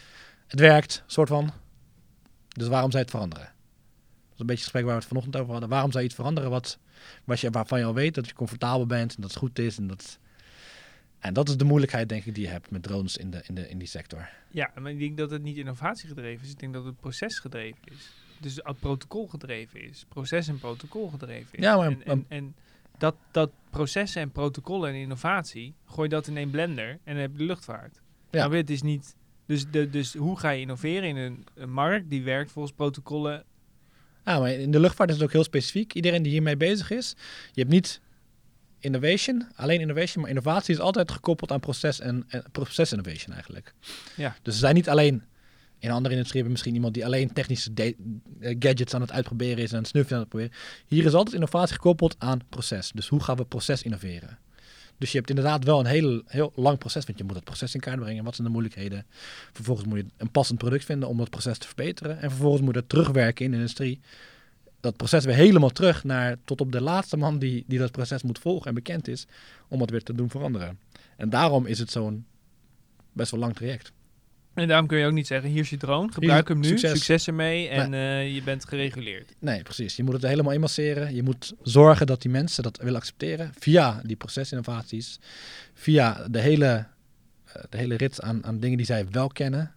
Het 0.47 0.61
werkt, 0.61 1.03
soort 1.07 1.29
van. 1.29 1.51
Dus 2.49 2.69
waarom 2.69 2.91
zou 2.91 2.97
je 3.05 3.09
het 3.09 3.11
veranderen? 3.11 3.45
Dat 3.45 4.35
is 4.35 4.41
een 4.41 4.47
beetje 4.47 4.53
het 4.53 4.63
gesprek 4.63 4.83
waar 4.85 4.93
we 4.95 4.99
het 4.99 5.09
vanochtend 5.09 5.37
over 5.37 5.51
hadden. 5.51 5.69
Waarom 5.69 5.91
zou 5.91 6.03
je 6.03 6.09
iets 6.09 6.19
veranderen 6.19 6.51
wat, 6.51 6.79
wat 7.25 7.41
je, 7.41 7.51
waarvan 7.51 7.79
je 7.79 7.85
al 7.85 7.95
weet 7.95 8.15
dat 8.15 8.27
je 8.27 8.33
comfortabel 8.35 8.87
bent 8.87 9.15
en 9.15 9.21
dat 9.23 9.31
het 9.31 9.39
goed 9.39 9.59
is 9.59 9.79
en 9.79 9.87
dat... 9.87 10.19
En 11.19 11.35
dat 11.35 11.49
is 11.49 11.57
de 11.57 11.65
moeilijkheid, 11.65 12.09
denk 12.09 12.25
ik, 12.25 12.35
die 12.35 12.45
je 12.45 12.51
hebt 12.51 12.71
met 12.71 12.83
drones 12.83 13.17
in, 13.17 13.31
de, 13.31 13.43
in, 13.47 13.55
de, 13.55 13.69
in 13.69 13.79
die 13.79 13.89
sector. 13.89 14.29
Ja, 14.51 14.71
maar 14.81 14.91
ik 14.91 14.99
denk 14.99 15.17
dat 15.17 15.31
het 15.31 15.43
niet 15.43 15.57
innovatiegedreven 15.57 16.45
is. 16.45 16.53
Ik 16.53 16.59
denk 16.59 16.73
dat 16.73 16.85
het 16.85 17.01
procesgedreven 17.01 17.81
is. 17.85 18.13
Dus 18.41 18.55
het 18.63 18.79
protocolgedreven 18.81 19.83
is. 19.83 20.05
Proces 20.09 20.49
en 20.49 20.59
protocol 20.59 21.09
gedreven 21.09 21.59
is. 21.59 21.65
Ja, 21.65 21.77
maar- 21.77 21.87
en, 21.87 22.03
en, 22.05 22.25
en 22.29 22.55
dat, 22.99 23.15
dat 23.31 23.51
processen 23.71 24.23
en 24.23 24.31
protocollen 24.31 24.91
en 24.91 24.97
innovatie, 24.97 25.75
gooi 25.87 26.09
dat 26.09 26.27
in 26.27 26.37
één 26.37 26.51
blender 26.51 26.89
en 26.89 26.99
dan 27.05 27.17
heb 27.17 27.33
je 27.33 27.39
de 27.39 27.45
luchtvaart. 27.45 28.01
Ja. 28.31 28.45
Ja. 28.45 28.51
het 28.51 28.71
is 28.71 28.83
niet... 28.83 29.17
Dus, 29.47 29.71
de, 29.71 29.91
dus 29.91 30.15
hoe 30.15 30.39
ga 30.39 30.51
je 30.51 30.61
innoveren 30.61 31.09
in 31.09 31.17
een, 31.17 31.47
een 31.55 31.73
markt 31.73 32.11
die 32.11 32.23
werkt 32.23 32.53
volgens 32.53 32.75
protocollen? 32.75 33.45
Ja, 34.25 34.39
maar 34.39 34.51
in 34.51 34.71
de 34.71 34.81
luchtvaart 34.81 35.09
is 35.11 35.15
het 35.17 35.25
ook 35.25 35.33
heel 35.33 35.45
specifiek. 35.45 35.95
Iedereen 35.95 36.23
die 36.23 36.33
hiermee 36.33 36.57
bezig 36.57 36.91
is, 36.91 37.15
je 37.53 37.61
hebt 37.61 37.73
niet 37.73 38.01
innovation, 38.79 39.49
alleen 39.55 39.81
innovation, 39.81 40.21
maar 40.21 40.31
innovatie 40.31 40.75
is 40.75 40.81
altijd 40.81 41.11
gekoppeld 41.11 41.53
aan 41.53 41.61
proces 41.61 42.01
en, 42.01 42.25
en 42.29 42.45
proces 42.53 42.93
innovation 42.93 43.35
eigenlijk. 43.35 43.75
Ja. 44.17 44.37
Dus 44.43 44.55
er 44.55 44.61
zijn 44.61 44.75
niet 44.75 44.89
alleen 44.89 45.23
in 45.79 45.91
andere 45.91 46.15
industrie 46.15 46.43
hebben 46.43 46.53
misschien 46.53 46.75
iemand 46.75 46.95
die 46.95 47.05
alleen 47.05 47.33
technische 47.33 47.73
eh, 47.75 48.57
gadgets 48.59 48.95
aan 48.95 49.01
het 49.01 49.13
uitproberen 49.13 49.63
is 49.63 49.73
en 49.73 49.79
een 49.79 49.85
snufje 49.85 50.15
aan 50.15 50.21
het 50.21 50.29
proberen. 50.29 50.53
Hier 50.87 51.05
is 51.05 51.15
altijd 51.15 51.35
innovatie 51.35 51.75
gekoppeld 51.75 52.17
aan 52.19 52.41
proces. 52.49 52.91
Dus 52.95 53.09
hoe 53.09 53.23
gaan 53.23 53.37
we 53.37 53.45
proces 53.45 53.83
innoveren? 53.83 54.39
Dus 54.99 55.11
je 55.11 55.17
hebt 55.17 55.29
inderdaad 55.29 55.65
wel 55.65 55.81
een 55.81 55.87
heel, 55.87 56.23
heel 56.27 56.53
lang 56.55 56.79
proces, 56.79 57.05
want 57.05 57.19
je 57.19 57.25
moet 57.25 57.35
het 57.35 57.45
proces 57.45 57.75
in 57.75 57.81
kaart 57.81 58.01
brengen. 58.01 58.25
Wat 58.25 58.35
zijn 58.35 58.47
de 58.47 58.53
moeilijkheden? 58.53 59.07
Vervolgens 59.53 59.89
moet 59.89 59.99
je 59.99 60.07
een 60.17 60.31
passend 60.31 60.59
product 60.59 60.85
vinden 60.85 61.09
om 61.09 61.19
dat 61.19 61.31
proces 61.31 61.59
te 61.59 61.67
verbeteren. 61.67 62.21
En 62.21 62.31
vervolgens 62.31 62.63
moet 62.63 62.75
je 62.75 62.81
het 62.81 62.89
terugwerken 62.89 63.45
in 63.45 63.51
de 63.51 63.57
industrie. 63.57 64.01
Dat 64.81 64.97
proces 64.97 65.25
weer 65.25 65.35
helemaal 65.35 65.71
terug 65.71 66.05
naar 66.05 66.37
tot 66.45 66.61
op 66.61 66.73
de 66.73 66.81
laatste 66.81 67.17
man 67.17 67.39
die, 67.39 67.65
die 67.67 67.79
dat 67.79 67.93
proces 67.93 68.23
moet 68.23 68.39
volgen 68.39 68.67
en 68.67 68.75
bekend 68.75 69.09
is, 69.09 69.27
om 69.69 69.81
het 69.81 69.91
weer 69.91 70.03
te 70.03 70.15
doen 70.15 70.31
veranderen. 70.31 70.79
En 71.17 71.31
daarom 71.31 71.67
is 71.67 71.79
het 71.79 71.91
zo'n 71.91 72.27
best 73.13 73.31
wel 73.31 73.41
lang 73.41 73.55
traject. 73.55 73.93
En 74.55 74.69
daarom 74.69 74.87
kun 74.87 74.99
je 74.99 75.07
ook 75.07 75.13
niet 75.13 75.27
zeggen, 75.27 75.51
hier 75.51 75.61
is 75.61 75.71
je 75.71 75.77
drone, 75.77 76.13
gebruik 76.13 76.49
hem 76.49 76.61
nu, 76.61 76.69
succes. 76.69 76.91
succes, 76.91 77.27
ermee 77.27 77.69
en 77.69 77.95
eh, 77.95 78.35
je 78.35 78.43
bent 78.43 78.69
gereguleerd. 78.69 79.35
Nee, 79.39 79.63
precies. 79.63 79.97
Je 79.97 80.03
moet 80.03 80.13
het 80.13 80.23
helemaal 80.23 80.53
inmasseren. 80.53 81.15
Je 81.15 81.23
moet 81.23 81.55
zorgen 81.63 82.07
dat 82.07 82.23
die 82.23 82.31
mensen 82.31 82.63
dat 82.63 82.77
willen 82.77 83.01
accepteren 83.01 83.53
via 83.59 84.01
die 84.05 84.17
procesinnovaties, 84.17 85.19
via 85.75 86.27
de 86.31 86.41
hele, 86.41 86.87
eh, 87.45 87.63
de 87.71 87.77
hele 87.77 87.95
rit 87.95 88.23
aan, 88.23 88.45
aan 88.45 88.61
dingen 88.61 88.77
die 88.77 88.87
zij 88.87 89.07
wel 89.11 89.29
kennen 89.29 89.75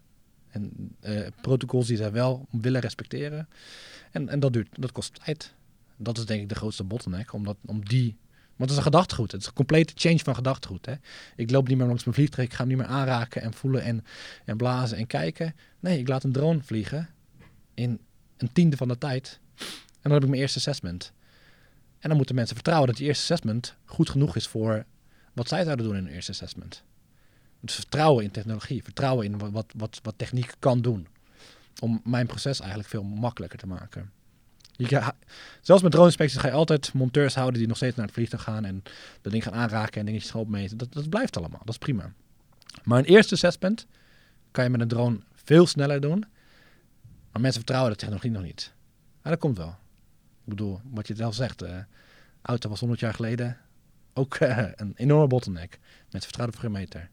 en 0.50 0.96
eh, 1.00 1.22
protocols 1.42 1.88
die 1.88 1.98
zij 1.98 2.12
wel 2.12 2.48
willen 2.52 2.82
respecteren. 2.82 3.48
En, 4.12 4.30
en 4.30 4.39
dat, 4.39 4.54
duurt, 4.54 4.69
dat 4.71 4.91
kost 4.91 5.24
tijd. 5.24 5.54
Dat 5.97 6.17
is 6.17 6.26
denk 6.26 6.41
ik 6.41 6.50
de 6.50 6.56
grootste 6.56 6.84
bottleneck, 6.84 7.34
omdat, 7.34 7.58
om 7.65 7.86
die... 7.86 8.17
Want 8.56 8.74
het 8.74 8.80
is 8.80 8.86
een 8.86 8.91
gedachtegoed. 8.91 9.32
Het 9.32 9.41
is 9.41 9.47
een 9.47 9.54
complete 9.54 9.93
change 9.95 10.19
van 10.19 10.36
gedachtegoed. 10.36 10.86
Hè? 10.86 10.93
Ik 11.36 11.52
loop 11.52 11.67
niet 11.67 11.78
meer 11.78 11.88
langs 11.88 12.04
mijn 12.04 12.15
vliegtuig. 12.15 12.47
Ik 12.47 12.54
ga 12.54 12.60
hem 12.60 12.67
niet 12.67 12.78
meer 12.78 12.88
aanraken 12.88 13.41
en 13.41 13.54
voelen 13.54 13.84
en, 13.84 14.06
en 14.45 14.58
blazen 14.58 14.97
en 14.97 15.08
kijken. 15.08 15.56
Nee, 15.80 16.00
ik 16.00 16.08
laat 16.08 16.24
een 16.24 16.32
drone 16.32 16.62
vliegen 16.62 17.10
in 17.74 18.00
een 18.38 18.52
tiende 18.54 18.78
van 18.78 18.88
de 18.88 18.97
tijd. 18.97 19.39
En 19.56 19.65
dan 20.02 20.12
heb 20.12 20.24
ik 20.24 20.30
mijn 20.30 20.41
eerste 20.41 20.58
assessment. 20.58 21.13
En 22.00 22.10
dan 22.10 22.17
moeten 22.17 22.36
mensen 22.36 22.56
vertrouwen 22.56 22.88
dat 22.88 22.97
die 22.97 23.08
eerste 23.08 23.24
assessment 23.24 23.76
goed 23.86 24.10
genoeg 24.10 24.36
is 24.36 24.47
voor 24.47 24.86
wat 25.34 25.47
zij 25.47 25.63
zouden 25.63 25.86
doen 25.86 25.95
in 25.95 26.04
hun 26.04 26.13
eerste 26.13 26.32
assessment. 26.32 26.84
Dus 27.60 27.76
vertrouwen 27.76 28.24
in 28.24 28.32
technologie, 28.32 28.84
vertrouwen 28.84 29.26
in 29.26 29.38
wat, 29.38 29.52
wat, 29.52 29.74
wat, 29.78 30.00
wat 30.04 30.13
techniek 30.17 30.54
kan 30.60 30.82
doen. 30.82 31.08
Om 31.79 32.01
mijn 32.03 32.27
proces 32.27 32.60
eigenlijk 32.60 32.89
veel 32.89 33.03
makkelijker 33.03 33.60
te 33.60 33.67
maken. 33.67 34.12
Je 34.71 35.13
zelfs 35.62 35.81
met 35.81 35.91
drone-inspecties 35.91 36.39
ga 36.39 36.47
je 36.47 36.53
altijd 36.53 36.93
monteurs 36.93 37.36
houden 37.36 37.60
die 37.60 37.67
nog 37.67 37.77
steeds 37.77 37.95
naar 37.95 38.05
het 38.05 38.13
vliegtuig 38.13 38.43
gaan 38.43 38.65
en 38.65 38.84
dat 39.21 39.31
ding 39.31 39.43
gaan 39.43 39.53
aanraken 39.53 39.99
en 39.99 40.05
dingetjes 40.05 40.31
gaan 40.31 40.41
opmeten. 40.41 40.77
Dat, 40.77 40.93
dat 40.93 41.10
blijft 41.10 41.38
allemaal, 41.38 41.60
dat 41.60 41.69
is 41.69 41.77
prima. 41.77 42.13
Maar 42.84 42.99
een 42.99 43.05
eerste 43.05 43.34
assessment 43.34 43.88
kan 44.51 44.63
je 44.63 44.69
met 44.69 44.81
een 44.81 44.88
drone 44.88 45.19
veel 45.34 45.67
sneller 45.67 46.01
doen. 46.01 46.25
Maar 47.31 47.41
mensen 47.41 47.62
vertrouwen 47.62 47.91
de 47.91 47.97
technologie 47.97 48.31
nog 48.31 48.43
niet. 48.43 48.73
Maar 49.21 49.31
dat 49.31 49.41
komt 49.41 49.57
wel. 49.57 49.75
Ik 50.43 50.49
bedoel, 50.49 50.79
wat 50.84 51.07
je 51.07 51.15
zelf 51.15 51.36
zegt, 51.36 51.62
eh 51.62 51.77
auto 52.41 52.69
was 52.69 52.79
100 52.79 52.99
jaar 52.99 53.13
geleden 53.13 53.57
ook 54.13 54.36
eh, 54.36 54.67
een 54.75 54.93
enorme 54.95 55.27
bottleneck. 55.27 55.79
Mensen 56.01 56.21
vertrouwen 56.21 56.55
op 56.55 56.62
geen 56.62 56.71
meter. 56.71 57.10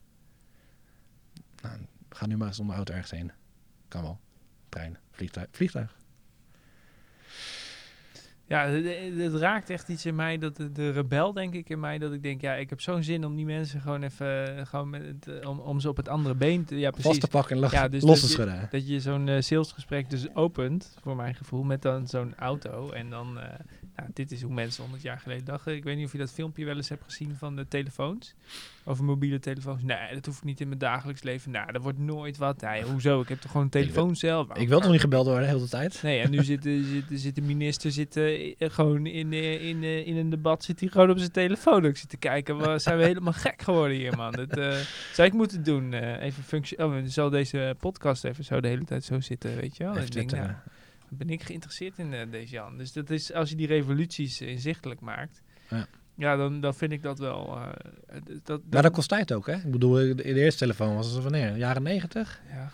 Nou, 1.63 1.79
ga 2.11 2.27
nu 2.27 2.37
maar 2.37 2.55
zonder 2.55 2.77
auto 2.77 2.93
ergens 2.93 3.11
heen. 3.11 3.33
Kan 3.89 4.03
wel. 4.03 4.19
Trein, 4.79 4.97
vliegtuig. 5.11 5.47
Vliegtuig. 5.51 5.97
Ja, 8.47 8.67
het, 8.69 9.35
raakt 9.35 9.71
echt 9.71 9.89
iets 9.89 10.07
in 10.07 10.15
mij, 10.15 10.39
dat 10.39 10.57
de, 10.57 10.73
de 10.73 10.91
rebel 10.91 11.33
denk 11.33 11.55
ik 11.55 11.69
in 11.69 11.81
mij, 11.81 11.99
dat 11.99 12.13
ik 12.13 12.23
denk, 12.23 12.41
ja, 12.41 12.55
ik 12.55 12.71
heb 12.71 12.81
zo'n 12.81 13.03
zin 13.03 13.25
om 13.25 13.37
die 13.37 13.45
mensen 13.45 13.81
gewoon 13.81 14.03
even, 14.03 14.57
eh, 14.59 14.67
gewoon 14.67 14.91
met 14.91 15.03
het, 15.07 15.29
eh, 15.29 15.49
om, 15.49 15.59
om 15.59 15.81
ze 15.81 15.89
op 15.89 15.97
het 15.97 16.09
andere 16.09 16.35
been 16.35 16.65
te, 16.65 16.79
ja 16.79 16.91
Vast 16.91 17.03
precies. 17.03 17.21
te 17.21 17.29
pakken 17.29 17.57
en 17.57 17.63
los, 17.63 17.71
Ja, 17.73 17.89
dus 17.89 18.03
los 18.03 18.15
te 18.15 18.21
dat 18.21 18.29
je- 18.31 18.35
schudden. 18.35 18.69
Dat 18.71 18.89
je 18.89 19.01
zo'n 19.01 19.29
eh, 19.29 19.41
salesgesprek 19.41 20.11
dus 20.11 20.35
opent, 20.35 20.97
voor 21.03 21.17
mijn 21.17 21.35
gevoel, 21.35 21.63
met 21.63 21.83
dan 21.83 22.07
zo'n 22.09 22.35
auto. 22.37 22.91
En 22.91 23.11
dan, 23.11 23.39
nou, 23.99 24.11
dit 24.15 24.31
is 24.33 24.43
hoe 24.43 24.53
mensen 24.55 24.83
100 24.83 25.03
jaar 25.03 25.19
geleden 25.19 25.45
dachten. 25.45 25.75
Ik 25.75 25.85
weet 25.85 25.97
niet 25.97 26.07
of 26.07 26.13
je 26.13 26.19
dat 26.19 26.33
filmpje 26.33 26.65
wel 26.65 26.77
eens 26.77 26.89
hebt 26.89 27.05
gezien 27.05 27.37
van 27.37 27.57
de 27.57 27.69
telefoons. 27.69 28.35
Over 28.85 29.05
mobiele 29.05 29.39
telefoons. 29.39 29.83
Nee, 29.83 30.15
dat 30.15 30.27
hoeft 30.27 30.45
niet 30.45 30.61
in 30.61 30.67
mijn 30.69 30.79
dagelijks 30.79 31.23
leven. 31.23 31.51
Nou, 31.51 31.73
dat 31.73 31.83
wordt 31.83 31.99
nooit 31.99 32.37
wat. 32.37 32.61
Nee, 32.61 32.83
hoezo? 32.83 33.21
Ik 33.21 33.29
heb 33.29 33.41
toch 33.41 33.51
gewoon 33.51 33.67
een 33.67 33.73
telefoon 33.73 34.17
zelf. 34.17 34.57
Ik 34.57 34.69
wil 34.69 34.81
toch 34.81 34.91
niet 34.91 35.01
gebeld 35.01 35.27
worden 35.27 35.43
de 35.49 35.55
hele 35.55 35.69
tijd? 35.69 36.03
Nee, 36.03 36.21
en 36.21 36.31
nu 36.31 36.45
zit, 36.45 36.63
de- 36.63 36.85
zit, 37.09 37.21
zit 37.21 37.35
de 37.35 37.43
minister 37.43 37.93
zit, 37.93 38.17
eh, 38.17 38.55
gewoon 38.59 39.07
in, 39.07 39.33
eh, 39.33 39.69
in, 39.69 39.83
eh, 39.83 40.07
in 40.07 40.17
een 40.17 40.31
debat 40.31 40.65
zit 40.65 40.81
hij 40.81 40.89
gewoon 40.89 41.11
op 41.11 41.19
zijn 41.19 41.31
telefoon 41.33 41.87
ook 41.87 41.97
zitten 41.97 42.19
kijken. 42.19 42.59
We 42.59 42.79
zijn 42.89 42.99
we 42.99 43.05
helemaal 43.05 43.33
gek 43.33 43.63
geworden 43.63 43.97
hier, 43.97 44.17
man. 44.17 44.33
Dat 44.33 44.77
zou 45.13 45.29
ik 45.29 45.33
moeten 45.35 45.63
doen. 45.63 45.93
even 45.93 46.43
functie. 46.43 46.85
Oh, 46.85 46.97
zal 47.05 47.31
deze 47.31 47.77
podcast 47.79 48.25
even 48.25 48.45
zo 48.45 48.61
de 48.61 48.69
hele 48.69 48.85
tijd 48.85 49.05
zo 49.05 49.21
zitten, 49.21 49.57
weet 49.57 49.77
je 49.77 49.85
wel. 49.85 49.93
Even 49.93 50.05
ik 50.07 50.13
denk, 50.13 50.31
nou, 50.31 50.51
ben 51.11 51.31
ik 51.31 51.43
geïnteresseerd 51.43 51.99
in 51.99 52.13
eh, 52.15 52.31
deze 52.31 52.53
Jan. 52.53 52.79
Dus 52.79 52.93
dat 52.93 53.11
is, 53.11 53.33
als 53.33 53.51
je 53.51 53.57
die 53.57 53.67
revoluties 53.67 54.41
inzichtelijk 54.41 55.01
maakt, 55.01 55.43
Ja. 55.71 55.87
ja, 56.15 56.37
dan, 56.37 56.61
dan 56.61 56.75
vind 56.75 56.93
ik 56.93 57.03
dat 57.03 57.19
wel. 57.19 57.57
eh, 57.57 58.21
dat, 58.45 58.61
Maar 58.71 58.83
dat 58.83 58.93
kost 58.93 59.09
tijd 59.09 59.33
ook, 59.33 59.47
hè? 59.47 59.55
Ik 59.55 59.71
bedoel, 59.71 59.93
de, 59.93 60.15
de 60.15 60.25
eerste 60.35 60.59
telefoon 60.59 60.95
was 60.95 61.17
er 61.17 61.23
wanneer? 61.23 61.57
Jaren 61.57 61.83
90? 61.83 62.41
ja. 62.51 62.71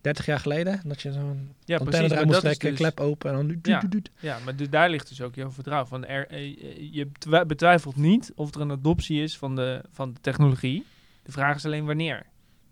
30 0.00 0.26
jaar 0.26 0.40
geleden? 0.40 0.80
Dat 0.84 1.02
je 1.02 1.12
zo'n 1.12 1.54
Ja, 1.64 1.78
precies. 1.78 2.10
eruit 2.10 2.26
moest 2.26 2.40
trekken, 2.40 2.68
dus- 2.70 2.78
klep 2.78 3.00
open 3.00 3.30
en 3.30 3.36
dan... 3.36 3.46
doet, 3.46 3.66
Ja. 3.66 3.80
doet, 3.80 3.90
doet. 3.90 4.10
Ja, 4.20 4.38
maar 4.44 4.56
dus 4.56 4.70
daar 4.70 4.90
ligt 4.90 5.08
dus 5.08 5.20
ook 5.20 5.34
jouw 5.34 5.50
vertrouwen. 5.50 5.88
Van 5.88 6.04
er, 6.06 6.26
eh, 6.28 6.92
je 6.92 7.06
betwi- 7.06 7.44
betwijfelt 7.46 7.96
niet 7.96 8.32
of 8.34 8.54
er 8.54 8.60
een 8.60 8.70
adoptie 8.70 9.22
is 9.22 9.38
van 9.38 9.56
de, 9.56 9.82
van 9.92 10.12
de 10.12 10.20
technologie. 10.20 10.84
De 11.22 11.32
vraag 11.32 11.56
is 11.56 11.64
alleen 11.64 11.84
wanneer. 11.84 12.26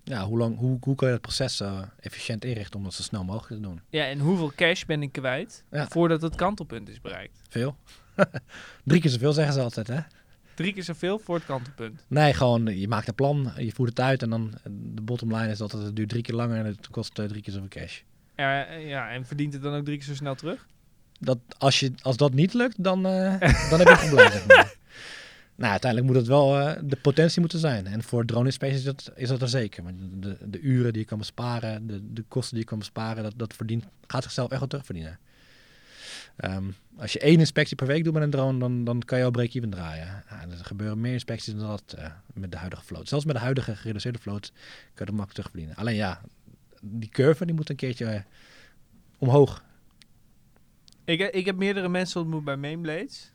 Ja, 0.05 0.25
hoe, 0.25 0.39
lang, 0.39 0.59
hoe, 0.59 0.77
hoe 0.81 0.95
kan 0.95 1.09
je 1.09 1.13
het 1.15 1.23
proces 1.23 1.57
zo 1.57 1.85
efficiënt 2.01 2.45
inrichten 2.45 2.79
om 2.79 2.85
dat 2.85 2.95
zo 2.95 3.03
snel 3.03 3.25
mogelijk 3.25 3.63
te 3.63 3.69
doen? 3.69 3.81
Ja, 3.89 4.05
en 4.05 4.19
hoeveel 4.19 4.53
cash 4.57 4.85
ben 4.85 5.03
ik 5.03 5.13
kwijt 5.13 5.65
Ja. 5.71 5.87
voordat 5.89 6.23
het 6.23 6.35
kantelpunt 6.35 6.89
is 6.89 7.01
bereikt? 7.01 7.41
Veel. 7.49 7.77
Drie 8.85 9.01
keer 9.01 9.11
zoveel 9.11 9.33
zeggen 9.33 9.55
ze 9.55 9.61
altijd, 9.61 9.87
hè? 9.87 9.99
Drie 10.55 10.73
keer 10.73 10.83
zoveel 10.83 11.19
voor 11.19 11.35
het 11.35 11.45
kantelpunt. 11.45 12.05
Nee, 12.09 12.33
gewoon 12.35 12.67
je 12.79 12.89
maakt 12.89 13.09
een 13.09 13.15
plan, 13.15 13.53
je 13.57 13.73
voert 13.73 13.89
het 13.89 14.01
uit 14.01 14.23
en 14.23 14.31
dan 14.31 14.51
eh, 14.55 14.61
de 14.95 15.03
bottom 15.03 15.35
line 15.37 15.49
is 15.51 15.59
dat 15.59 15.73
het 15.73 15.97
duurt 15.97 16.09
drie 16.09 16.23
keer 16.23 16.35
langer 16.35 16.59
en 16.59 16.65
het 16.67 16.89
kost 16.89 17.19
eh, 17.19 17.25
drie 17.27 17.43
keer 17.43 17.53
zoveel 17.53 17.69
cash. 17.69 18.01
Ja, 18.37 18.65
eh, 18.67 18.89
ja, 18.89 19.11
en 19.11 19.27
verdient 19.27 19.53
het 19.53 19.63
dan 19.63 19.75
ook 19.75 19.85
drie 19.85 19.97
keer 19.97 20.07
zo 20.07 20.15
snel 20.15 20.35
terug? 20.35 20.67
Dat, 21.21 21.39
als, 21.59 21.81
je, 21.81 21.93
als 22.03 22.17
dat 22.17 22.33
niet 22.33 22.55
lukt, 22.55 22.85
dan, 22.85 23.07
eh, 23.07 23.41
dan 23.71 23.79
heb 23.79 23.89
je 23.89 23.99
een 24.03 24.09
probleem. 24.09 24.31
Zeg 24.31 24.47
maar. 24.47 24.75
Nou, 25.57 25.71
uiteindelijk 25.71 26.13
moet 26.13 26.21
het 26.21 26.31
wel 26.31 26.61
eh, 26.61 26.83
de 26.85 26.97
potentie 26.97 27.41
moeten 27.41 27.59
zijn. 27.59 27.87
En 27.87 28.03
voor 28.03 28.25
drone 28.25 28.47
inspecties 28.47 28.79
is 28.79 28.85
dat, 28.85 29.13
is 29.15 29.29
dat 29.29 29.43
er 29.43 29.49
zeker. 29.49 29.83
Want 29.83 29.97
de, 30.23 30.37
de 30.45 30.61
uren 30.61 30.93
die 30.93 31.03
je 31.03 31.09
kan 31.09 31.19
besparen, 31.19 31.87
de, 31.87 32.13
de 32.13 32.25
kosten 32.29 32.55
die 32.55 32.63
je 32.63 32.69
kan 32.69 32.79
besparen, 32.79 33.23
dat, 33.23 33.33
dat 33.37 33.55
verdient, 33.55 33.85
gaat 34.07 34.23
zichzelf 34.23 34.51
echt 34.51 34.59
wel 34.59 34.69
terugverdienen. 34.69 35.19
Ehm, 36.37 36.65
als 36.97 37.13
je 37.13 37.19
één 37.19 37.39
inspectie 37.39 37.77
per 37.77 37.87
week 37.87 38.05
doet 38.05 38.13
met 38.13 38.23
een 38.23 38.31
drone, 38.31 38.59
dan, 38.59 38.85
dan 38.85 39.01
kan 39.01 39.19
je 39.19 39.25
al 39.25 39.31
break-even 39.31 39.71
draaien. 39.71 40.07
Er 40.29 40.65
gebeuren 40.65 41.01
meer 41.01 41.13
inspecties 41.13 41.55
dan 41.55 41.67
dat 41.67 41.95
eh, 41.99 42.07
met 42.35 42.51
de 42.51 42.57
huidige 42.57 42.85
vloot. 42.85 43.09
Zelfs 43.09 43.25
met 43.25 43.35
de 43.35 43.41
huidige 43.41 43.77
gereduceerde 43.77 44.19
vloot 44.19 44.51
kan 44.51 44.61
je 44.95 45.05
dat 45.05 45.15
makkelijk 45.15 45.33
terugverdienen. 45.33 45.77
Alleen 45.77 45.95
ja, 45.95 46.21
die 46.81 47.09
curve 47.09 47.47
die 47.47 47.55
moet 47.55 47.71
een 47.71 47.77
keertje 47.77 48.07
eh, 48.07 48.21
omhoog. 49.19 49.65
Ik, 51.05 51.21
ik 51.21 51.45
heb 51.45 51.57
meerdere 51.57 51.89
mensen 51.89 52.21
ontmoet 52.21 52.45
bij 52.45 52.57
Mainblades. 52.57 53.33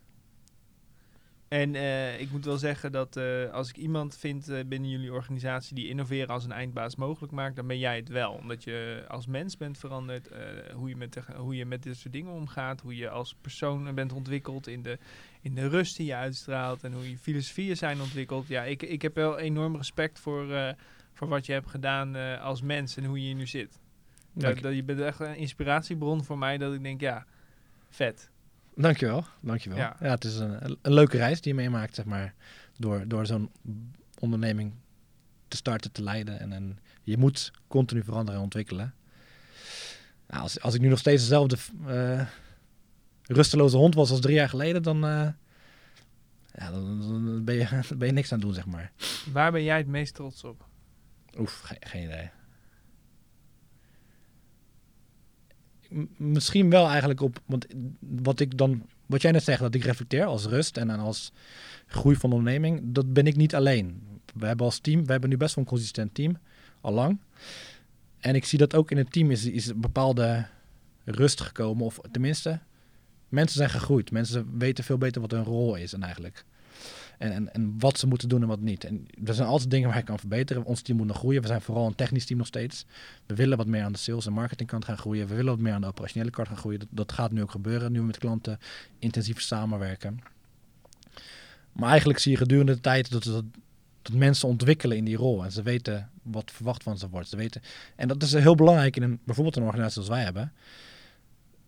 En 1.50 1.76
eh, 1.76 2.20
ik 2.20 2.32
moet 2.32 2.46
wel 2.46 2.58
zeggen 2.58 2.92
dat 2.92 3.18
eh, 3.18 3.50
als 3.52 3.70
ik 3.70 3.78
iemand 3.78 4.18
vind 4.18 4.50
eh, 4.50 4.66
binnen 4.66 4.90
jullie 4.90 5.14
organisatie 5.14 5.76
die 5.76 5.88
innoveren 5.88 6.28
als 6.28 6.44
een 6.44 6.52
eindbaas 6.52 6.96
mogelijk 6.96 7.34
maakt, 7.34 7.56
dan 7.56 7.68
ben 7.68 7.80
jij 7.80 7.96
het 7.96 8.10
wel. 8.10 8.32
Omdat 8.32 8.64
je 8.64 9.06
als 9.08 9.28
mens 9.28 9.58
bent 9.58 9.78
veranderd, 9.78 10.30
hoe, 10.74 10.90
je 10.90 10.96
met 10.96 11.14
de- 11.14 11.24
hoe 11.36 11.56
je 11.56 11.66
met 11.66 11.84
dit 11.84 11.98
soort 11.98 12.14
dingen 12.14 12.32
omgaat, 12.32 12.82
hoe 12.82 12.96
je 12.96 13.10
als 13.10 13.36
persoon 13.42 13.96
bent 13.96 14.14
ontwikkeld 14.14 14.68
in 14.68 14.82
de, 14.82 14.98
in 15.42 15.56
de 15.56 15.68
rust 15.68 15.98
die 15.98 16.06
je 16.06 16.16
uitstraalt 16.16 16.84
en 16.84 16.94
hoe 16.94 17.10
je 17.10 17.18
filosofieën 17.18 17.78
zijn 17.78 18.02
ontwikkeld. 18.02 18.48
Ja, 18.48 18.64
ik, 18.64 18.84
ik 18.84 19.02
heb 19.02 19.16
wel 19.16 19.38
enorm 19.40 19.76
respect 19.76 20.20
voor, 20.20 20.76
voor 21.14 21.28
wat 21.28 21.46
je 21.46 21.52
hebt 21.54 21.70
gedaan 21.70 22.16
als 22.40 22.62
mens 22.62 22.98
en 22.98 23.06
hoe 23.06 23.18
je 23.20 23.26
hier 23.26 23.36
nu 23.36 23.48
zit. 23.48 23.80
Dat, 24.34 24.60
dat, 24.62 24.76
je 24.76 24.84
bent 24.84 25.00
echt 25.00 25.20
een 25.20 25.36
inspiratiebron 25.36 26.24
voor 26.24 26.38
mij 26.38 26.58
dat 26.58 26.74
ik 26.74 26.84
denk, 26.84 27.02
ja, 27.02 27.26
vet. 27.90 28.32
Dankjewel, 28.82 29.26
dankjewel. 29.42 29.78
Ja. 29.78 29.96
Ja. 30.02 30.10
het 30.10 30.24
is 30.24 30.36
een, 30.38 30.78
een 30.82 30.94
leuke 30.94 31.18
reis 31.18 31.42
die 31.42 31.52
je 31.54 31.60
meemaakt, 31.60 31.96
zeg 31.96 32.06
maar, 32.06 32.34
door, 32.78 33.08
door 33.08 33.26
zo'n 33.26 33.52
onderneming 34.20 34.74
te 35.48 35.58
starten, 35.58 35.92
te 35.92 36.04
leiden. 36.04 36.40
En, 36.40 36.54
en 36.54 36.80
je 37.04 37.18
moet 37.18 37.52
continu 37.68 38.04
veranderen 38.04 38.36
en 38.40 38.44
ontwikkelen. 38.46 38.94
Nou, 40.28 40.42
als, 40.42 40.62
als 40.62 40.74
ik 40.74 40.82
nu 40.82 40.88
nog 40.88 41.00
steeds 41.00 41.22
dezelfde 41.22 41.58
eh, 41.88 42.28
rusteloze 43.24 43.78
hond 43.78 43.96
was 43.96 44.12
als 44.12 44.20
drie 44.20 44.36
jaar 44.36 44.50
geleden, 44.50 44.84
dan, 44.84 45.06
eh, 45.06 45.28
ja, 46.54 46.72
dan, 46.72 47.02
dan 47.02 47.44
ben, 47.44 47.56
je, 47.56 47.68
ben 47.98 48.08
je 48.08 48.14
niks 48.14 48.32
aan 48.32 48.38
het 48.38 48.48
doen, 48.48 48.56
zeg 48.56 48.66
maar. 48.66 48.92
Waar 49.32 49.52
ben 49.52 49.64
jij 49.64 49.78
het 49.78 49.88
meest 49.88 50.14
trots 50.14 50.44
op? 50.44 50.66
Oef, 51.38 51.60
ge- 51.60 51.78
geen 51.80 52.04
idee. 52.04 52.30
Misschien 56.18 56.70
wel 56.70 56.88
eigenlijk 56.88 57.22
op, 57.22 57.42
want 57.46 57.66
wat 58.00 58.40
ik 58.40 58.58
dan, 58.58 58.86
wat 59.06 59.22
jij 59.22 59.32
net 59.32 59.44
zegt, 59.44 59.60
dat 59.60 59.76
ik 59.76 59.84
reflecteer 59.84 60.26
als 60.26 60.46
rust 60.46 60.78
en 60.78 60.90
als 60.90 61.32
groei 61.86 62.16
van 62.16 62.30
de 62.30 62.36
onderneming, 62.36 62.82
dat 62.84 63.14
ben 63.14 63.28
ik 63.28 63.36
niet 63.36 63.56
alleen. 63.56 64.02
We 64.34 64.46
hebben 64.46 64.66
als 64.66 64.80
team, 64.80 65.06
we 65.06 65.12
hebben 65.12 65.30
nu 65.30 65.38
best 65.38 65.56
wel 65.56 65.64
een 65.64 65.70
consistent 65.70 66.14
team, 66.14 66.38
al 66.82 66.94
lang. 66.94 67.20
En 68.20 68.36
ik 68.36 68.46
zie 68.46 68.60
dat 68.60 68.76
ook 68.76 68.92
in 68.92 68.98
het 68.98 69.12
team 69.12 69.32
is, 69.32 69.46
is 69.46 69.68
een 69.68 69.80
bepaalde 69.80 70.48
rust 71.06 71.42
gekomen, 71.42 71.86
of 71.86 72.00
tenminste, 72.12 72.60
mensen 73.30 73.58
zijn 73.58 73.70
gegroeid. 73.70 74.12
Mensen 74.12 74.58
weten 74.58 74.84
veel 74.84 74.98
beter 74.98 75.22
wat 75.22 75.32
hun 75.32 75.44
rol 75.44 75.76
is 75.76 75.94
en 75.94 76.04
eigenlijk. 76.04 76.46
En, 77.20 77.32
en, 77.32 77.54
en 77.54 77.76
wat 77.80 78.00
ze 78.00 78.08
moeten 78.08 78.30
doen 78.30 78.42
en 78.42 78.48
wat 78.48 78.60
niet. 78.60 78.84
En 78.84 79.06
er 79.26 79.34
zijn 79.34 79.48
altijd 79.48 79.72
dingen 79.72 79.88
waar 79.88 79.98
je 79.98 80.04
kan 80.04 80.20
verbeteren. 80.20 80.64
Ons 80.64 80.82
team 80.82 80.98
moet 80.98 81.08
nog 81.08 81.18
groeien. 81.18 81.42
We 81.42 81.48
zijn 81.48 81.62
vooral 81.62 81.88
een 81.88 81.96
technisch 81.96 82.26
team 82.26 82.38
nog 82.40 82.48
steeds. 82.48 82.86
We 83.26 83.36
willen 83.36 83.58
wat 83.58 83.68
meer 83.68 83.84
aan 83.84 83.92
de 83.92 83.98
sales- 83.98 84.26
en 84.26 84.34
marketingkant 84.34 84.86
gaan 84.86 84.98
groeien. 84.98 85.28
We 85.28 85.36
willen 85.36 85.52
wat 85.52 85.62
meer 85.62 85.74
aan 85.74 85.82
de 85.82 85.88
operationele 85.88 86.32
kant 86.32 86.48
gaan 86.48 86.58
groeien. 86.58 86.82
Dat, 86.90 87.12
gaat 87.12 87.32
nu 87.32 87.42
ook 87.42 87.52
gebeuren. 87.52 87.92
Nu 87.92 88.04
met 88.04 88.18
klanten 88.18 88.60
intensief 89.00 89.42
samenwerken. 89.42 90.20
Maar 91.72 91.90
eigenlijk 91.90 92.20
zie 92.20 92.32
je 92.32 92.38
gedurende 92.38 92.74
de 92.74 92.82
tijd 92.82 93.12
dat, 93.12 93.24
dat, 93.24 93.44
dat 94.02 94.14
mensen 94.14 94.48
ontwikkelen 94.48 94.98
in 94.98 95.06
die 95.06 95.18
rol. 95.18 95.44
En 95.44 95.52
ze 95.52 95.62
weten 95.62 96.10
wat 96.22 96.52
verwacht 96.52 96.84
van 96.84 96.98
ze 96.98 97.10
wordt. 97.10 97.30
Ze 97.30 97.36
weten, 97.36 97.62
en 97.96 98.08
dat 98.08 98.24
is 98.24 98.34
heel 98.34 98.56
belangrijk 98.56 98.96
in 98.96 99.04
een, 99.04 99.20
bijvoorbeeld 99.24 99.56
een 99.56 99.64
organisatie 99.64 100.04
zoals 100.04 100.18
wij 100.18 100.24
hebben. 100.24 100.54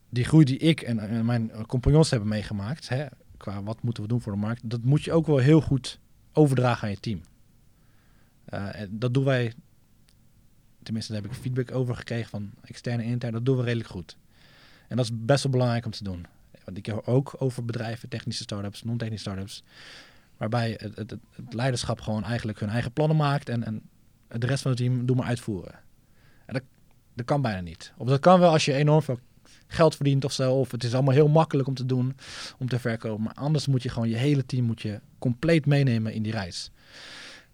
Die 0.09 0.23
groei 0.23 0.45
die 0.45 0.57
ik 0.57 0.81
en, 0.81 0.99
en 0.99 1.25
mijn 1.25 1.65
compagnons 1.67 2.09
hebben 2.09 2.29
meegemaakt. 2.29 2.89
Hè, 2.89 3.05
qua 3.41 3.63
wat 3.63 3.81
moeten 3.81 4.03
we 4.03 4.09
doen 4.09 4.21
voor 4.21 4.31
de 4.31 4.37
markt. 4.37 4.69
Dat 4.69 4.83
moet 4.83 5.03
je 5.03 5.11
ook 5.11 5.27
wel 5.27 5.37
heel 5.37 5.61
goed 5.61 5.99
overdragen 6.33 6.83
aan 6.83 6.93
je 6.93 6.99
team. 6.99 7.21
Eh, 8.45 8.79
en 8.79 8.99
dat 8.99 9.13
doen 9.13 9.23
wij, 9.23 9.53
tenminste 10.83 11.13
daar 11.13 11.21
heb 11.21 11.31
ik 11.31 11.37
feedback 11.37 11.71
over 11.71 11.95
gekregen 11.95 12.29
van 12.29 12.51
externe 12.61 13.03
en 13.03 13.09
intern, 13.09 13.33
dat 13.33 13.45
doen 13.45 13.57
we 13.57 13.63
redelijk 13.63 13.89
goed. 13.89 14.17
En 14.87 14.97
dat 14.97 15.05
is 15.05 15.11
best 15.13 15.43
wel 15.43 15.51
belangrijk 15.51 15.85
om 15.85 15.91
te 15.91 16.03
doen. 16.03 16.25
Want 16.65 16.77
ik 16.77 16.85
heb 16.85 17.07
ook 17.07 17.35
over 17.37 17.65
bedrijven, 17.65 18.09
technische 18.09 18.43
start-ups, 18.43 18.83
non-technische 18.83 19.29
start-ups, 19.29 19.63
waarbij 20.37 20.77
het, 20.77 20.97
het, 20.97 21.17
leiderschap 21.49 22.01
gewoon 22.01 22.23
eigenlijk 22.23 22.59
hun 22.59 22.69
eigen 22.69 22.91
plannen 22.91 23.17
maakt 23.17 23.49
en, 23.49 23.63
en 23.63 23.81
de 24.27 24.47
rest 24.47 24.61
van 24.61 24.71
het 24.71 24.79
team 24.79 25.05
doet 25.05 25.17
maar 25.17 25.25
uitvoeren. 25.25 25.79
En 26.45 26.53
dat, 26.53 26.63
dat 27.13 27.25
kan 27.25 27.41
bijna 27.41 27.61
niet. 27.61 27.93
Of 27.97 28.07
dat 28.07 28.19
kan 28.19 28.39
wel 28.39 28.51
als 28.51 28.65
je 28.65 28.73
enorm 28.73 29.01
veel 29.01 29.19
geld 29.71 29.95
verdient 29.95 30.25
of 30.25 30.31
zo, 30.31 30.53
of 30.53 30.71
het 30.71 30.83
is 30.83 30.93
allemaal 30.93 31.13
heel 31.13 31.27
makkelijk 31.27 31.67
om 31.67 31.73
te 31.73 31.85
doen 31.85 32.15
om 32.57 32.69
te 32.69 32.79
verkopen. 32.79 33.23
Maar 33.23 33.33
anders 33.33 33.67
moet 33.67 33.83
je 33.83 33.89
gewoon 33.89 34.09
je 34.09 34.15
hele 34.15 34.45
team 34.45 34.65
moet 34.65 34.81
je 34.81 34.99
compleet 35.19 35.65
meenemen 35.65 36.13
in 36.13 36.23
die 36.23 36.31
reis. 36.31 36.71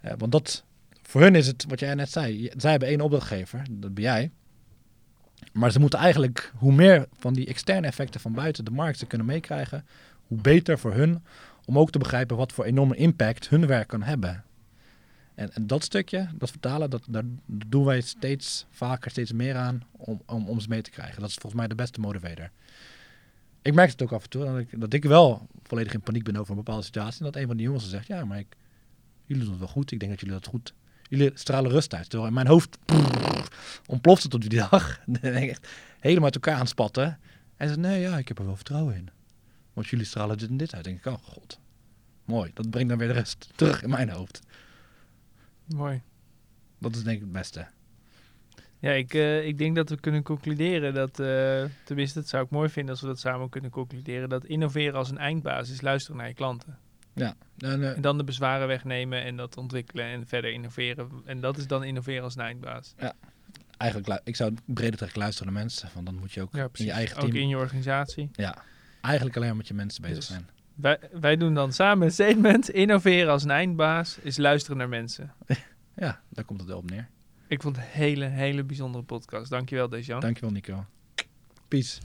Eh, 0.02 0.14
want 0.18 0.32
dat, 0.32 0.64
voor 1.02 1.22
hun 1.22 1.36
is 1.36 1.48
het, 1.48 1.66
wat 1.68 1.80
jij 1.80 1.94
net 1.94 2.12
zei, 2.12 2.50
zij 2.58 2.72
hebben 2.72 2.90
één 2.90 3.02
opdrachtgever, 3.02 3.62
dat 3.72 3.94
ben 3.94 4.04
jij. 4.04 4.32
Maar 5.54 5.72
ze 5.72 5.80
moeten 5.80 6.00
eigenlijk, 6.00 6.52
hoe 6.56 6.74
meer 6.74 7.08
van 7.18 7.34
die 7.34 7.48
externe 7.48 7.88
effecten 7.88 8.20
van 8.20 8.34
buiten 8.34 8.66
de 8.66 8.72
markt 8.72 9.00
ze 9.00 9.06
kunnen 9.06 9.28
meekrijgen, 9.28 9.86
hoe 10.28 10.42
beter 10.42 10.80
voor 10.80 10.94
hun 10.94 11.24
om 11.66 11.80
ook 11.80 11.92
te 11.92 12.00
begrijpen 12.00 12.38
wat 12.38 12.54
voor 12.54 12.66
enorme 12.66 12.96
impact 12.96 13.50
hun 13.50 13.68
werk 13.68 13.88
kan 13.88 14.04
hebben. 14.04 14.44
En, 15.38 15.68
dat 15.68 15.84
stukje, 15.84 16.30
dat 16.36 16.50
vertalen, 16.50 16.90
dat, 16.90 17.04
daar 17.10 17.24
doen 17.46 17.84
wij 17.84 18.02
steeds 18.02 18.66
vaker, 18.70 19.12
steeds 19.12 19.32
meer 19.32 19.56
aan 19.56 19.82
om, 19.92 20.22
om, 20.26 20.60
ze 20.60 20.70
mee 20.70 20.82
te 20.82 20.90
krijgen. 20.90 21.22
Dat 21.22 21.30
is 21.30 21.36
volgens 21.36 21.62
mij 21.62 21.68
de 21.68 21.76
beste 21.76 22.00
motivator. 22.00 22.52
Ik 23.62 23.74
merk 23.74 23.90
het 23.90 24.02
ook 24.02 24.12
af 24.12 24.24
en 24.24 24.30
toe, 24.30 24.46
dat 24.46 24.58
ik, 24.58 24.80
dat 24.80 24.94
ik 24.94 25.04
wel 25.04 25.48
volledig 25.64 25.94
in 25.94 26.02
paniek 26.02 26.24
ben 26.24 26.36
over 26.36 26.52
een 26.52 26.58
bepaalde 26.58 26.84
situatie. 26.84 27.20
En 27.20 27.26
dat 27.26 27.36
een 27.36 27.48
van 27.48 27.58
die 27.58 27.66
jongens 27.66 27.90
zegt, 27.90 28.08
ja, 28.08 28.26
maar 28.26 28.40
ik, 28.40 28.56
jullie 29.26 29.44
doen 29.44 29.52
het 29.52 29.62
wel 29.62 29.70
goed. 29.72 29.92
Ik 29.92 30.00
denk 30.00 30.12
dat 30.12 30.20
jullie 30.20 30.36
dat 30.36 30.48
goed... 30.48 30.74
Jullie 31.10 31.32
stralen 31.34 31.72
rust 31.72 31.94
uit. 31.94 32.10
Terwijl 32.10 32.30
in 32.30 32.36
mijn 32.36 32.48
hoofd 32.48 32.78
ontploft 33.86 34.24
het 34.24 34.34
op 34.34 34.42
die 34.42 34.60
dag. 34.70 35.00
Helemaal 36.00 36.24
uit 36.24 36.36
elkaar 36.36 36.54
aan 36.54 36.60
het 36.60 36.70
spatten. 36.70 37.20
En 37.56 37.68
zegt, 37.68 37.80
nee, 37.80 38.02
ja, 38.02 38.18
ik 38.18 38.28
heb 38.28 38.40
er 38.40 38.46
wel 38.46 38.56
vertrouwen 38.56 38.96
in. 38.96 39.10
Want 39.74 39.88
jullie 39.88 40.06
stralen 40.06 40.38
dit 40.38 40.50
en 40.50 40.58
dit 40.58 40.76
uit. 40.76 40.84
Denk 40.84 40.98
ik, 40.98 41.06
oh 41.06 41.24
god. 41.24 41.60
Mooi, 42.26 42.52
dat 42.54 42.70
brengt 42.70 42.90
dan 42.90 42.98
weer 42.98 43.08
de 43.08 43.14
rest 43.14 43.50
terug 43.56 43.84
in 43.84 43.90
mijn 43.90 44.10
hoofd. 44.10 44.42
Mooi. 45.76 46.02
Dat 46.80 46.96
is 46.96 47.04
denk 47.04 47.16
ik 47.16 47.22
het 47.24 47.32
beste. 47.32 47.68
Ja, 48.80 48.92
ik, 48.92 49.14
eh, 49.14 49.46
ik 49.48 49.58
denk 49.58 49.76
dat 49.76 49.90
we 49.90 50.00
kunnen 50.00 50.24
concluderen 50.24 50.94
dat, 50.94 51.20
eh, 51.20 51.64
tenminste, 51.86 52.20
dat 52.20 52.28
zou 52.28 52.44
ik 52.44 52.50
mooi 52.50 52.70
vinden 52.70 52.92
als 52.92 53.02
we 53.02 53.08
dat 53.08 53.20
samen 53.20 53.50
kunnen 53.50 53.72
concluderen, 53.72 54.30
dat 54.30 54.46
innoveren 54.46 54.94
als 54.94 55.10
een 55.10 55.18
eindbasis 55.18 55.74
is 55.74 55.82
luisteren 55.82 56.18
naar 56.18 56.28
je 56.28 56.34
klanten. 56.34 56.78
Ja, 57.14 57.36
en, 57.58 57.84
eh, 57.84 57.96
En 57.96 58.02
dan 58.02 58.18
de 58.18 58.24
bezwaren 58.24 58.68
wegnemen 58.68 59.24
en 59.24 59.36
dat 59.38 59.58
ontwikkelen 59.58 60.06
en 60.06 60.28
verder 60.28 60.52
innoveren. 60.52 61.10
En 61.26 61.40
dat 61.42 61.58
is 61.58 61.68
dan 61.68 61.84
innoveren 61.84 62.24
als 62.24 62.36
een 62.36 62.42
eindbaas. 62.42 62.94
eigenlijk, 63.78 64.10
lu- 64.12 64.20
ik 64.24 64.36
zou 64.36 64.50
het 64.54 64.62
breder 64.76 64.98
trekken 64.98 65.20
luisteren 65.20 65.54
naar 65.54 65.62
mensen. 65.62 65.90
Want 65.94 66.06
dan 66.06 66.16
moet 66.16 66.32
je 66.32 66.42
ook 66.42 66.56
Ja, 66.56 66.70
in 66.74 66.86
je 66.86 66.92
eigen 66.92 67.18
Ook 67.18 67.24
team... 67.30 67.36
in 67.36 67.48
je 67.48 67.58
organisatie. 67.58 68.30
Ja, 68.32 68.64
eigenlijk 69.02 69.36
alleen 69.36 69.48
maar 69.48 69.58
met 69.58 69.68
je 69.68 69.74
mensen 69.74 70.02
bezig 70.02 70.18
Dus- 70.18 70.28
zijn. 70.28 70.50
Wij, 70.78 71.00
wij 71.12 71.38
doen 71.38 71.54
dan 71.54 71.74
samen 71.74 72.06
een 72.06 72.14
statement. 72.14 72.70
Innoveren 72.70 73.32
als 73.32 73.44
een 73.44 73.52
eindbaas 73.52 74.18
is 74.22 74.38
luisteren 74.38 74.78
naar 74.78 74.90
mensen. 74.90 75.34
Ja, 76.00 76.22
daar 76.30 76.46
komt 76.46 76.60
het 76.60 76.70
wel 76.70 76.78
op 76.78 76.90
neer. 76.90 77.08
Ik 77.48 77.62
vond 77.62 77.76
het 77.76 77.86
een 77.86 77.92
hele, 77.92 78.26
hele 78.26 78.64
bijzondere 78.64 79.04
podcast. 79.04 79.50
Dankjewel, 79.50 79.90
Dejan. 79.90 80.20
Dankjewel 80.20 80.52
Nico. 80.52 80.86
Peace. 81.68 82.00